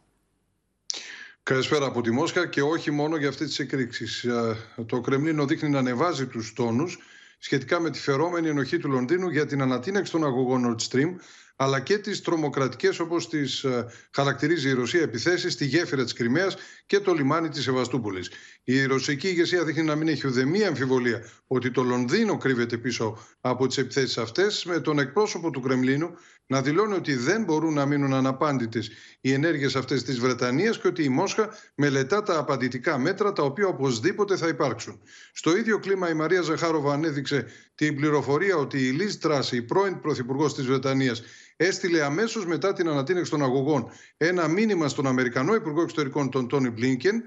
Καλησπέρα 1.43 1.85
από 1.85 2.01
τη 2.01 2.11
Μόσχα 2.11 2.47
και 2.47 2.61
όχι 2.61 2.91
μόνο 2.91 3.15
για 3.15 3.29
αυτές 3.29 3.47
τις 3.47 3.59
εκρήξεις. 3.59 4.23
Ε, 4.23 4.55
το 4.85 5.01
Κρεμλίνο 5.01 5.45
δείχνει 5.45 5.69
να 5.69 5.79
ανεβάζει 5.79 6.27
τους 6.27 6.53
τόνους 6.53 6.99
σχετικά 7.37 7.79
με 7.79 7.89
τη 7.89 7.99
φερόμενη 7.99 8.47
ενοχή 8.47 8.77
του 8.77 8.89
Λονδίνου 8.89 9.29
για 9.29 9.45
την 9.45 9.61
ανατείναξη 9.61 10.11
των 10.11 10.25
αγωγών 10.25 10.75
Nord 10.77 10.91
Stream 10.91 11.15
αλλά 11.55 11.79
και 11.79 11.97
τις 11.97 12.21
τρομοκρατικές 12.21 12.99
όπως 12.99 13.29
τις 13.29 13.63
ε, 13.63 13.85
χαρακτηρίζει 14.11 14.69
η 14.69 14.73
Ρωσία 14.73 15.01
επιθέσεις 15.01 15.53
στη 15.53 15.65
γέφυρα 15.65 16.03
της 16.03 16.13
Κρυμαίας 16.13 16.55
και 16.85 16.99
το 16.99 17.13
λιμάνι 17.13 17.49
της 17.49 17.63
Σεβαστούπολης. 17.63 18.31
Η 18.63 18.85
ρωσική 18.85 19.27
ηγεσία 19.27 19.63
δείχνει 19.63 19.83
να 19.83 19.95
μην 19.95 20.07
έχει 20.07 20.27
ουδεμία 20.27 20.67
αμφιβολία 20.67 21.23
ότι 21.47 21.71
το 21.71 21.83
Λονδίνο 21.83 22.37
κρύβεται 22.37 22.77
πίσω 22.77 23.17
από 23.41 23.67
τις 23.67 23.77
επιθέσεις 23.77 24.17
αυτές 24.17 24.65
με 24.65 24.79
τον 24.79 24.99
εκπρόσωπο 24.99 25.49
του 25.49 25.61
Κρεμλίνου 25.61 26.17
να 26.47 26.61
δηλώνει 26.61 26.93
ότι 26.93 27.15
δεν 27.15 27.43
μπορούν 27.43 27.73
να 27.73 27.85
μείνουν 27.85 28.13
αναπάντητες 28.13 28.91
οι 29.21 29.33
ενέργειες 29.33 29.75
αυτές 29.75 30.03
της 30.03 30.19
Βρετανίας 30.19 30.79
και 30.79 30.87
ότι 30.87 31.03
η 31.03 31.09
Μόσχα 31.09 31.49
μελετά 31.75 32.23
τα 32.23 32.37
απαντητικά 32.37 32.97
μέτρα 32.97 33.33
τα 33.33 33.43
οποία 33.43 33.67
οπωσδήποτε 33.67 34.37
θα 34.37 34.47
υπάρξουν. 34.47 35.01
Στο 35.33 35.57
ίδιο 35.57 35.79
κλίμα 35.79 36.09
η 36.09 36.13
Μαρία 36.13 36.41
Ζαχάροβα 36.41 36.93
ανέδειξε 36.93 37.45
την 37.75 37.95
πληροφορία 37.95 38.55
ότι 38.55 38.77
η 38.87 38.89
Λίζ 38.91 39.15
Τράση, 39.15 39.55
η 39.55 39.61
πρώην 39.61 39.99
Πρωθυπουργός 39.99 40.53
της 40.53 40.65
Βρετανίας, 40.65 41.21
έστειλε 41.55 42.03
αμέσως 42.03 42.45
μετά 42.45 42.73
την 42.73 42.87
ανατείναξη 42.89 43.31
των 43.31 43.43
αγωγών 43.43 43.89
ένα 44.17 44.47
μήνυμα 44.47 44.87
στον 44.87 45.07
Αμερικανό 45.07 45.55
Υπουργό 45.55 45.81
Εξωτερικών, 45.81 46.29
τον 46.29 46.47
Τόνι 46.47 46.69
Μπλίνκεν, 46.69 47.23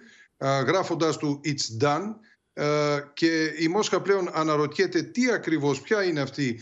γράφοντα 0.67 1.17
του 1.17 1.41
It's 1.45 1.85
done. 1.85 2.15
Και 3.13 3.55
η 3.59 3.69
Μόσχα 3.69 4.01
πλέον 4.01 4.29
αναρωτιέται 4.33 5.03
τι 5.03 5.31
ακριβώς, 5.31 5.81
ποια 5.81 6.05
είναι 6.05 6.21
αυτή 6.21 6.61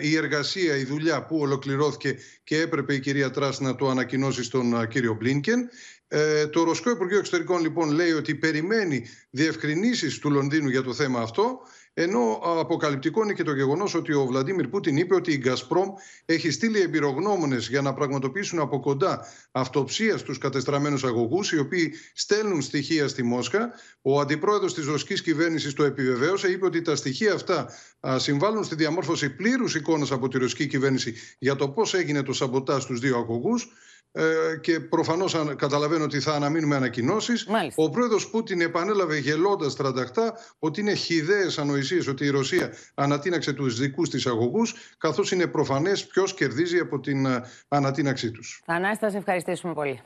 η 0.00 0.16
εργασία, 0.16 0.76
η 0.76 0.84
δουλειά 0.84 1.24
που 1.24 1.38
ολοκληρώθηκε 1.38 2.16
και 2.44 2.60
έπρεπε 2.60 2.94
η 2.94 3.00
κυρία 3.00 3.30
Τράς 3.30 3.60
να 3.60 3.74
το 3.74 3.88
ανακοινώσει 3.88 4.42
στον 4.42 4.88
κύριο 4.88 5.14
Μπλίνκεν. 5.14 5.68
Ε, 6.08 6.46
το 6.46 6.62
Ρωσικό 6.62 6.90
Υπουργείο 6.90 7.18
Εξωτερικών 7.18 7.60
λοιπόν 7.60 7.90
λέει 7.90 8.12
ότι 8.12 8.34
περιμένει 8.34 9.06
διευκρινήσεις 9.30 10.18
του 10.18 10.30
Λονδίνου 10.30 10.68
για 10.68 10.82
το 10.82 10.94
θέμα 10.94 11.20
αυτό 11.20 11.58
ενώ 11.94 12.40
αποκαλυπτικό 12.42 13.22
είναι 13.22 13.32
και 13.32 13.42
το 13.42 13.54
γεγονός 13.54 13.94
ότι 13.94 14.12
ο 14.12 14.26
Βλαντίμιρ 14.26 14.68
Πούτιν 14.68 14.96
είπε 14.96 15.14
ότι 15.14 15.32
η 15.32 15.36
Γκασπρόμ 15.36 15.88
έχει 16.24 16.50
στείλει 16.50 16.80
εμπειρογνώμονες 16.80 17.68
για 17.68 17.80
να 17.80 17.94
πραγματοποιήσουν 17.94 18.58
από 18.58 18.80
κοντά 18.80 19.26
αυτοψία 19.52 20.18
στους 20.18 20.38
κατεστραμμένους 20.38 21.04
αγωγούς, 21.04 21.52
οι 21.52 21.58
οποίοι 21.58 21.94
στέλνουν 22.14 22.62
στοιχεία 22.62 23.08
στη 23.08 23.22
Μόσχα. 23.22 23.72
Ο 24.02 24.20
αντιπρόεδρος 24.20 24.74
της 24.74 24.86
ρωσικής 24.86 25.22
κυβέρνησης 25.22 25.72
το 25.72 25.84
επιβεβαίωσε, 25.84 26.48
είπε 26.48 26.66
ότι 26.66 26.82
τα 26.82 26.96
στοιχεία 26.96 27.32
αυτά 27.32 27.70
συμβάλλουν 28.16 28.64
στη 28.64 28.74
διαμόρφωση 28.74 29.30
πλήρους 29.30 29.74
εικόνας 29.74 30.12
από 30.12 30.28
τη 30.28 30.38
ρωσική 30.38 30.66
κυβέρνηση 30.66 31.14
για 31.38 31.56
το 31.56 31.68
πώς 31.68 31.94
έγινε 31.94 32.22
το 32.22 32.32
σαμποτά 32.32 32.80
στους 32.80 33.00
δύο 33.00 33.16
αγωγούς. 33.16 33.72
Ε, 34.16 34.56
και 34.60 34.80
προφανώς 34.80 35.36
καταλαβαίνω 35.56 36.04
ότι 36.04 36.20
θα 36.20 36.32
αναμείνουμε 36.32 36.76
ανακοινώσεις. 36.76 37.46
Ο 37.74 37.90
πρόεδρος 37.90 38.30
Πούτιν 38.30 38.60
επανέλαβε 38.60 39.18
γελώντας 39.18 39.76
τρανταχτά 39.76 40.38
ότι 40.58 40.80
είναι 40.80 40.94
χιδαίες 40.94 41.58
ανοησίες 41.58 42.06
ότι 42.06 42.24
η 42.24 42.28
Ρωσία 42.28 42.72
ανατείναξε 42.94 43.52
τους 43.52 43.78
δικούς 43.78 44.10
της 44.10 44.26
αγωγούς 44.26 44.74
καθώς 44.98 45.30
είναι 45.32 45.46
προφανές 45.46 46.06
ποιος 46.06 46.34
κερδίζει 46.34 46.78
από 46.78 47.00
την 47.00 47.26
ε, 47.26 47.42
ανατείναξή 47.68 48.30
τους. 48.30 48.62
Θανάση, 48.66 48.98
θα 48.98 49.10
σε 49.10 49.16
ευχαριστήσουμε 49.16 49.74
πολύ. 49.74 50.02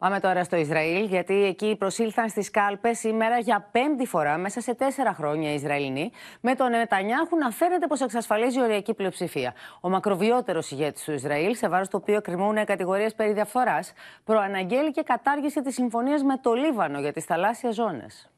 Πάμε 0.00 0.20
τώρα 0.20 0.44
στο 0.44 0.56
Ισραήλ, 0.56 1.04
γιατί 1.04 1.44
εκεί 1.44 1.76
προσήλθαν 1.78 2.28
στις 2.28 2.50
κάλπες 2.50 2.98
σήμερα 2.98 3.38
για 3.38 3.68
πέμπτη 3.72 4.06
φορά 4.06 4.38
μέσα 4.38 4.60
σε 4.60 4.74
τέσσερα 4.74 5.14
χρόνια 5.14 5.50
οι 5.50 5.54
Ισραηλινοί, 5.54 6.10
με 6.40 6.54
τον 6.54 6.70
Νετανιάχου 6.70 7.36
να 7.36 7.50
φαίνεται 7.50 7.86
πως 7.86 8.00
εξασφαλίζει 8.00 8.60
οριακή 8.60 8.94
πλειοψηφία. 8.94 9.54
Ο 9.80 9.88
μακροβιότερος 9.88 10.70
ηγέτης 10.70 11.04
του 11.04 11.12
Ισραήλ, 11.12 11.56
σε 11.56 11.68
βάρος 11.68 11.88
του 11.88 11.98
οποίου 12.02 12.20
κρυμούν 12.20 12.64
κατηγορίες 12.64 13.14
περί 13.14 13.32
διαφθοράς, 13.32 13.92
προαναγγέλει 14.24 14.90
και 14.90 15.02
κατάργηση 15.02 15.62
της 15.62 15.74
συμφωνίας 15.74 16.22
με 16.22 16.36
το 16.36 16.52
Λίβανο 16.52 17.00
για 17.00 17.12
τις 17.12 17.24
θαλάσσιες 17.24 17.74
ζώνες. 17.74 18.30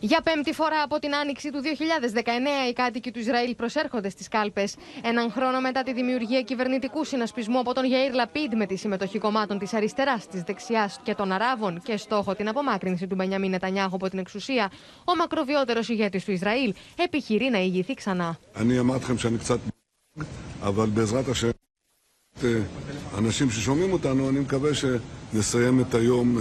Για 0.00 0.20
πέμπτη 0.20 0.52
φορά 0.52 0.82
από 0.82 0.98
την 0.98 1.14
άνοιξη 1.14 1.50
του 1.50 1.60
2019, 1.62 2.68
οι 2.68 2.72
κάτοικοι 2.72 3.10
του 3.10 3.18
Ισραήλ 3.18 3.54
προσέρχονται 3.54 4.08
στι 4.08 4.28
κάλπε. 4.28 4.64
Έναν 5.02 5.30
χρόνο 5.30 5.60
μετά 5.60 5.82
τη 5.82 5.92
δημιουργία 5.92 6.42
κυβερνητικού 6.42 7.04
συνασπισμού 7.04 7.58
από 7.58 7.74
τον 7.74 7.84
Γιαήρ 7.84 8.14
Λαπίντ 8.14 8.52
με 8.54 8.66
τη 8.66 8.76
συμμετοχή 8.76 9.18
κομμάτων 9.18 9.58
τη 9.58 9.66
αριστερά, 9.72 10.18
τη 10.30 10.42
δεξιά 10.46 10.90
και 11.02 11.14
των 11.14 11.32
Αράβων 11.32 11.80
και 11.82 11.96
στόχο 11.96 12.34
την 12.34 12.48
απομάκρυνση 12.48 13.06
του 13.06 13.14
Μπενιαμίν 13.14 13.50
Νετανιάχου 13.50 13.94
από 13.94 14.08
την 14.10 14.18
εξουσία, 14.18 14.70
ο 15.04 15.14
μακροβιότερο 15.16 15.80
ηγέτη 15.88 16.24
του 16.24 16.30
Ισραήλ 16.30 16.74
επιχειρεί 16.96 17.50
να 17.50 17.58
ηγηθεί 17.58 17.94
ξανά. 17.94 18.38
אנשים 23.18 23.50
ששומעים 23.50 23.92
אותנו, 23.92 24.28
אני 24.28 24.40
מקווה 24.40 24.70
שנסיים 24.74 25.80
את 25.80 25.94
היום 25.94 26.38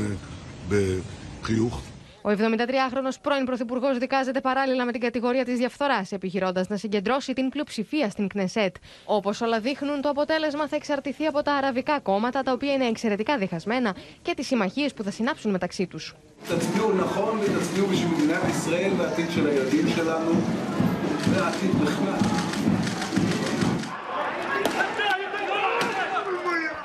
בחיוך. 0.70 1.82
Ο 2.29 2.31
73χρονο 2.31 3.11
πρώην 3.23 3.45
Πρωθυπουργό 3.45 3.99
δικάζεται 3.99 4.41
παράλληλα 4.41 4.85
με 4.85 4.93
την 4.93 5.01
κατηγορία 5.01 5.45
τη 5.45 5.55
διαφθορά, 5.55 6.07
επιχειρώντα 6.11 6.65
να 6.69 6.77
συγκεντρώσει 6.77 7.33
την 7.33 7.49
πλειοψηφία 7.49 8.11
στην 8.11 8.29
Κνεσέτ. 8.29 8.77
Όπω 9.05 9.33
όλα 9.43 9.61
δείχνουν, 9.61 10.01
το 10.01 10.09
αποτέλεσμα 10.09 10.69
θα 10.69 10.77
εξαρτηθεί 10.77 11.27
από 11.27 11.43
τα 11.43 11.53
αραβικά 11.53 12.01
κόμματα, 12.01 12.43
τα 12.43 12.53
οποία 12.53 12.73
είναι 12.73 12.87
εξαιρετικά 12.87 13.39
διχασμένα, 13.39 13.97
και 14.23 14.35
τι 14.35 14.43
συμμαχίε 14.43 14.89
που 14.97 15.03
θα 15.03 15.11
συνάψουν 15.11 15.51
μεταξύ 15.51 15.87
του. 15.87 15.99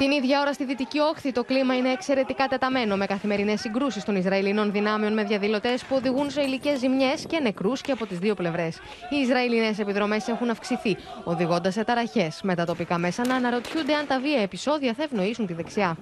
Την 0.04 0.12
ίδια 0.12 0.40
ώρα 0.42 0.54
στη 0.54 0.66
Δυτική 0.66 1.00
Όχθη 1.00 1.32
το 1.32 1.44
κλίμα 1.44 1.76
είναι 1.76 1.92
εξαιρετικά 1.92 2.48
τεταμένο 2.48 2.96
με 2.96 3.06
καθημερινές 3.06 3.60
συγκρούσεις 3.60 4.04
των 4.04 4.16
Ισραηλινών 4.16 4.72
δυνάμεων 4.72 5.14
με 5.14 5.24
διαδηλωτές 5.24 5.84
που 5.84 5.96
οδηγούν 5.96 6.30
σε 6.30 6.42
υλικές 6.42 6.80
ζημιές 6.80 7.26
και 7.26 7.40
νεκρούς 7.40 7.82
και 7.82 7.92
από 7.92 8.06
τις 8.06 8.20
δύο 8.20 8.36
πλευρές. 8.36 8.76
Οι 9.10 9.16
Ισραηλινές 9.16 9.80
επιδρομές 9.80 10.28
έχουν 10.28 10.50
αυξηθεί, 10.50 10.98
οδηγώντας 11.24 11.74
σε 11.74 11.84
ταραχές, 11.84 12.42
με 12.44 12.56
τα 12.56 12.66
τοπικά 12.66 12.98
μέσα 12.98 13.28
να 13.28 13.36
αναρωτιούνται 13.36 13.94
αν 13.94 14.08
τα 14.08 14.20
βία 14.20 14.42
επεισόδια 14.42 14.94
θα 14.94 15.04
ευνοήσουν 15.04 15.46
τη 15.46 15.54
δεξιά. 15.54 15.98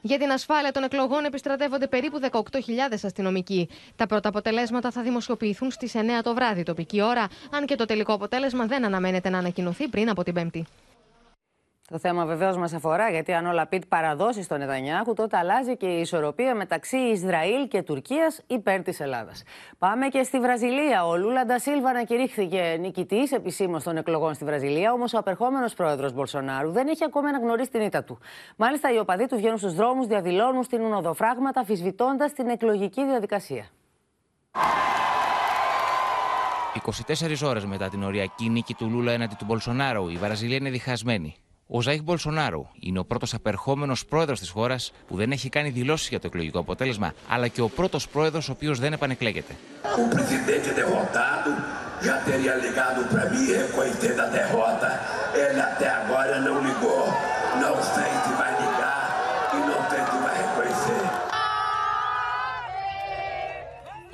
Για 0.00 0.18
την 0.18 0.30
ασφάλεια 0.32 0.72
των 0.72 0.82
εκλογών 0.82 1.24
επιστρατεύονται 1.24 1.86
περίπου 1.86 2.20
18.000 2.30 2.40
αστυνομικοί. 3.04 3.68
Τα 3.96 4.06
πρώτα 4.06 4.28
αποτελέσματα 4.28 4.90
θα 4.90 5.02
δημοσιοποιηθούν 5.02 5.70
στις 5.70 5.92
9 5.94 5.98
το 6.22 6.34
βράδυ 6.34 6.62
τοπική 6.62 7.02
ώρα, 7.02 7.28
αν 7.50 7.66
και 7.66 7.74
το 7.74 7.84
τελικό 7.84 8.12
αποτέλεσμα 8.12 8.66
δεν 8.66 8.84
αναμένεται 8.84 9.28
να 9.28 9.38
ανακοινωθεί 9.38 9.88
πριν 9.88 10.08
από 10.10 10.22
την 10.22 10.34
Πέμπτη. 10.34 10.66
Το 11.92 11.98
θέμα 11.98 12.24
βεβαίως 12.24 12.56
μας 12.56 12.72
αφορά, 12.72 13.10
γιατί 13.10 13.32
αν 13.32 13.46
ο 13.46 13.52
Λαπίτ 13.52 13.82
παραδώσει 13.88 14.42
στον 14.42 14.58
Νετανιάχου, 14.58 15.14
τότε 15.14 15.36
αλλάζει 15.36 15.76
και 15.76 15.86
η 15.86 16.00
ισορροπία 16.00 16.54
μεταξύ 16.54 16.96
Ισραήλ 16.96 17.68
και 17.68 17.82
Τουρκίας 17.82 18.42
υπέρ 18.46 18.82
της 18.82 19.00
Ελλάδας. 19.00 19.42
Πάμε 19.78 20.08
και 20.08 20.22
στη 20.22 20.40
Βραζιλία. 20.40 21.06
Ο 21.06 21.16
Λούλα 21.16 21.44
Ντασίλβα 21.44 21.88
ανακηρύχθηκε 21.88 22.76
νικητής 22.80 23.32
επισήμως 23.32 23.82
των 23.82 23.96
εκλογών 23.96 24.34
στη 24.34 24.44
Βραζιλία, 24.44 24.92
όμως 24.92 25.14
ο 25.14 25.18
απερχόμενος 25.18 25.74
πρόεδρος 25.74 26.12
Μπολσονάρου 26.12 26.70
δεν 26.70 26.88
έχει 26.88 27.04
ακόμα 27.04 27.28
αναγνωρίσει 27.28 27.70
την 27.70 27.80
ήττα 27.80 28.04
του. 28.04 28.18
Μάλιστα, 28.56 28.92
οι 28.92 28.98
οπαδοί 28.98 29.26
του 29.26 29.36
βγαίνουν 29.36 29.58
στους 29.58 29.74
δρόμους, 29.74 30.06
διαδηλώνουν, 30.06 30.62
στην 30.62 30.92
οδοφράγματα, 30.92 31.60
αφισβητώντας 31.60 32.32
την 32.32 32.48
εκλογική 32.48 33.04
διαδικασία. 33.04 33.64
24 36.74 37.48
ώρες 37.48 37.64
μετά 37.64 37.88
την 37.88 38.02
οριακή 38.02 38.48
νίκη 38.48 38.74
του 38.74 38.90
Λούλα 38.90 39.12
έναντι 39.12 39.34
του 39.34 39.44
Μπολσονάρου, 39.44 40.08
η 40.08 40.16
Βραζιλία 40.16 40.56
είναι 40.56 40.70
διχασμένη. 40.70 41.36
Ο 41.72 41.78
Ζαΐχ 41.86 42.02
Μπολσονάρου 42.04 42.66
είναι 42.80 42.98
ο 42.98 43.04
πρώτος 43.04 43.34
απερχόμενος 43.34 44.06
πρόεδρος 44.06 44.38
της 44.38 44.50
χώρας 44.50 44.92
που 45.06 45.16
δεν 45.16 45.32
έχει 45.32 45.48
κάνει 45.48 45.70
δηλώσεις 45.70 46.08
για 46.08 46.20
το 46.20 46.26
εκλογικό 46.26 46.58
αποτέλεσμα, 46.58 47.12
αλλά 47.28 47.48
και 47.48 47.60
ο 47.60 47.68
πρώτος 47.68 48.08
πρόεδρος 48.08 48.48
ο 48.48 48.52
οποίος 48.52 48.78
δεν 48.78 48.92
επανεκλέγεται. 48.92 49.54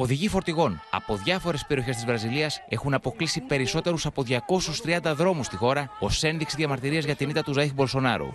Οδηγοί 0.06 0.28
φορτηγών 0.28 0.80
από 0.90 1.16
διάφορες 1.16 1.64
περιοχές 1.66 1.94
της 1.94 2.04
Βραζιλίας 2.04 2.60
έχουν 2.68 2.94
αποκλείσει 2.94 3.40
περισσότερους 3.40 4.06
από 4.06 4.22
230 4.22 5.14
δρόμους 5.14 5.46
στη 5.46 5.56
χώρα 5.56 5.90
ως 5.98 6.22
ένδειξη 6.22 6.56
διαμαρτυρίας 6.56 7.04
για 7.04 7.14
την 7.14 7.28
ήττα 7.28 7.42
του 7.42 7.54
Ζαΐχ 7.56 7.72
Μπολσονάρου. 7.74 8.28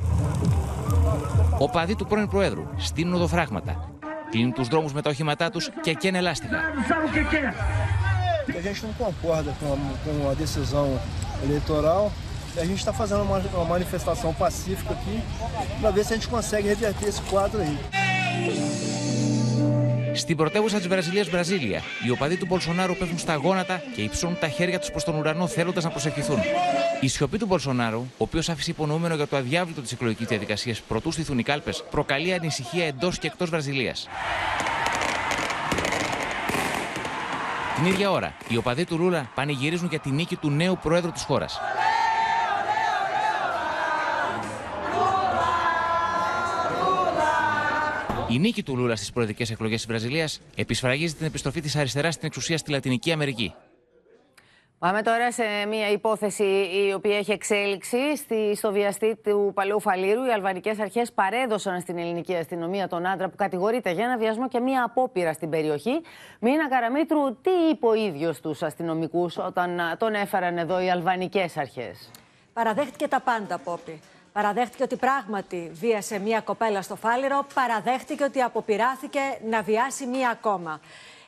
Ο 1.59 1.69
παδί 1.69 1.95
του 1.95 2.05
πρώην 2.05 2.27
Προέδρου 2.27 2.67
στείλουν 2.77 3.13
οδοφράγματα, 3.13 3.91
κλείνουν 4.29 4.53
τους 4.53 4.67
δρόμους 4.67 4.93
με 4.93 5.01
τα 5.01 5.09
οχήματά 5.09 5.49
τους 5.49 5.69
και 5.81 5.93
καίνε 5.93 6.21
λάστιχα. 6.21 6.59
eleitoral. 11.45 12.03
E 12.55 12.59
a 12.63 12.65
gente 12.69 12.81
está 12.83 12.93
fazendo 13.01 13.23
uma, 13.29 13.39
uma 13.59 13.67
manifestação 13.75 14.31
pacífica 14.43 14.91
aqui 14.97 15.17
para 15.79 15.91
ver 15.95 16.03
se 16.05 16.11
a 16.13 16.15
gente 16.17 16.29
consegue 16.35 16.67
reverter 16.73 17.07
esse 17.11 17.21
quadro 17.31 17.57
aí. 17.63 17.75
Στην 20.21 20.37
πρωτεύουσα 20.37 20.77
της 20.77 20.87
Βραζιλίας, 20.87 21.29
Βραζίλια, 21.29 21.81
οι 22.05 22.09
οπαδοί 22.09 22.37
του 22.37 22.45
Μπολσονάρου 22.45 22.95
πέφτουν 22.95 23.17
στα 23.17 23.35
γόνατα 23.35 23.81
και 23.95 24.01
υψώνουν 24.01 24.37
τα 24.39 24.47
χέρια 24.47 24.79
τους 24.79 24.91
προς 24.91 25.03
τον 25.03 25.15
ουρανό 25.15 25.47
θέλοντας 25.47 25.83
να 25.83 25.89
προσευχηθούν. 25.89 26.39
Η 26.99 27.07
σιωπή 27.07 27.37
του 27.37 27.45
Μπολσονάρου, 27.45 27.99
ο 27.99 28.05
οποίος 28.17 28.49
άφησε 28.49 28.71
υπονοούμενο 28.71 29.15
για 29.15 29.27
το 29.27 29.35
αδιάβλητο 29.35 29.81
της 29.81 29.91
εκλογικής 29.91 30.27
διαδικασίας 30.27 30.81
προτού 30.81 31.11
στηθούν 31.11 31.39
οι 31.39 31.43
κάλπες, 31.43 31.83
προκαλεί 31.91 32.33
ανησυχία 32.33 32.85
εντός 32.85 33.19
και 33.19 33.27
εκτός 33.27 33.49
Βραζιλίας. 33.49 34.07
Την 37.75 37.85
ίδια 37.85 38.11
ώρα, 38.11 38.33
οι 38.47 38.57
οπαδοί 38.57 38.85
του 38.85 38.97
Λούλα 38.97 39.31
πανηγυρίζουν 39.35 39.87
για 39.87 39.99
τη 39.99 40.11
νίκη 40.11 40.35
του 40.35 40.49
νέου 40.49 40.77
πρόεδρου 40.81 41.11
της 41.11 41.23
χώρας. 41.23 41.59
Η 48.31 48.39
νίκη 48.39 48.63
του 48.63 48.77
Λούλας 48.77 48.97
στις 48.97 49.11
προεδρικές 49.11 49.49
εκλογές 49.51 49.77
της 49.77 49.87
Βραζιλίας 49.87 50.41
επισφραγίζει 50.55 51.13
την 51.13 51.25
επιστροφή 51.25 51.61
της 51.61 51.75
αριστεράς 51.75 52.13
στην 52.13 52.27
εξουσία 52.27 52.57
στη 52.57 52.71
Λατινική 52.71 53.11
Αμερική. 53.11 53.53
Πάμε 54.79 55.01
τώρα 55.01 55.31
σε 55.31 55.43
μια 55.69 55.89
υπόθεση 55.89 56.43
η 56.87 56.93
οποία 56.93 57.17
έχει 57.17 57.31
εξέλιξη. 57.31 58.15
Στη, 58.15 58.55
στο 58.55 58.71
βιαστή 58.71 59.15
του 59.23 59.51
Παλαιού 59.53 59.79
Φαλήρου, 59.79 60.25
οι 60.25 60.31
αλβανικές 60.31 60.79
αρχές 60.79 61.11
παρέδωσαν 61.11 61.81
στην 61.81 61.97
ελληνική 61.97 62.35
αστυνομία 62.35 62.87
τον 62.87 63.05
άντρα 63.05 63.29
που 63.29 63.35
κατηγορείται 63.35 63.91
για 63.91 64.03
ένα 64.03 64.17
βιασμό 64.17 64.47
και 64.47 64.59
μια 64.59 64.83
απόπειρα 64.83 65.33
στην 65.33 65.49
περιοχή. 65.49 66.01
Μίνα 66.39 66.69
Καραμίτρου, 66.69 67.41
τι 67.41 67.51
είπε 67.71 67.87
ο 67.87 67.93
ίδιος 67.93 68.41
τους 68.41 68.61
αστυνομικούς 68.63 69.37
όταν 69.37 69.79
τον 69.97 70.13
έφεραν 70.13 70.57
εδώ 70.57 70.81
οι 70.81 70.89
αλβανικές 70.89 71.57
αρχές; 71.57 72.11
Παραδέχτηκε 72.53 73.07
τα 73.07 73.19
πάντα, 73.19 73.57
Πόπη. 73.57 73.99
Παραδέχτηκε 74.33 74.83
ότι 74.83 74.95
πράγματι 74.95 75.71
βίασε 75.73 76.19
μία 76.19 76.41
κοπέλα 76.41 76.81
στο 76.81 76.95
Φάληρο. 76.95 77.45
Παραδέχτηκε 77.53 78.23
ότι 78.23 78.41
αποπειράθηκε 78.41 79.19
να 79.49 79.61
βιάσει 79.61 80.05
μία 80.05 80.29
ακόμα. 80.29 80.79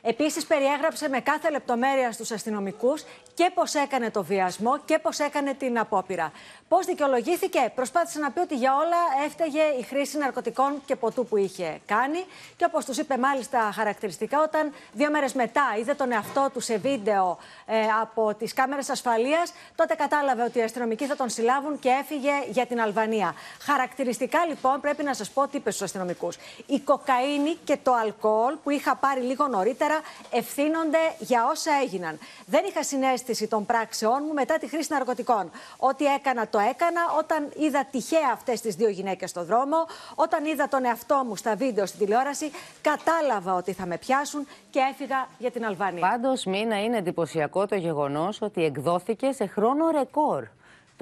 Επίσης, 0.06 0.46
περιέγραψε 0.46 1.08
με 1.08 1.20
κάθε 1.20 1.50
λεπτομέρεια 1.50 2.12
στους 2.12 2.30
αστυνομικούς 2.30 3.04
και 3.34 3.50
πώς 3.54 3.74
έκανε 3.74 4.10
το 4.10 4.24
βιασμό 4.24 4.78
και 4.78 4.98
πώς 4.98 5.18
έκανε 5.18 5.54
την 5.54 5.78
απόπειρα. 5.78 6.32
Πώς 6.68 6.86
δικαιολογήθηκε, 6.86 7.72
προσπάθησε 7.74 8.18
να 8.18 8.30
πει 8.30 8.40
ότι 8.40 8.54
για 8.54 8.74
όλα 8.74 9.24
έφταιγε 9.26 9.62
η 9.78 9.82
χρήση 9.82 10.18
ναρκωτικών 10.18 10.82
και 10.84 10.96
ποτού 10.96 11.26
που 11.26 11.36
είχε 11.36 11.80
κάνει. 11.86 12.24
Και 12.56 12.64
όπως 12.64 12.84
τους 12.84 12.98
είπε 12.98 13.16
μάλιστα 13.18 13.70
χαρακτηριστικά, 13.74 14.42
όταν 14.42 14.72
δύο 14.92 15.10
μέρες 15.10 15.32
μετά 15.32 15.62
είδε 15.78 15.94
τον 15.94 16.12
εαυτό 16.12 16.50
του 16.52 16.60
σε 16.60 16.76
βίντεο 16.76 17.38
ε, 17.66 17.76
από 18.00 18.34
τις 18.34 18.52
κάμερες 18.52 18.88
ασφαλείας, 18.88 19.52
τότε 19.74 19.94
κατάλαβε 19.94 20.42
ότι 20.42 20.58
οι 20.58 20.62
αστυνομικοί 20.62 21.06
θα 21.06 21.16
τον 21.16 21.28
συλλάβουν 21.28 21.78
και 21.78 21.88
έφυγε 21.88 22.32
για 22.50 22.66
την 22.66 22.80
Αλβανία. 22.80 23.34
Χαρακτηριστικά 23.60 24.46
λοιπόν 24.46 24.80
πρέπει 24.80 25.02
να 25.02 25.14
σας 25.14 25.30
πω 25.30 25.48
τι 25.48 25.56
είπες 25.56 25.74
στους 25.74 25.86
αστυνομικούς. 25.86 26.36
Η 26.66 26.80
κοκαίνη 26.80 27.56
και 27.64 27.78
το 27.82 27.92
αλκοόλ 27.92 28.54
που 28.62 28.70
είχα 28.70 28.96
πάρει 28.96 29.20
λίγο 29.20 29.46
νωρίτερα 29.46 29.93
ευθύνονται 30.30 30.98
για 31.18 31.46
όσα 31.50 31.70
έγιναν. 31.82 32.18
Δεν 32.46 32.64
είχα 32.68 32.82
συνέστηση 32.82 33.46
των 33.46 33.66
πράξεών 33.66 34.22
μου 34.26 34.32
μετά 34.32 34.58
τη 34.58 34.68
χρήση 34.68 34.92
ναρκωτικών. 34.92 35.50
Ό,τι 35.76 36.04
έκανα, 36.04 36.48
το 36.48 36.58
έκανα 36.58 37.00
όταν 37.18 37.52
είδα 37.56 37.86
τυχαία 37.90 38.30
αυτές 38.32 38.60
τις 38.60 38.74
δύο 38.74 38.88
γυναίκες 38.88 39.30
στο 39.30 39.44
δρόμο, 39.44 39.76
όταν 40.14 40.44
είδα 40.44 40.68
τον 40.68 40.84
εαυτό 40.84 41.22
μου 41.26 41.36
στα 41.36 41.56
βίντεο 41.56 41.86
στην 41.86 41.98
τηλεόραση, 41.98 42.50
κατάλαβα 42.80 43.54
ότι 43.54 43.72
θα 43.72 43.86
με 43.86 43.98
πιάσουν 43.98 44.46
και 44.70 44.80
έφυγα 44.90 45.28
για 45.38 45.50
την 45.50 45.64
Αλβανία. 45.64 46.08
Πάντως, 46.08 46.44
μήνα 46.44 46.82
είναι 46.82 46.96
εντυπωσιακό 46.96 47.66
το 47.66 47.74
γεγονός 47.74 48.42
ότι 48.42 48.64
εκδόθηκε 48.64 49.32
σε 49.32 49.46
χρόνο 49.46 49.90
ρεκόρ. 49.90 50.44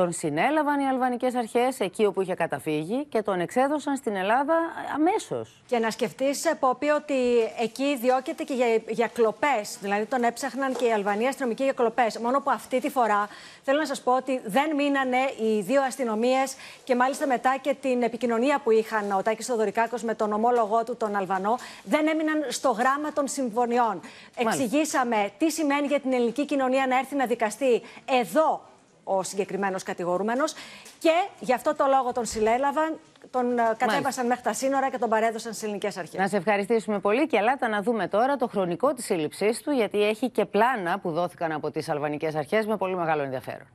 Τον 0.03 0.13
συνέλαβαν 0.13 0.81
οι 0.81 0.89
αλβανικές 0.89 1.35
αρχές 1.35 1.81
εκεί 1.81 2.05
όπου 2.05 2.21
είχε 2.21 2.35
καταφύγει 2.35 3.05
και 3.05 3.23
τον 3.23 3.41
εξέδωσαν 3.41 3.97
στην 3.97 4.17
Ελλάδα 4.17 4.55
αμέσως. 4.95 5.63
Και 5.67 5.79
να 5.79 5.91
σκεφτείς, 5.91 6.53
Πόπι, 6.61 6.89
ότι 6.89 7.15
εκεί 7.61 7.97
διώκεται 7.97 8.43
και 8.43 8.55
για, 8.55 8.67
για 8.89 9.07
κλοπές. 9.07 9.79
Δηλαδή 9.81 10.05
τον 10.05 10.23
έψαχναν 10.23 10.75
και 10.77 10.85
οι 10.85 10.93
Αλβανοί 10.93 11.27
αστυνομικοί 11.29 11.63
για 11.63 11.73
κλοπές. 11.73 12.19
Μόνο 12.19 12.41
που 12.41 12.51
αυτή 12.51 12.81
τη 12.81 12.91
φορά 12.91 13.29
θέλω 13.63 13.79
να 13.79 13.87
σας 13.87 14.01
πω 14.01 14.17
ότι 14.17 14.41
δεν 14.45 14.75
μείνανε 14.75 15.17
οι 15.17 15.61
δύο 15.61 15.83
αστυνομίες 15.83 16.55
και 16.85 16.95
μάλιστα 16.95 17.27
μετά 17.27 17.57
και 17.61 17.75
την 17.81 18.03
επικοινωνία 18.03 18.61
που 18.65 18.71
είχαν 18.71 19.13
ο 19.13 19.23
Τάκης 19.23 19.47
Θοδωρικάκος 19.47 20.03
με 20.03 20.15
τον 20.15 20.33
ομόλογό 20.33 20.85
του, 20.85 20.97
τον 20.97 21.17
Αλβανό, 21.17 21.59
δεν 21.85 22.07
έμειναν 22.07 22.45
στο 22.49 22.71
γράμμα 22.71 23.13
των 23.13 23.29
συμφωνιών. 23.29 24.01
Μάλιστα. 24.45 24.63
Εξηγήσαμε 24.63 25.31
τι 25.39 25.51
σημαίνει 25.51 25.87
για 25.87 26.01
την 26.01 26.13
ελληνική 26.13 26.45
κοινωνία 26.45 26.87
να 26.87 26.99
έρθει 26.99 27.17
να 27.17 27.27
δικαστεί 27.27 27.83
εδώ 28.05 28.71
ο 29.05 29.23
συγκεκριμένος 29.23 29.83
κατηγορούμενος. 29.83 30.55
Και 30.99 31.13
γι' 31.41 31.55
αυτό 31.55 31.75
το 31.75 31.85
λόγο 31.89 32.13
τον 32.13 32.25
συλλέλαβαν, 32.25 32.99
τον 33.31 33.59
ε, 33.59 33.63
κατέβασαν 33.77 34.27
μέχρι 34.27 34.43
τα 34.43 34.53
σύνορα 34.53 34.91
και 34.91 34.99
τον 34.99 35.09
παρέδωσαν 35.09 35.53
στις 35.53 35.65
ελληνικές 35.65 35.97
αρχές. 35.97 36.21
Να 36.21 36.29
σε 36.29 36.37
ευχαριστήσουμε 36.37 36.99
πολύ 36.99 37.27
και 37.27 37.37
ελάτε 37.37 37.67
να 37.67 37.83
δούμε 37.83 38.09
τώρα 38.09 38.37
το 38.37 38.47
χρονικό 38.47 38.93
της 38.93 39.05
σύλληψής 39.05 39.63
του, 39.63 39.71
γιατί 39.71 40.03
έχει 40.03 40.31
και 40.31 40.45
πλάνα 40.45 40.99
που 40.99 41.11
δόθηκαν 41.11 41.53
από 41.53 41.71
τις 41.71 41.89
αλβανικές 41.89 42.35
αρχές 42.35 42.67
με 42.67 42.77
πολύ 42.77 42.97
μεγάλο 42.97 43.23
ενδιαφέρον. 43.23 43.67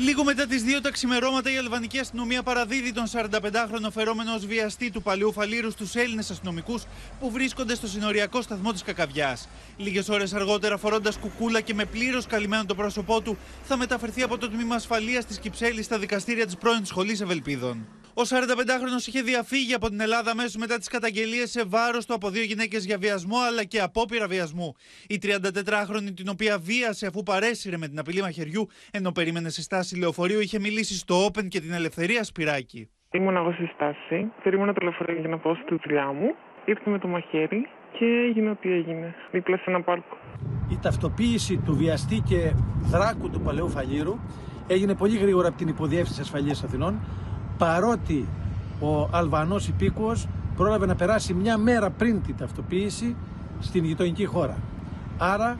Λίγο 0.00 0.24
μετά 0.24 0.46
τις 0.46 0.62
2 0.64 0.80
τα 0.82 0.90
ξημερώματα, 0.90 1.52
η 1.52 1.56
αλβανική 1.56 1.98
αστυνομία 1.98 2.42
παραδίδει 2.42 2.92
τον 2.92 3.04
45χρονο 3.12 3.90
φερόμενο 3.92 4.34
ως 4.34 4.46
βιαστή 4.46 4.90
του 4.90 5.02
παλιού 5.02 5.32
φαλήρου 5.32 5.70
στους 5.70 5.94
Έλληνες 5.94 6.30
αστυνομικούς 6.30 6.82
που 7.20 7.30
βρίσκονται 7.30 7.74
στο 7.74 7.86
συνοριακό 7.86 8.42
σταθμό 8.42 8.72
της 8.72 8.82
Κακαβιάς. 8.82 9.48
Λίγες 9.76 10.08
ώρες 10.08 10.34
αργότερα, 10.34 10.76
φορώντας 10.76 11.18
κουκούλα 11.18 11.60
και 11.60 11.74
με 11.74 11.84
πλήρως 11.84 12.26
καλυμμένο 12.26 12.64
το 12.64 12.74
πρόσωπό 12.74 13.20
του, 13.20 13.36
θα 13.64 13.76
μεταφερθεί 13.76 14.22
από 14.22 14.38
το 14.38 14.48
τμήμα 14.48 14.74
ασφαλείας 14.74 15.24
της 15.24 15.38
Κυψέλης 15.38 15.84
στα 15.84 15.98
δικαστήρια 15.98 16.46
της 16.46 16.56
πρώην 16.56 16.84
Σχολής 16.84 17.20
Ευελπίδων. 17.20 17.86
Ο 18.14 18.22
45χρονο 18.22 19.06
είχε 19.06 19.22
διαφύγει 19.22 19.74
από 19.74 19.88
την 19.88 20.00
Ελλάδα 20.00 20.30
αμέσως 20.30 20.56
μετά 20.56 20.78
τις 20.78 20.88
καταγγελίες 20.88 21.50
σε 21.50 21.64
βάρος 21.66 22.06
του 22.06 22.14
από 22.14 22.30
δύο 22.30 22.42
γυναίκες 22.42 22.84
για 22.84 22.98
βιασμό 22.98 23.36
αλλά 23.48 23.64
και 23.64 23.80
απόπειρα 23.80 24.26
βιασμού. 24.26 24.74
Η 25.08 25.18
34χρονη, 25.22 26.10
την 26.16 26.28
οποία 26.28 26.58
βίασε 26.58 27.06
αφού 27.06 27.22
παρέσυρε 27.22 27.76
με 27.76 27.88
την 27.88 27.98
απειλή 27.98 28.20
μαχαιριού 28.20 28.68
ενώ 28.92 29.12
περίμενε 29.12 29.48
σε 29.48 29.62
στάση 29.62 29.98
λεωφορείου, 29.98 30.40
είχε 30.40 30.58
μιλήσει 30.58 30.94
στο 30.94 31.26
Open 31.26 31.48
και 31.48 31.60
την 31.60 31.72
Ελευθερία 31.72 32.24
Σπυράκη. 32.24 32.90
Ήμουν 33.10 33.36
εγώ 33.36 33.52
στη 33.52 33.70
στάση, 33.74 34.32
περίμενα 34.42 34.72
το 34.72 34.80
λεωφορείο 34.82 35.20
για 35.20 35.28
να 35.28 35.38
πάω 35.38 35.54
στη 35.54 35.78
δουλειά 35.84 36.12
μου. 36.12 36.34
Ήρθε 36.64 36.90
με 36.90 36.98
το 36.98 37.08
μαχαίρι 37.08 37.68
και 37.98 38.04
έγινε 38.04 38.50
ό,τι 38.50 38.72
έγινε, 38.72 39.14
δίπλα 39.30 39.56
σε 39.56 39.64
ένα 39.66 39.82
πάρκο. 39.82 40.16
Η 40.70 40.78
ταυτοποίηση 40.82 41.56
του 41.56 41.76
βιαστή 41.76 42.20
και 42.20 42.52
δράκου 42.80 43.30
του 43.30 43.40
Παλαιού 43.40 43.68
Φαλήρου 43.68 44.18
έγινε 44.66 44.94
πολύ 44.94 45.16
γρήγορα 45.16 45.48
από 45.48 45.56
την 45.56 45.68
Υποδιεύθυνση 45.68 46.20
Ασφαλείας 46.20 46.64
Αθηνών 46.64 47.00
παρότι 47.58 48.28
ο 48.80 49.08
Αλβανός 49.10 49.68
υπήκουος 49.68 50.28
πρόλαβε 50.56 50.86
να 50.86 50.94
περάσει 50.94 51.34
μια 51.34 51.58
μέρα 51.58 51.90
πριν 51.90 52.22
την 52.22 52.36
ταυτοποίηση 52.36 53.16
στην 53.60 53.84
γειτονική 53.84 54.24
χώρα. 54.24 54.56
Άρα 55.18 55.56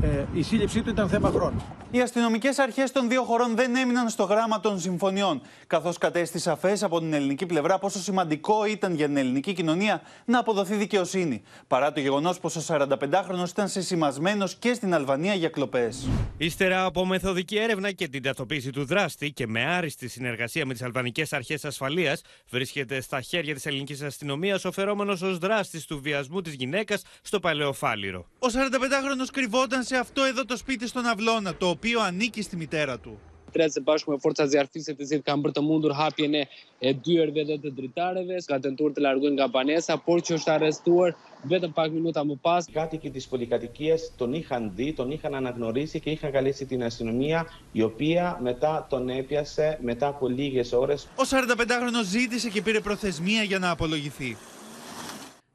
ε, 0.00 0.24
η 0.32 0.42
σύλληψή 0.42 0.82
του 0.82 0.90
ήταν 0.90 1.08
θέμα 1.08 1.30
χρόνου. 1.30 1.62
Οι 1.96 2.00
αστυνομικές 2.00 2.58
αρχές 2.58 2.92
των 2.92 3.08
δύο 3.08 3.22
χωρών 3.22 3.56
δεν 3.56 3.76
έμειναν 3.76 4.08
στο 4.08 4.24
γράμμα 4.24 4.60
των 4.60 4.80
συμφωνιών, 4.80 5.42
καθώς 5.66 5.98
κατέστη 5.98 6.38
σαφές 6.38 6.82
από 6.82 6.98
την 6.98 7.12
ελληνική 7.12 7.46
πλευρά 7.46 7.78
πόσο 7.78 7.98
σημαντικό 7.98 8.64
ήταν 8.64 8.94
για 8.94 9.06
την 9.06 9.16
ελληνική 9.16 9.52
κοινωνία 9.52 10.02
να 10.24 10.38
αποδοθεί 10.38 10.74
δικαιοσύνη, 10.74 11.42
παρά 11.68 11.92
το 11.92 12.00
γεγονός 12.00 12.38
πως 12.38 12.56
ο 12.56 12.74
45χρονο 12.74 13.48
ήταν 13.48 13.68
σεσημασμένο 13.68 14.48
και 14.58 14.74
στην 14.74 14.94
Αλβανία 14.94 15.34
για 15.34 15.48
κλοπές. 15.48 16.08
Ύστερα 16.36 16.84
από 16.84 17.04
μεθοδική 17.04 17.56
έρευνα 17.56 17.92
και 17.92 18.08
την 18.08 18.22
ταυτοποίηση 18.22 18.70
του 18.70 18.84
δράστη 18.84 19.30
και 19.30 19.46
με 19.46 19.64
άριστη 19.64 20.08
συνεργασία 20.08 20.66
με 20.66 20.72
τις 20.72 20.82
αλβανικές 20.82 21.32
αρχές 21.32 21.64
ασφαλείας, 21.64 22.22
βρίσκεται 22.50 23.00
στα 23.00 23.20
χέρια 23.20 23.54
της 23.54 23.66
ελληνικής 23.66 24.02
αστυνομίας 24.02 24.64
ο 24.64 24.72
φερόμενος 24.72 25.22
ως 25.22 25.38
δράστης 25.38 25.84
του 25.84 26.00
βιασμού 26.02 26.40
της 26.40 26.54
γυναίκας 26.54 27.02
στο 27.22 27.40
Παλαιοφάλιρο. 27.40 28.26
Ο 28.38 28.46
45χρονο 28.46 29.26
κρυβόταν 29.32 29.82
σε 29.82 29.96
αυτό 29.96 30.24
εδώ 30.24 30.44
το 30.44 30.56
σπίτι 30.56 30.88
στον 30.88 31.06
Αυλώνα, 31.06 31.54
το 31.54 31.68
οποίο 31.68 31.85
ανήκει 31.94 32.42
στη 32.42 32.56
μητέρα 32.56 32.98
του. 32.98 33.18
Trebuie 33.56 33.82
bashkë 33.88 34.10
me 34.12 34.18
forcat 34.20 34.50
zjarrtëse 34.52 34.92
të 34.96 35.06
cilët 35.08 35.24
kanë 35.24 35.44
për 35.44 35.52
të 35.56 35.62
mundur 35.64 35.94
hapjen 35.96 36.34
e, 36.36 36.42
e 36.88 36.90
dyerve 37.04 37.44
dhe 37.48 37.56
të 37.62 37.70
dritareve, 37.78 38.40
ka 38.48 38.58
tentuar 38.60 38.92
të 38.92 39.04
largojnë 39.06 39.36
nga 39.38 39.46
banesa, 39.54 39.96
por 39.96 40.20
që 40.20 40.36
është 40.36 40.52
arrestuar 40.56 41.14
vetëm 41.52 41.72
pak 41.78 41.94
minuta 41.94 42.24
më 42.24 42.36
pas. 42.42 42.68
Οι 42.68 42.72
κάτοικοι 42.72 43.10
τη 43.10 43.24
πολυκατοικία 43.28 43.96
τον 44.16 44.34
είχαν 44.34 44.72
δει, 44.74 44.92
τον 44.92 45.10
είχαν 45.10 45.34
αναγνωρίσει 45.34 46.00
και 46.00 46.10
είχαν 46.10 46.32
καλέσει 46.32 46.66
την 46.66 46.84
αστυνομία, 46.84 47.46
η 47.72 47.82
οποία 47.82 48.38
μετά 48.42 48.86
τον 48.90 49.08
έπιασε 49.08 49.78
μετά 49.82 50.06
από 50.06 50.28
λίγε 50.28 50.76
ώρε. 50.76 50.94
Ο 50.94 51.24
45χρονο 51.30 52.02
ζήτησε 52.04 52.48
και 52.48 52.62
πήρε 52.62 52.80
προθεσμία 52.80 53.42
για 53.42 53.58
να 53.58 53.70
απολογηθεί. 53.70 54.36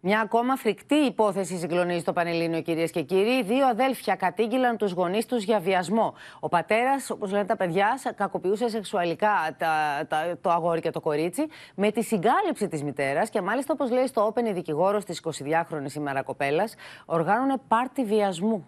Μια 0.03 0.19
ακόμα 0.19 0.55
φρικτή 0.55 0.95
υπόθεση 0.95 1.57
συγκλονίζει 1.57 1.99
στο 1.99 2.13
Πανελλήνιο, 2.13 2.61
κυρίες 2.61 2.91
και 2.91 3.01
κύριοι. 3.01 3.43
Δύο 3.43 3.67
αδέλφια 3.67 4.15
κατήγγειλαν 4.15 4.77
τους 4.77 4.91
γονείς 4.91 5.25
τους 5.25 5.43
για 5.43 5.59
βιασμό. 5.59 6.13
Ο 6.39 6.49
πατέρας, 6.49 7.09
όπως 7.09 7.31
λένε 7.31 7.45
τα 7.45 7.55
παιδιά, 7.55 7.99
κακοποιούσε 8.15 8.69
σεξουαλικά 8.69 9.55
τα, 9.57 10.05
τα, 10.07 10.37
το 10.41 10.49
αγόρι 10.49 10.81
και 10.81 10.91
το 10.91 10.99
κορίτσι 10.99 11.47
με 11.75 11.91
τη 11.91 12.03
συγκάλυψη 12.03 12.67
της 12.67 12.83
μητέρας 12.83 13.29
και 13.29 13.41
μάλιστα, 13.41 13.73
όπως 13.73 13.91
λέει 13.91 14.07
στο 14.07 14.33
Open 14.33 14.45
η 14.45 14.51
δικηγόρος 14.51 15.05
της 15.05 15.21
22χρονη 15.23 15.93
ημέρα 15.95 16.21
κοπέλας, 16.21 16.75
οργάνωνε 17.05 17.55
πάρτι 17.67 18.05
βιασμού. 18.05 18.67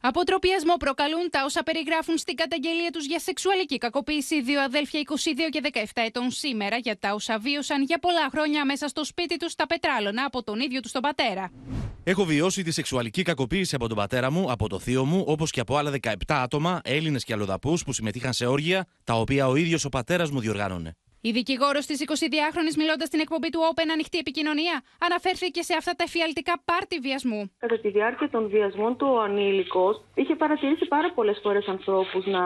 Αποτροπιασμό 0.00 0.74
προκαλούν 0.76 1.30
τα 1.30 1.42
όσα 1.44 1.62
περιγράφουν 1.62 2.18
στην 2.18 2.36
καταγγελία 2.36 2.90
τους 2.90 3.06
για 3.06 3.18
σεξουαλική 3.18 3.78
κακοποίηση 3.78 4.42
δύο 4.42 4.60
αδέλφια 4.60 5.00
22 5.04 5.14
και 5.50 5.60
17 5.72 5.80
ετών 5.94 6.30
σήμερα 6.30 6.76
για 6.76 6.98
τα 6.98 7.12
όσα 7.12 7.38
βίωσαν 7.38 7.82
για 7.82 7.98
πολλά 7.98 8.28
χρόνια 8.30 8.64
μέσα 8.64 8.88
στο 8.88 9.04
σπίτι 9.04 9.36
τους 9.36 9.52
στα 9.52 9.66
Πετράλωνα 9.66 10.24
από 10.24 10.42
τον 10.42 10.60
ίδιο 10.60 10.80
τους 10.80 10.92
τον 10.92 11.02
πατέρα. 11.02 11.50
Έχω 12.04 12.24
βιώσει 12.24 12.62
τη 12.62 12.70
σεξουαλική 12.70 13.22
κακοποίηση 13.22 13.74
από 13.74 13.88
τον 13.88 13.96
πατέρα 13.96 14.30
μου, 14.30 14.50
από 14.50 14.68
το 14.68 14.78
θείο 14.78 15.04
μου, 15.04 15.24
όπως 15.26 15.50
και 15.50 15.60
από 15.60 15.76
άλλα 15.76 15.90
17 15.90 16.12
άτομα, 16.26 16.80
Έλληνες 16.84 17.24
και 17.24 17.32
αλλοδαπούς 17.32 17.84
που 17.84 17.92
συμμετείχαν 17.92 18.32
σε 18.32 18.46
όργια, 18.46 18.86
τα 19.04 19.14
οποία 19.14 19.48
ο 19.48 19.56
ίδιος 19.56 19.84
ο 19.84 19.88
πατέρας 19.88 20.30
μου 20.30 20.40
διοργάνωνε. 20.40 20.96
Η 21.20 21.30
δικηγόρος 21.30 21.86
της 21.86 22.04
22χρονη, 22.06 22.72
μιλώντας 22.76 23.08
στην 23.08 23.20
εκπομπή 23.20 23.50
του 23.50 23.60
Open 23.70 23.88
Ανοιχτή 23.92 24.18
Επικοινωνία, 24.18 24.82
αναφέρθηκε 24.98 25.62
σε 25.62 25.74
αυτά 25.74 25.92
τα 25.92 26.04
εφιαλτικά 26.06 26.54
πάρτι 26.64 26.98
βιασμού. 26.98 27.50
Κατά 27.58 27.78
τη 27.78 27.88
διάρκεια 27.88 28.30
των 28.30 28.48
βιασμών 28.48 28.96
του 28.96 29.06
ο 29.10 29.20
ανήλικος 29.20 30.04
είχε 30.14 30.34
παρατηρήσει 30.34 30.84
πάρα 30.86 31.12
πολλές 31.12 31.38
φορές 31.42 31.66
ανθρώπους 31.66 32.26
να 32.26 32.42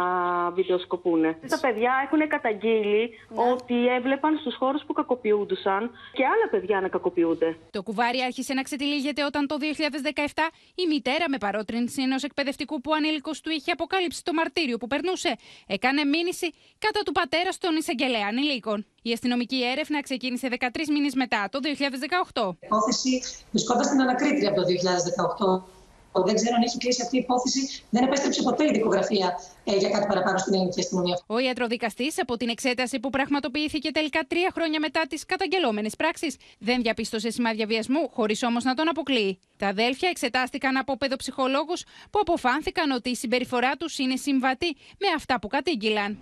βιντεοσκοπούν. 0.51 1.23
Τα 1.23 1.59
παιδιά 1.61 1.93
έχουν 2.05 2.29
καταγγείλει 2.29 3.11
ότι 3.53 3.87
έβλεπαν 3.87 4.39
στους 4.39 4.55
χώρους 4.55 4.83
που 4.87 4.93
κακοποιούντουσαν 4.93 5.91
και 6.13 6.25
άλλα 6.25 6.49
παιδιά 6.51 6.81
να 6.81 6.89
κακοποιούνται. 6.89 7.57
Το 7.71 7.83
κουβάρι 7.83 8.21
άρχισε 8.23 8.55
να 8.55 8.63
ξετυλίγεται 8.63 9.25
όταν 9.25 9.47
το 9.47 9.57
2017 9.61 10.51
η 10.75 10.87
μητέρα 10.87 11.29
με 11.29 11.39
παρότρινση 11.39 12.03
ενό 12.03 12.17
εκπαιδευτικού 12.23 12.81
που 12.81 12.91
ο 12.91 12.95
ανήλικος 12.95 13.41
του 13.41 13.51
είχε 13.51 13.71
αποκάλυψει 13.71 14.25
το 14.25 14.33
μαρτύριο 14.33 14.79
που 14.79 14.87
περνούσε 14.87 15.37
έκανε 15.67 16.05
μήνυση 16.05 16.53
κατά 16.79 17.01
του 17.05 17.13
πατέρα 17.13 17.53
στον 17.53 17.77
εισαγγελέα 17.77 18.27
ανήλικο. 18.29 18.62
Η 19.03 19.13
αστυνομική 19.13 19.65
έρευνα 19.73 20.03
ξεκίνησε 20.03 20.49
13 20.61 20.67
μήνες 20.93 21.15
μετά, 21.15 21.49
το 21.51 21.59
2018. 22.33 22.55
Η 22.61 22.67
υπόθεση 22.67 23.23
βρισκόταν 23.51 23.85
στην 23.85 24.01
ανακρίτρια 24.01 24.49
από 24.49 24.61
το 24.61 24.67
2018. 24.67 25.63
Δεν 26.25 26.35
ξέρω 26.35 26.55
αν 26.57 26.63
έχει 26.63 26.79
κλείσει 26.79 27.03
αυτή 27.03 27.17
η 27.17 27.19
υπόθεση. 27.19 27.83
Δεν 27.91 28.03
επέστρεψε 28.05 28.43
ποτέ 28.43 28.65
η 28.65 28.71
δικογραφία 28.73 29.39
ε, 29.65 29.77
για 29.77 29.89
κάτι 29.91 30.07
παραπάνω 30.07 30.39
στην 30.39 30.55
ελληνική 30.55 30.81
αστυνομία. 30.81 31.21
Ο 31.27 31.39
ιατροδικαστής, 31.39 32.21
από 32.21 32.37
την 32.37 32.49
εξέταση 32.49 33.01
που 33.01 33.11
πραγματοποιήθηκε 33.11 33.91
τελικά 33.91 34.21
τρία 34.29 34.51
χρόνια 34.55 34.81
μετά 34.81 35.07
τις 35.09 35.27
καταγγελόμενες 35.27 35.97
πράξεις, 35.97 36.37
δεν 36.59 36.83
διαπίστωσε 36.83 37.31
σημάδια 37.31 37.67
βιασμού, 37.67 38.09
χωρίς 38.13 38.43
όμως 38.43 38.65
να 38.65 38.75
τον 38.75 38.89
αποκλείει. 38.89 39.39
Τα 39.57 39.69
αδέλφια 39.69 40.09
εξετάστηκαν 40.09 40.77
από 40.77 40.97
παιδοψυχολόγους 40.97 41.83
που 42.11 42.19
αποφάνθηκαν 42.21 42.91
ότι 42.91 43.11
η 43.11 43.15
συμπεριφορά 43.17 43.77
τους 43.77 43.99
είναι 43.99 44.17
συμβατή 44.17 44.77
με 44.77 45.07
αυτά 45.17 45.39
που 45.39 45.49
κατήγγυλαν. 45.49 46.19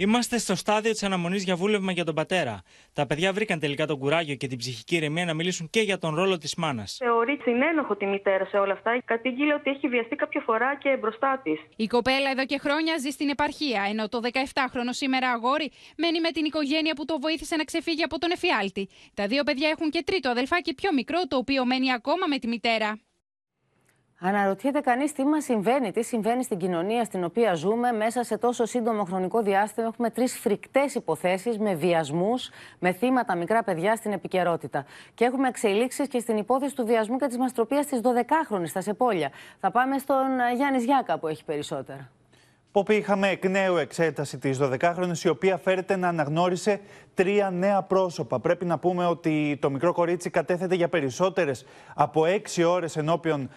Είμαστε 0.00 0.38
στο 0.38 0.54
στάδιο 0.54 0.92
της 0.92 1.02
αναμονής 1.02 1.44
για 1.44 1.56
βούλευμα 1.56 1.92
για 1.92 2.04
τον 2.04 2.14
πατέρα. 2.14 2.62
Τα 2.92 3.06
παιδιά 3.06 3.32
βρήκαν 3.32 3.58
τελικά 3.58 3.86
τον 3.86 3.98
κουράγιο 3.98 4.34
και 4.34 4.46
την 4.46 4.58
ψυχική 4.58 4.96
ηρεμία 4.96 5.24
να 5.24 5.34
μιλήσουν 5.34 5.70
και 5.70 5.80
για 5.80 5.98
τον 5.98 6.14
ρόλο 6.14 6.38
της 6.38 6.54
μάνας. 6.54 6.96
Θεωρεί 6.98 7.38
συνένοχο 7.42 7.96
τη 7.96 8.06
μητέρα 8.06 8.44
σε 8.44 8.56
όλα 8.56 8.72
αυτά. 8.72 9.02
Κατήγγειλε 9.04 9.54
ότι 9.54 9.70
έχει 9.70 9.88
βιαστεί 9.88 10.16
κάποια 10.16 10.40
φορά 10.40 10.76
και 10.76 10.96
μπροστά 11.00 11.40
της. 11.42 11.60
Η 11.76 11.86
κοπέλα 11.86 12.30
εδώ 12.30 12.44
και 12.46 12.58
χρόνια 12.58 12.96
ζει 12.98 13.10
στην 13.10 13.28
επαρχία, 13.28 13.86
ενώ 13.90 14.08
το 14.08 14.20
17χρονο 14.22 14.90
σήμερα 14.90 15.30
αγόρι 15.30 15.70
μένει 15.96 16.20
με 16.20 16.30
την 16.30 16.44
οικογένεια 16.44 16.94
που 16.94 17.04
το 17.04 17.18
βοήθησε 17.20 17.56
να 17.56 17.64
ξεφύγει 17.64 18.02
από 18.02 18.18
τον 18.18 18.30
εφιάλτη. 18.30 18.88
Τα 19.14 19.26
δύο 19.26 19.42
παιδιά 19.42 19.68
έχουν 19.68 19.90
και 19.90 20.02
τρίτο 20.06 20.30
αδελφάκι 20.30 20.74
πιο 20.74 20.92
μικρό, 20.92 21.20
το 21.28 21.36
οποίο 21.36 21.66
μένει 21.66 21.92
ακόμα 21.92 22.26
με 22.28 22.38
τη 22.38 22.46
μητέρα. 22.46 22.98
Αναρωτιέται 24.20 24.80
κανείς 24.80 25.12
τι 25.12 25.24
μας 25.24 25.44
συμβαίνει, 25.44 25.90
τι 25.90 26.02
συμβαίνει 26.02 26.42
στην 26.42 26.58
κοινωνία 26.58 27.04
στην 27.04 27.24
οποία 27.24 27.54
ζούμε. 27.54 27.92
Μέσα 27.92 28.24
σε 28.24 28.38
τόσο 28.38 28.64
σύντομο 28.64 29.04
χρονικό 29.04 29.42
διάστημα 29.42 29.86
έχουμε 29.86 30.10
τρεις 30.10 30.38
φρικτές 30.38 30.94
υποθέσεις 30.94 31.58
με 31.58 31.74
βιασμούς, 31.74 32.50
με 32.78 32.92
θύματα 32.92 33.36
μικρά 33.36 33.62
παιδιά 33.62 33.96
στην 33.96 34.12
επικαιρότητα. 34.12 34.84
Και 35.14 35.24
έχουμε 35.24 35.48
εξελίξεις 35.48 36.08
και 36.08 36.18
στην 36.18 36.36
υπόθεση 36.36 36.74
του 36.74 36.86
βιασμού 36.86 37.16
και 37.16 37.26
της 37.26 37.36
μαστροπίας 37.38 37.86
της 37.86 38.00
12χρονη 38.02 38.66
στα 38.66 38.80
Σεπόλια. 38.80 39.30
Θα 39.60 39.70
πάμε 39.70 39.98
στον 39.98 40.26
Γιάννης 40.56 40.84
Γιάκα 40.84 41.18
που 41.18 41.26
έχει 41.26 41.44
περισσότερα. 41.44 42.10
Πόπη, 42.72 42.94
είχαμε 42.94 43.28
εκ 43.28 43.48
νέου 43.48 43.76
εξέταση 43.76 44.38
της 44.38 44.58
12χρονη, 44.62 45.18
η 45.24 45.28
οποία 45.28 45.56
φέρεται 45.56 45.96
να 45.96 46.08
αναγνώρισε 46.08 46.80
τρία 47.18 47.50
νέα 47.50 47.82
πρόσωπα. 47.82 48.40
Πρέπει 48.40 48.64
να 48.64 48.78
πούμε 48.78 49.06
ότι 49.06 49.58
το 49.60 49.70
μικρό 49.70 49.92
κορίτσι 49.92 50.30
κατέθεται 50.30 50.74
για 50.74 50.88
περισσότερες 50.88 51.64
από 51.94 52.24
έξι 52.26 52.64
ώρες 52.64 52.96
ενώπιον 52.96 53.50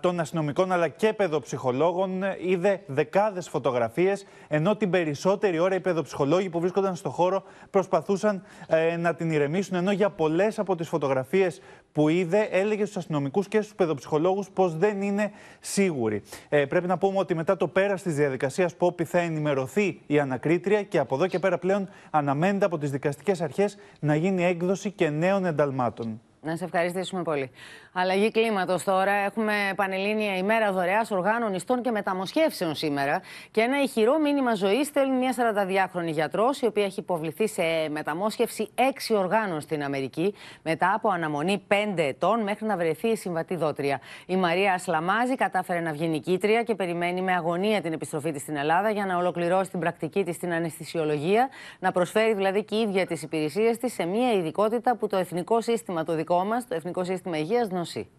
των 0.00 0.20
αστυνομικών 0.20 0.72
αλλά 0.72 0.88
και 0.88 1.12
παιδοψυχολόγων. 1.12 2.22
Είδε 2.46 2.82
δεκάδες 2.86 3.48
φωτογραφίες, 3.48 4.26
ενώ 4.48 4.76
την 4.76 4.90
περισσότερη 4.90 5.58
ώρα 5.58 5.74
οι 5.74 5.80
παιδοψυχολόγοι 5.80 6.48
που 6.48 6.60
βρίσκονταν 6.60 6.94
στο 6.94 7.10
χώρο 7.10 7.42
προσπαθούσαν 7.70 8.42
ε, 8.66 8.96
να 8.96 9.14
την 9.14 9.30
ηρεμήσουν. 9.30 9.76
Ενώ 9.76 9.92
για 9.92 10.10
πολλές 10.10 10.58
από 10.58 10.76
τις 10.76 10.88
φωτογραφίες 10.88 11.60
που 11.92 12.08
είδε, 12.08 12.48
έλεγε 12.50 12.84
στους 12.84 12.96
αστυνομικούς 12.96 13.48
και 13.48 13.60
στους 13.60 13.74
παιδοψυχολόγους 13.74 14.50
πως 14.50 14.76
δεν 14.76 15.02
είναι 15.02 15.30
σίγουροι. 15.60 16.22
Ε, 16.48 16.64
πρέπει 16.64 16.86
να 16.86 16.98
πούμε 16.98 17.18
ότι 17.18 17.34
μετά 17.34 17.56
το 17.56 17.68
πέρας 17.68 18.02
της 18.02 18.14
διαδικασίας 18.14 18.74
Πόπη 18.74 19.04
θα 19.04 19.18
ενημερωθεί 19.18 20.00
η 20.06 20.18
ανακρίτρια 20.18 20.82
και 20.82 20.98
από 20.98 21.14
εδώ 21.14 21.26
και 21.26 21.38
πέρα 21.38 21.58
πλέον 21.58 21.88
αναμένεται 22.10 22.64
από 22.64 22.78
τις 22.78 22.90
δικασίε 22.90 23.06
δικαστικέ 23.08 23.44
αρχές 23.44 23.76
να 24.00 24.14
γίνει 24.14 24.44
έκδοση 24.44 24.90
και 24.90 25.10
νέων 25.10 25.44
ενταλμάτων. 25.44 26.20
Να 26.48 26.56
σε 26.56 26.64
ευχαριστήσουμε 26.64 27.22
πολύ. 27.22 27.50
Αλλαγή 27.92 28.30
κλίματος 28.30 28.84
τώρα. 28.84 29.12
Έχουμε 29.12 29.52
πανελλήνια 29.76 30.36
ημέρα 30.36 30.72
δωρεάς 30.72 31.10
οργάνων 31.10 31.54
ιστών 31.54 31.82
και 31.82 31.90
μεταμοσχεύσεων 31.90 32.74
σήμερα. 32.74 33.20
Και 33.50 33.60
ένα 33.60 33.82
ηχηρό 33.82 34.18
μήνυμα 34.18 34.54
ζωής 34.54 34.86
στέλνει 34.86 35.16
μια 35.16 35.34
42χρονη 35.36 36.12
γιατρός, 36.12 36.60
η 36.60 36.66
οποία 36.66 36.84
έχει 36.84 37.00
υποβληθεί 37.00 37.48
σε 37.48 37.62
μεταμόσχευση 37.90 38.68
6 38.74 39.14
οργάνων 39.16 39.60
στην 39.60 39.82
Αμερική, 39.82 40.34
μετά 40.62 40.92
από 40.94 41.08
αναμονή 41.08 41.62
5 41.68 41.74
ετών 41.96 42.42
μέχρι 42.42 42.66
να 42.66 42.76
βρεθεί 42.76 43.08
η 43.08 43.16
συμβατή 43.16 43.56
δότρια. 43.56 44.00
Η 44.26 44.36
Μαρία 44.36 44.72
Ασλαμάζη 44.72 45.34
κατάφερε 45.34 45.80
να 45.80 45.92
βγει 45.92 46.08
νικήτρια 46.08 46.62
και 46.62 46.74
περιμένει 46.74 47.22
με 47.22 47.32
αγωνία 47.32 47.80
την 47.80 47.92
επιστροφή 47.92 48.32
της 48.32 48.42
στην 48.42 48.56
Ελλάδα 48.56 48.90
για 48.90 49.06
να 49.06 49.16
ολοκληρώσει 49.16 49.70
την 49.70 49.80
πρακτική 49.80 50.24
της 50.24 50.34
στην 50.34 50.52
αναισθησιολογία, 50.52 51.48
να 51.78 51.92
προσφέρει 51.92 52.34
δηλαδή 52.34 52.64
και 52.64 52.74
η 52.74 52.80
ίδια 52.80 53.06
τις 53.06 53.22
υπηρεσίες 53.22 53.78
της 53.78 53.92
σε 53.92 54.04
μια 54.04 54.32
ειδικότητα 54.32 54.96
που 54.96 55.06
το 55.06 55.16
εθνικό 55.16 55.60
σύστημα 55.60 56.04
το 56.04 56.14
δικό 56.14 56.37
μας, 56.44 56.66
το 56.68 56.74
Εθνικό 56.74 57.04
Σύστημα 57.04 57.38
Υγείας, 57.38 57.68
γνωσεί. 57.68 58.10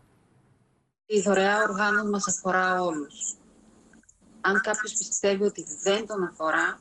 Η 1.05 1.21
δωρεά 1.21 1.63
οργάνων 1.69 2.09
μας 2.09 2.27
αφορά 2.27 2.81
όλους. 2.81 3.35
Αν 4.41 4.61
κάποιος 4.61 4.93
πιστεύει 4.93 5.43
ότι 5.43 5.65
δεν 5.83 6.07
τον 6.07 6.23
αφορά, 6.23 6.79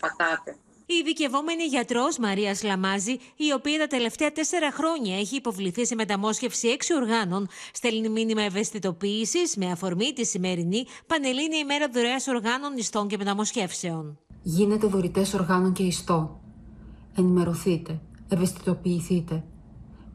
πατάτε. 0.00 0.56
Η 0.86 0.94
ειδικευόμενη 0.94 1.64
γιατρός 1.64 2.18
Μαρία 2.18 2.56
Λαμάζη, 2.64 3.18
η 3.36 3.52
οποία 3.52 3.78
τα 3.78 3.86
τελευταία 3.86 4.32
τέσσερα 4.32 4.72
χρόνια 4.72 5.18
έχει 5.18 5.36
υποβληθεί 5.36 5.86
σε 5.86 5.94
μεταμόσχευση 5.94 6.68
έξι 6.68 6.94
οργάνων, 6.94 7.48
στέλνει 7.72 8.08
μήνυμα 8.08 8.42
ευαισθητοποίησης 8.42 9.56
με 9.56 9.70
αφορμή 9.70 10.12
τη 10.12 10.24
σημερινή 10.24 10.86
Πανελλήνια 11.06 11.58
ημέρα 11.58 11.88
δωρεάς 11.88 12.26
οργάνων, 12.26 12.76
ιστών 12.76 13.08
και 13.08 13.16
μεταμοσχεύσεων. 13.16 14.18
Γίνετε 14.42 14.86
δωρητές 14.86 15.34
οργάνων 15.34 15.72
και 15.72 15.82
ιστών. 15.82 16.40
Ενημερωθείτε, 17.16 18.00
ευαισθητοποιηθείτε. 18.28 19.44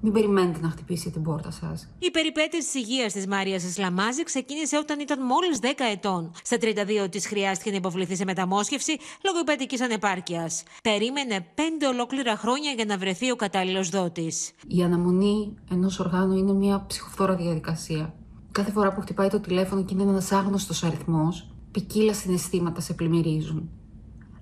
Μην 0.01 0.13
περιμένετε 0.13 0.59
να 0.61 0.69
χτυπήσει 0.69 1.11
την 1.11 1.21
πόρτα 1.21 1.51
σας. 1.51 1.87
Η 1.99 2.11
περιπέτεια 2.11 2.59
της 2.59 2.73
υγείας 2.73 3.13
της 3.13 3.27
Μάρια 3.27 3.55
Ισλαμάζη 3.55 4.23
ξεκίνησε 4.23 4.77
όταν 4.77 4.99
ήταν 4.99 5.25
μόλις 5.25 5.59
10 5.61 5.65
ετών. 5.91 6.31
Στα 6.43 6.57
32 6.57 7.09
της 7.09 7.27
χρειάστηκε 7.27 7.69
να 7.69 7.75
υποβληθεί 7.75 8.15
σε 8.15 8.23
μεταμόσχευση 8.23 8.97
λόγω 9.23 9.39
υπέτικη 9.39 9.83
ανεπάρκειας. 9.83 10.63
Περίμενε 10.83 11.45
5 11.55 11.61
ολόκληρα 11.93 12.35
χρόνια 12.37 12.71
για 12.71 12.85
να 12.85 12.97
βρεθεί 12.97 13.31
ο 13.31 13.35
κατάλληλος 13.35 13.89
δότης. 13.89 14.51
Η 14.67 14.83
αναμονή 14.83 15.53
ενός 15.71 15.99
οργάνου 15.99 16.37
είναι 16.37 16.53
μια 16.53 16.85
ψυχοφθόρα 16.87 17.35
διαδικασία. 17.35 18.13
Κάθε 18.51 18.71
φορά 18.71 18.93
που 18.93 19.01
χτυπάει 19.01 19.29
το 19.29 19.39
τηλέφωνο 19.39 19.83
και 19.83 19.93
είναι 19.93 20.03
ένας 20.03 20.31
άγνωστος 20.31 20.83
αριθμός, 20.83 21.55
ποικίλα 21.71 22.13
συναισθήματα 22.13 22.81
σε 22.81 22.93
πλημμυρίζουν. 22.93 23.69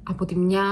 Από 0.04 0.26
τη 0.26 0.36
μια 0.36 0.64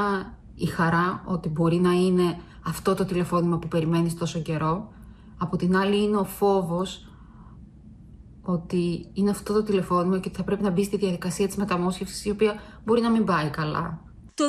η 0.55 0.65
χαρά 0.65 1.23
ότι 1.27 1.49
μπορεί 1.49 1.79
να 1.79 1.91
είναι 1.91 2.37
αυτό 2.65 2.95
το 2.95 3.05
τηλεφώνημα 3.05 3.57
που 3.57 3.67
περιμένεις 3.67 4.15
τόσο 4.15 4.39
καιρό. 4.39 4.93
Από 5.37 5.57
την 5.57 5.75
άλλη 5.75 6.03
είναι 6.03 6.17
ο 6.17 6.23
φόβος 6.23 7.07
ότι 8.41 9.09
είναι 9.13 9.29
αυτό 9.29 9.53
το 9.53 9.63
τηλεφώνημα 9.63 10.19
και 10.19 10.27
ότι 10.27 10.37
θα 10.37 10.43
πρέπει 10.43 10.63
να 10.63 10.69
μπει 10.69 10.83
στη 10.83 10.97
διαδικασία 10.97 11.47
της 11.47 11.55
μεταμόσχευσης 11.55 12.25
η 12.25 12.29
οποία 12.29 12.61
μπορεί 12.85 13.01
να 13.01 13.09
μην 13.09 13.25
πάει 13.25 13.49
καλά. 13.49 13.99
Το 14.33 14.43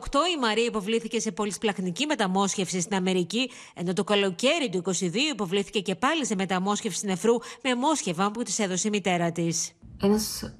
2018 0.00 0.36
η 0.36 0.40
Μαρία 0.40 0.64
υποβλήθηκε 0.64 1.20
σε 1.20 1.32
πολυσπλαχνική 1.32 2.06
μεταμόσχευση 2.06 2.80
στην 2.80 2.96
Αμερική, 2.96 3.50
ενώ 3.74 3.92
το 3.92 4.04
καλοκαίρι 4.04 4.68
του 4.70 4.82
2022 4.84 5.14
υποβλήθηκε 5.32 5.80
και 5.80 5.94
πάλι 5.94 6.26
σε 6.26 6.34
μεταμόσχευση 6.34 7.06
νεφρού 7.06 7.34
με 7.62 7.74
μόσχευα 7.74 8.30
που 8.30 8.42
της 8.42 8.58
έδωσε 8.58 8.88
η 8.88 8.90
μητέρα 8.90 9.32
της. 9.32 9.72
Ένας 10.02 10.54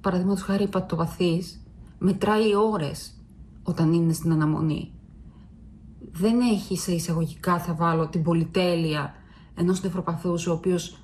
παραδείγματος 0.00 0.42
χάρη 0.42 0.62
υπατοπαθή 0.62 1.42
μετράει 1.98 2.54
ώρες 2.54 3.14
όταν 3.62 3.92
είναι 3.92 4.12
στην 4.12 4.32
αναμονή 4.32 4.95
δεν 6.18 6.40
έχει 6.40 6.76
σε 6.76 6.92
εισαγωγικά 6.92 7.58
θα 7.58 7.74
βάλω 7.74 8.08
την 8.08 8.22
πολυτέλεια 8.22 9.14
ενός 9.54 9.82
νευροπαθούς 9.82 10.46
ο 10.46 10.52
οποίος 10.52 10.98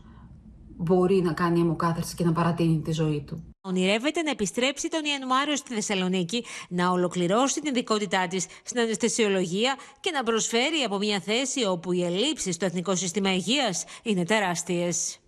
μπορεί 0.76 1.22
να 1.22 1.32
κάνει 1.32 1.60
αιμοκάθαρση 1.60 2.14
και 2.14 2.24
να 2.24 2.32
παρατείνει 2.32 2.80
τη 2.80 2.92
ζωή 2.92 3.24
του. 3.26 3.44
Ονειρεύεται 3.60 4.22
να 4.22 4.30
επιστρέψει 4.30 4.88
τον 4.88 5.04
Ιανουάριο 5.04 5.56
στη 5.56 5.74
Θεσσαλονίκη, 5.74 6.44
να 6.68 6.90
ολοκληρώσει 6.90 7.60
την 7.60 7.74
ειδικότητά 7.74 8.26
της 8.28 8.46
στην 8.64 8.80
αναισθησιολογία 8.80 9.76
και 10.00 10.10
να 10.10 10.22
προσφέρει 10.22 10.82
από 10.86 10.98
μια 10.98 11.20
θέση 11.20 11.64
όπου 11.64 11.92
οι 11.92 12.04
ελλείψεις 12.04 12.54
στο 12.54 12.64
Εθνικό 12.64 12.94
Σύστημα 12.96 13.34
Υγείας 13.34 13.84
είναι 14.02 14.24
τεράστιες. 14.24 15.21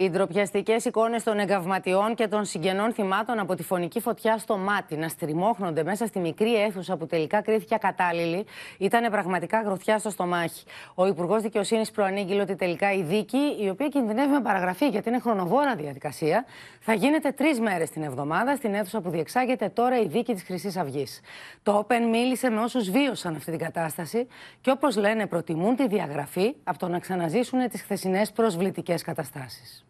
Οι 0.00 0.10
ντροπιαστικές 0.10 0.84
εικόνες 0.84 1.22
των 1.22 1.38
εγκαυματιών 1.38 2.14
και 2.14 2.28
των 2.28 2.44
συγγενών 2.44 2.92
θυμάτων 2.92 3.38
από 3.38 3.54
τη 3.54 3.62
φωνική 3.62 4.00
φωτιά 4.00 4.38
στο 4.38 4.56
μάτι 4.56 4.96
να 4.96 5.08
στριμώχνονται 5.08 5.84
μέσα 5.84 6.06
στη 6.06 6.18
μικρή 6.18 6.54
αίθουσα 6.54 6.96
που 6.96 7.06
τελικά 7.06 7.42
κρίθηκε 7.42 7.74
ακατάλληλη 7.74 8.46
ήταν 8.78 9.10
πραγματικά 9.10 9.62
γροθιά 9.62 9.98
στο 9.98 10.10
στομάχι. 10.10 10.64
Ο 10.94 11.06
Υπουργός 11.06 11.42
Δικαιοσύνης 11.42 11.90
προανήγγειλε 11.90 12.42
ότι 12.42 12.56
τελικά 12.56 12.92
η 12.92 13.02
δίκη, 13.02 13.56
η 13.60 13.68
οποία 13.68 13.88
κινδυνεύει 13.88 14.32
με 14.32 14.40
παραγραφή 14.40 14.88
γιατί 14.88 15.08
είναι 15.08 15.18
χρονοβόρα 15.18 15.74
διαδικασία, 15.74 16.44
θα 16.80 16.94
γίνεται 16.94 17.32
τρεις 17.32 17.60
μέρες 17.60 17.90
την 17.90 18.02
εβδομάδα 18.02 18.56
στην 18.56 18.74
αίθουσα 18.74 19.00
που 19.00 19.10
διεξάγεται 19.10 19.68
τώρα 19.68 20.00
η 20.00 20.06
δίκη 20.06 20.32
της 20.32 20.42
Χρυσής 20.42 20.76
Αυγής. 20.76 21.20
Το 21.62 21.86
Open 21.86 22.08
μίλησε 22.10 22.50
με 22.50 22.60
όσους 22.60 22.90
βίωσαν 22.90 23.34
αυτή 23.34 23.50
την 23.50 23.60
κατάσταση 23.60 24.26
και 24.60 24.70
όπως 24.70 24.96
λένε 24.96 25.26
προτιμούν 25.26 25.76
τη 25.76 25.88
διαγραφή 25.88 26.54
από 26.64 26.78
το 26.78 26.88
να 26.88 26.98
ξαναζήσουν 26.98 27.68
τις 27.68 27.82
χθεσινές 27.82 28.32
προσβλητικές 28.32 29.02
καταστάσεις. 29.02 29.84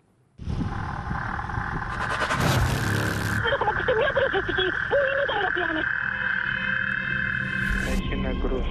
Έχει 7.93 8.17
νεκρούς. 8.17 8.67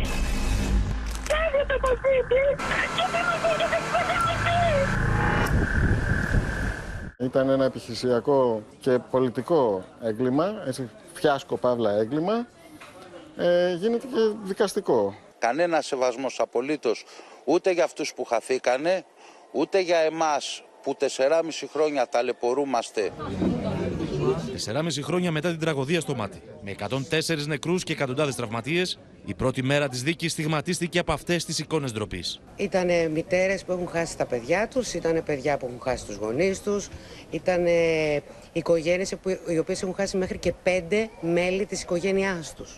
Ήταν 7.17 7.49
ένα 7.49 7.65
επιχειρησιακό 7.65 8.63
και 8.79 8.99
πολιτικό 9.11 9.83
έγκλημα, 10.01 10.63
έτσι, 10.67 10.89
φιάσκο 11.13 11.57
παύλα 11.57 11.91
έγκλημα. 11.91 12.47
Ε, 13.37 13.73
γίνεται 13.73 14.07
και 14.07 14.17
δικαστικό. 14.43 15.15
Κανένας 15.39 15.85
σεβασμός 15.85 16.39
απολύτως 16.39 17.05
ούτε 17.45 17.71
για 17.71 17.83
αυτούς 17.83 18.13
που 18.13 18.23
χαθήκανε, 18.23 19.05
ούτε 19.51 19.79
για 19.79 19.97
εμάς 19.97 20.63
που 20.83 20.95
4,5 20.99 21.67
χρόνια 21.71 22.07
ταλαιπωρούμαστε. 22.07 23.11
4,5 24.65 25.01
χρόνια 25.01 25.31
μετά 25.31 25.49
την 25.49 25.59
τραγωδία 25.59 25.99
στο 25.99 26.15
μάτι. 26.15 26.41
Με 26.61 26.71
104 26.71 27.47
νεκρούς 27.47 27.83
και 27.83 27.93
εκατοντάδες 27.93 28.35
τραυματίες, 28.35 28.99
η 29.25 29.33
πρώτη 29.33 29.63
μέρα 29.63 29.87
της 29.87 30.03
δίκης 30.03 30.31
στιγματίστηκε 30.31 30.99
από 30.99 31.11
αυτές 31.11 31.45
τις 31.45 31.59
εικόνες 31.59 31.91
ντροπής. 31.91 32.41
Ήταν 32.55 33.11
μητέρες 33.11 33.63
που 33.63 33.71
έχουν 33.71 33.87
χάσει 33.87 34.17
τα 34.17 34.25
παιδιά 34.25 34.67
τους, 34.67 34.93
ήταν 34.93 35.23
παιδιά 35.23 35.57
που 35.57 35.65
έχουν 35.65 35.79
χάσει 35.81 36.05
τους 36.05 36.15
γονείς 36.15 36.61
τους, 36.61 36.87
ήταν 37.29 37.65
οικογένειες 38.51 39.15
οι 39.47 39.57
οποίες 39.57 39.81
έχουν 39.81 39.95
χάσει 39.95 40.17
μέχρι 40.17 40.37
και 40.37 40.53
πέντε 40.63 41.09
μέλη 41.21 41.65
της 41.65 41.81
οικογένειάς 41.81 42.53
τους. 42.53 42.77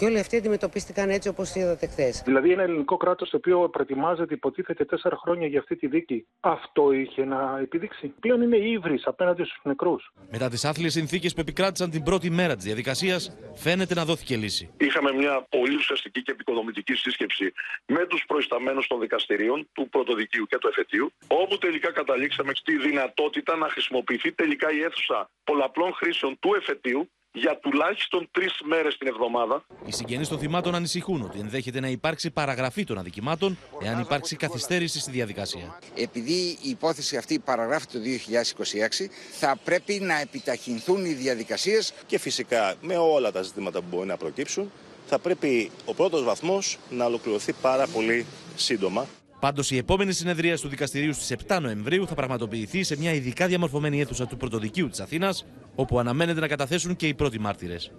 Και 0.00 0.06
όλοι 0.06 0.18
αυτοί 0.18 0.36
αντιμετωπίστηκαν 0.36 1.10
έτσι 1.10 1.28
όπως 1.28 1.54
είδατε 1.54 1.86
χθες. 1.86 2.22
Δηλαδή, 2.24 2.52
ένα 2.52 2.62
ελληνικό 2.62 2.96
κράτος 2.96 3.30
το 3.30 3.36
οποίο 3.36 3.68
προετοιμάζεται, 3.68 4.34
υποτίθεται, 4.34 4.84
τέσσερα 4.84 5.16
χρόνια 5.16 5.46
για 5.46 5.58
αυτή 5.58 5.76
τη 5.76 5.86
δίκη, 5.86 6.26
αυτό 6.40 6.92
είχε 6.92 7.24
να 7.24 7.58
επιδείξει; 7.62 8.14
Πλέον 8.20 8.42
είναι 8.42 8.56
ύβρις 8.56 9.06
απέναντι 9.06 9.44
στους 9.44 9.60
νεκρούς. 9.62 10.12
Μετά 10.30 10.48
τις 10.48 10.64
άθλιες 10.64 10.92
συνθήκες 10.92 11.34
που 11.34 11.40
επικράτησαν 11.40 11.90
την 11.90 12.02
πρώτη 12.02 12.30
μέρα 12.30 12.54
της 12.56 12.64
διαδικασίας, 12.64 13.36
φαίνεται 13.54 13.94
να 13.94 14.04
δόθηκε 14.04 14.36
λύση. 14.36 14.70
Είχαμε 14.76 15.12
μια 15.12 15.46
πολύ 15.48 15.74
ουσιαστική 15.74 16.22
και 16.22 16.32
επικοδομητική 16.32 16.94
σύσκεψη 16.94 17.52
με 17.86 18.06
τους 18.06 18.24
προϊσταμένους 18.26 18.86
των 18.86 19.00
δικαστηρίων, 19.00 19.68
του 19.72 19.88
πρωτοδικείου 19.88 20.46
και 20.46 20.58
του 20.58 20.68
εφετείου, 20.68 21.12
όπου 21.26 21.58
τελικά 21.58 21.92
καταλήξαμε 21.92 22.52
στη 22.54 22.76
δυνατότητα 22.76 23.56
να 23.56 23.68
χρησιμοποιηθεί 23.68 24.32
τελικά 24.32 24.72
η 24.72 24.80
αίθουσα 24.82 25.30
πολλαπλών 25.44 25.92
χρήσεων 25.94 26.38
του 26.38 26.54
εφετείου 26.54 27.10
για 27.32 27.58
τουλάχιστον 27.58 28.28
τρεις 28.30 28.60
μέρες 28.64 28.98
την 28.98 29.08
εβδομάδα. 29.08 29.64
Οι 29.86 29.92
συγγενείς 29.92 30.28
των 30.28 30.38
θυμάτων 30.38 30.74
ανησυχούν 30.74 31.22
ότι 31.22 31.38
ενδέχεται 31.38 31.80
να 31.80 31.88
υπάρξει 31.88 32.30
παραγραφή 32.30 32.84
των 32.84 32.98
αδικημάτων 32.98 33.58
εάν 33.82 34.00
υπάρξει 34.00 34.36
καθυστέρηση 34.36 35.00
στη 35.00 35.10
διαδικασία. 35.10 35.78
Επειδή 35.94 36.58
η 36.62 36.68
υπόθεση 36.68 37.16
αυτή 37.16 37.38
παραγράφεται 37.38 37.98
το 37.98 38.04
2026, 38.04 39.08
θα 39.30 39.56
πρέπει 39.64 40.00
να 40.00 40.20
επιταχυνθούν 40.20 41.04
οι 41.04 41.12
διαδικασίες. 41.12 41.94
Και 42.06 42.18
φυσικά 42.18 42.74
με 42.80 42.96
όλα 42.96 43.32
τα 43.32 43.42
ζητήματα 43.42 43.80
που 43.80 43.86
μπορεί 43.90 44.06
να 44.06 44.16
προκύψουν, 44.16 44.70
θα 45.06 45.18
πρέπει 45.18 45.70
ο 45.84 45.94
πρώτος 45.94 46.24
βαθμός 46.24 46.78
να 46.90 47.04
ολοκληρωθεί 47.04 47.52
πάρα 47.52 47.86
πολύ 47.86 48.26
σύντομα. 48.56 49.06
Πάντως, 49.40 49.70
η 49.70 49.76
επόμενη 49.76 50.12
συνεδρία 50.12 50.56
του 50.56 50.68
δικαστηρίου 50.68 51.12
στις 51.12 51.30
7 51.30 51.58
Νοεμβρίου 51.60 52.06
θα 52.06 52.14
πραγματοποιηθεί 52.14 52.82
σε 52.82 52.98
μια 52.98 53.12
ειδικά 53.12 53.46
διαμορφωμένη 53.46 54.00
αίθουσα 54.00 54.26
του 54.26 54.36
Πρωτοδικείου 54.36 54.88
της 54.88 55.00
Αθήνας, 55.00 55.46
όπου 55.74 55.98
αναμένεται 55.98 56.40
να 56.40 56.48
καταθέσουν 56.48 56.96
και 56.96 57.06
οι 57.06 57.14
πρώτοι 57.14 57.40
μάρτυρες. 57.40 57.92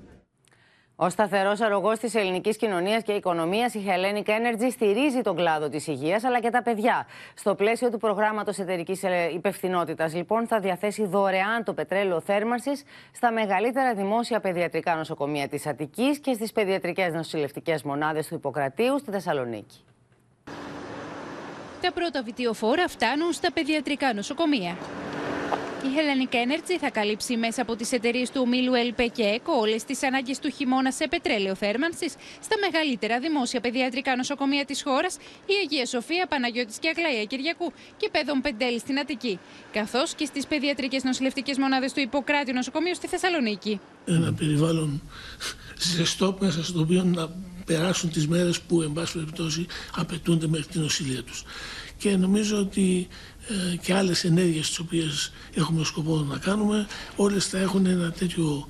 Ο 0.95 1.09
σταθερός 1.09 1.61
αρρωγός 1.61 1.99
της 1.99 2.15
ελληνικής 2.15 2.57
κοινωνίας 2.57 3.03
και 3.03 3.11
οικονομίας, 3.11 3.73
η 3.73 3.83
Hellenic 3.87 4.29
Energy, 4.29 4.71
στηρίζει 4.71 5.21
τον 5.21 5.35
κλάδο 5.35 5.69
της 5.69 5.87
υγείας 5.87 6.23
αλλά 6.23 6.39
και 6.39 6.49
τα 6.49 6.61
παιδιά. 6.61 7.07
Στο 7.33 7.55
πλαίσιο 7.55 7.89
του 7.89 7.97
προγράμματος 7.97 8.57
εταιρικής 8.57 9.01
υπευθυνότητας, 9.33 10.15
λοιπόν, 10.15 10.47
θα 10.47 10.59
διαθέσει 10.59 11.05
δωρεάν 11.05 11.63
το 11.63 11.73
πετρέλαιο 11.73 12.21
θέρμανσης 12.21 12.83
στα 13.11 13.31
μεγαλύτερα 13.31 13.93
δημόσια 13.93 14.39
παιδιατρικά 14.39 14.95
νοσοκομεία 14.95 15.47
της 15.47 15.65
Αττικής 15.65 16.19
και 16.19 16.33
στις 16.33 16.51
παιδιατρικές 16.51 17.13
νοσηλευτικές 17.13 17.83
μονάδες 17.83 18.27
του 18.27 18.35
Ιπποκρατίου 18.35 18.99
στη 18.99 19.11
Θεσσαλονίκη. 19.11 19.83
Τα 21.81 21.91
πρώτα 21.91 22.23
βιτιοφόρα 22.23 22.87
φτάνουν 22.87 23.33
στα 23.33 23.51
παιδιατρικά 23.51 24.13
νοσοκομεία. 24.13 24.77
Η 25.83 25.87
Hellenic 25.95 26.33
Energy 26.33 26.77
θα 26.79 26.89
καλύψει 26.89 27.37
μέσα 27.37 27.61
από 27.61 27.75
τις 27.75 27.91
εταιρείες 27.91 28.29
του 28.29 28.41
ομίλου 28.45 28.73
ΕΛΠΕ 28.73 29.05
και 29.05 29.23
ΕΚΟ 29.23 29.53
όλες 29.53 29.83
τις 29.83 30.03
ανάγκες 30.03 30.39
του 30.39 30.49
χειμώνα 30.49 30.91
σε 30.91 31.07
πετρέλαιο 31.07 31.55
θέρμανσης 31.55 32.13
στα 32.41 32.55
μεγαλύτερα 32.61 33.19
δημόσια 33.19 33.59
παιδιατρικά 33.61 34.15
νοσοκομεία 34.15 34.65
της 34.65 34.83
χώρας, 34.83 35.17
η 35.45 35.53
Αγία 35.63 35.85
Σοφία, 35.85 36.27
Παναγιώτης 36.27 36.77
και 36.79 36.87
Αγλαία 36.87 37.23
Κυριακού 37.23 37.71
και 37.97 38.09
Πέδων 38.11 38.41
Πεντέλη 38.41 38.79
στην 38.79 38.99
Αττική, 38.99 39.39
καθώς 39.71 40.13
και 40.13 40.25
στις 40.25 40.47
παιδιατρικές 40.47 41.03
νοσηλευτικές 41.03 41.57
μονάδες 41.57 41.93
του 41.93 41.99
Ιπποκράτη 41.99 42.53
Νοσοκομείου 42.53 42.95
στη 42.95 43.07
Θεσσαλονίκη. 43.07 43.79
Ένα 44.05 44.33
περιβάλλον 44.33 45.01
ζεστό 45.77 46.37
μέσα 46.39 46.63
στο 46.63 46.79
οποίο 46.79 47.03
να 47.03 47.29
περάσουν 47.71 48.09
τις 48.09 48.27
μέρες 48.27 48.59
που 48.59 48.81
εν 48.81 48.93
πάση 48.93 49.13
περιπτώσει 49.13 49.65
απαιτούνται 49.95 50.47
μέχρι 50.47 50.65
την 50.67 50.81
νοσηλεία 50.81 51.23
τους. 51.23 51.43
Και 51.97 52.17
νομίζω 52.17 52.57
ότι 52.57 53.07
ε, 53.71 53.75
και 53.75 53.93
άλλες 53.93 54.23
ενέργειες 54.23 54.67
τις 54.67 54.79
οποίες 54.79 55.31
έχουμε 55.53 55.83
σκοπό 55.83 56.25
να 56.29 56.37
κάνουμε 56.37 56.87
όλες 57.15 57.47
θα 57.47 57.57
έχουν 57.57 57.85
ένα 57.85 58.11
τέτοιο 58.11 58.67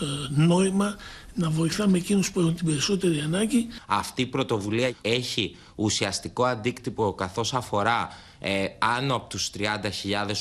ε, 0.00 0.04
νόημα 0.42 0.96
να 1.34 1.50
βοηθάμε 1.50 1.98
εκείνους 1.98 2.32
που 2.32 2.40
έχουν 2.40 2.54
την 2.54 2.66
περισσότερη 2.66 3.20
ανάγκη. 3.20 3.66
Αυτή 3.86 4.22
η 4.22 4.26
πρωτοβουλία 4.26 4.92
έχει 5.00 5.56
ουσιαστικό 5.74 6.44
αντίκτυπο 6.44 7.12
καθώς 7.12 7.54
αφορά 7.54 8.08
ε, 8.38 8.66
άνω 8.78 9.14
από 9.14 9.28
τους 9.28 9.50
30.000 9.58 9.68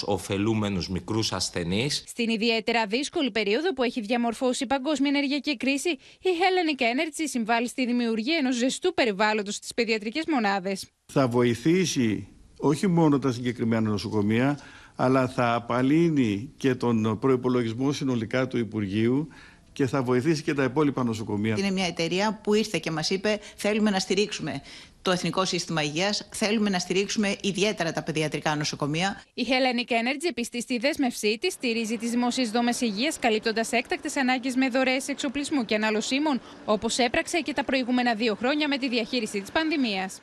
ωφελούμενους 0.05 0.89
μικρούς 0.89 1.33
ασθενείς. 1.33 2.03
Στην 2.07 2.29
ιδιαίτερα 2.29 2.85
δύσκολη 2.85 3.31
περίοδο 3.31 3.73
που 3.73 3.83
έχει 3.83 4.01
διαμορφώσει 4.01 4.63
η 4.63 4.67
παγκόσμια 4.67 5.09
ενεργειακή 5.09 5.57
κρίση, 5.57 5.89
η 5.89 5.97
Hellenic 6.23 6.81
Energy 6.81 7.23
συμβάλλει 7.23 7.67
στη 7.67 7.85
δημιουργία 7.85 8.37
ενός 8.37 8.55
ζεστού 8.55 8.93
περιβάλλοντος 8.93 9.55
στις 9.55 9.73
παιδιατρικές 9.73 10.23
μονάδες. 10.27 10.85
Θα 11.05 11.27
βοηθήσει 11.27 12.27
όχι 12.57 12.87
μόνο 12.87 13.19
τα 13.19 13.31
συγκεκριμένα 13.31 13.89
νοσοκομεία, 13.89 14.59
αλλά 14.95 15.27
θα 15.27 15.53
απαλύνει 15.53 16.51
και 16.57 16.75
τον 16.75 17.19
προϋπολογισμό 17.19 17.91
συνολικά 17.91 18.47
του 18.47 18.57
Υπουργείου 18.57 19.27
και 19.73 19.87
θα 19.87 20.03
βοηθήσει 20.03 20.43
και 20.43 20.53
τα 20.53 20.63
υπόλοιπα 20.63 21.03
νοσοκομεία. 21.03 21.55
Είναι 21.57 21.71
μια 21.71 21.85
εταιρεία 21.85 22.39
που 22.43 22.53
ήρθε 22.53 22.79
και 22.79 22.91
μας 22.91 23.09
είπε 23.09 23.39
θέλουμε 23.55 23.89
να 23.89 23.99
στηρίξουμε 23.99 24.61
το 25.01 25.11
Εθνικό 25.11 25.45
Σύστημα 25.45 25.81
Υγείας, 25.83 26.27
θέλουμε 26.31 26.69
να 26.69 26.79
στηρίξουμε 26.79 27.35
ιδιαίτερα 27.41 27.91
τα 27.91 28.03
παιδιατρικά 28.03 28.55
νοσοκομεία. 28.55 29.23
Η 29.33 29.45
Hellenic 29.47 29.91
Energy 29.91 30.27
επιστή 30.29 30.61
στη 30.61 30.77
δέσμευσή 30.77 31.37
της 31.41 31.53
στηρίζει 31.53 31.97
τις 31.97 32.09
δημόσιες 32.09 32.51
δόμες 32.51 32.81
υγείας, 32.81 33.19
καλύπτοντας 33.19 33.71
έκτακτες 33.71 34.15
ανάγκες 34.15 34.55
με 34.55 34.69
δωρεές 34.69 35.07
εξοπλισμού 35.07 35.65
και 35.65 35.75
αναλωσίμων, 35.75 36.41
όπως 36.65 36.97
έπραξε 36.97 37.39
και 37.39 37.53
τα 37.53 37.63
προηγούμενα 37.63 38.13
δύο 38.15 38.35
χρόνια 38.35 38.67
με 38.67 38.77
τη 38.77 38.89
διαχείριση 38.89 39.41
της 39.41 39.51
πανδημίας. 39.51 40.21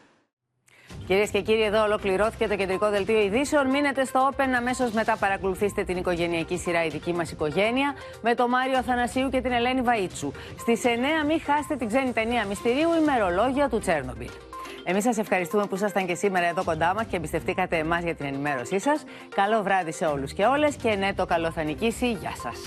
Κυρίες 1.06 1.30
και 1.30 1.40
κύριοι, 1.40 1.62
εδώ 1.62 1.82
ολοκληρώθηκε 1.82 2.46
το 2.48 2.56
κεντρικό 2.56 2.90
δελτίο 2.90 3.20
ειδήσεων. 3.20 3.70
Μείνετε 3.70 4.04
στο 4.04 4.30
Open. 4.30 4.48
Αμέσως 4.56 4.90
μετά 4.90 5.16
παρακολουθήστε 5.16 5.84
την 5.84 5.96
οικογενειακή 5.96 6.58
σειρά 6.58 6.84
Η 6.84 6.88
δική 6.88 7.12
μας 7.12 7.30
οικογένεια 7.30 7.94
με 8.22 8.34
τον 8.34 8.48
Μάριο 8.48 8.78
Αθανασίου 8.78 9.28
και 9.28 9.40
την 9.40 9.52
Ελένη 9.52 9.82
Βαΐτσου. 9.84 10.30
Στις 10.58 10.82
9 10.84 11.26
μην 11.26 11.40
χάσετε 11.40 11.76
την 11.76 11.86
ξένη 11.86 12.12
ταινία 12.12 12.44
Μυστηρίου 12.44 12.88
ημερολόγια 13.02 13.68
του 13.68 13.78
Τσέρνομπιλ. 13.78 14.30
Εμείς 14.84 15.02
σας 15.02 15.18
ευχαριστούμε 15.18 15.66
που 15.66 15.74
ήσασταν 15.74 16.06
και 16.06 16.14
σήμερα 16.14 16.46
εδώ 16.46 16.64
κοντά 16.64 16.94
μας 16.94 17.06
και 17.06 17.16
εμπιστευτήκατε 17.16 17.76
εμάς 17.76 18.02
για 18.02 18.14
την 18.14 18.26
ενημέρωσή 18.26 18.78
σας. 18.78 19.04
Καλό 19.34 19.62
βράδυ 19.62 19.92
σε 19.92 20.04
όλους 20.06 20.32
και 20.32 20.44
όλες 20.44 20.76
και 20.76 20.94
ναι, 20.94 21.14
το 21.14 21.26
καλό 21.26 21.50
θα 21.50 21.62
νικήσει. 21.62 22.12
Γεια 22.12 22.32
σας. 22.42 22.58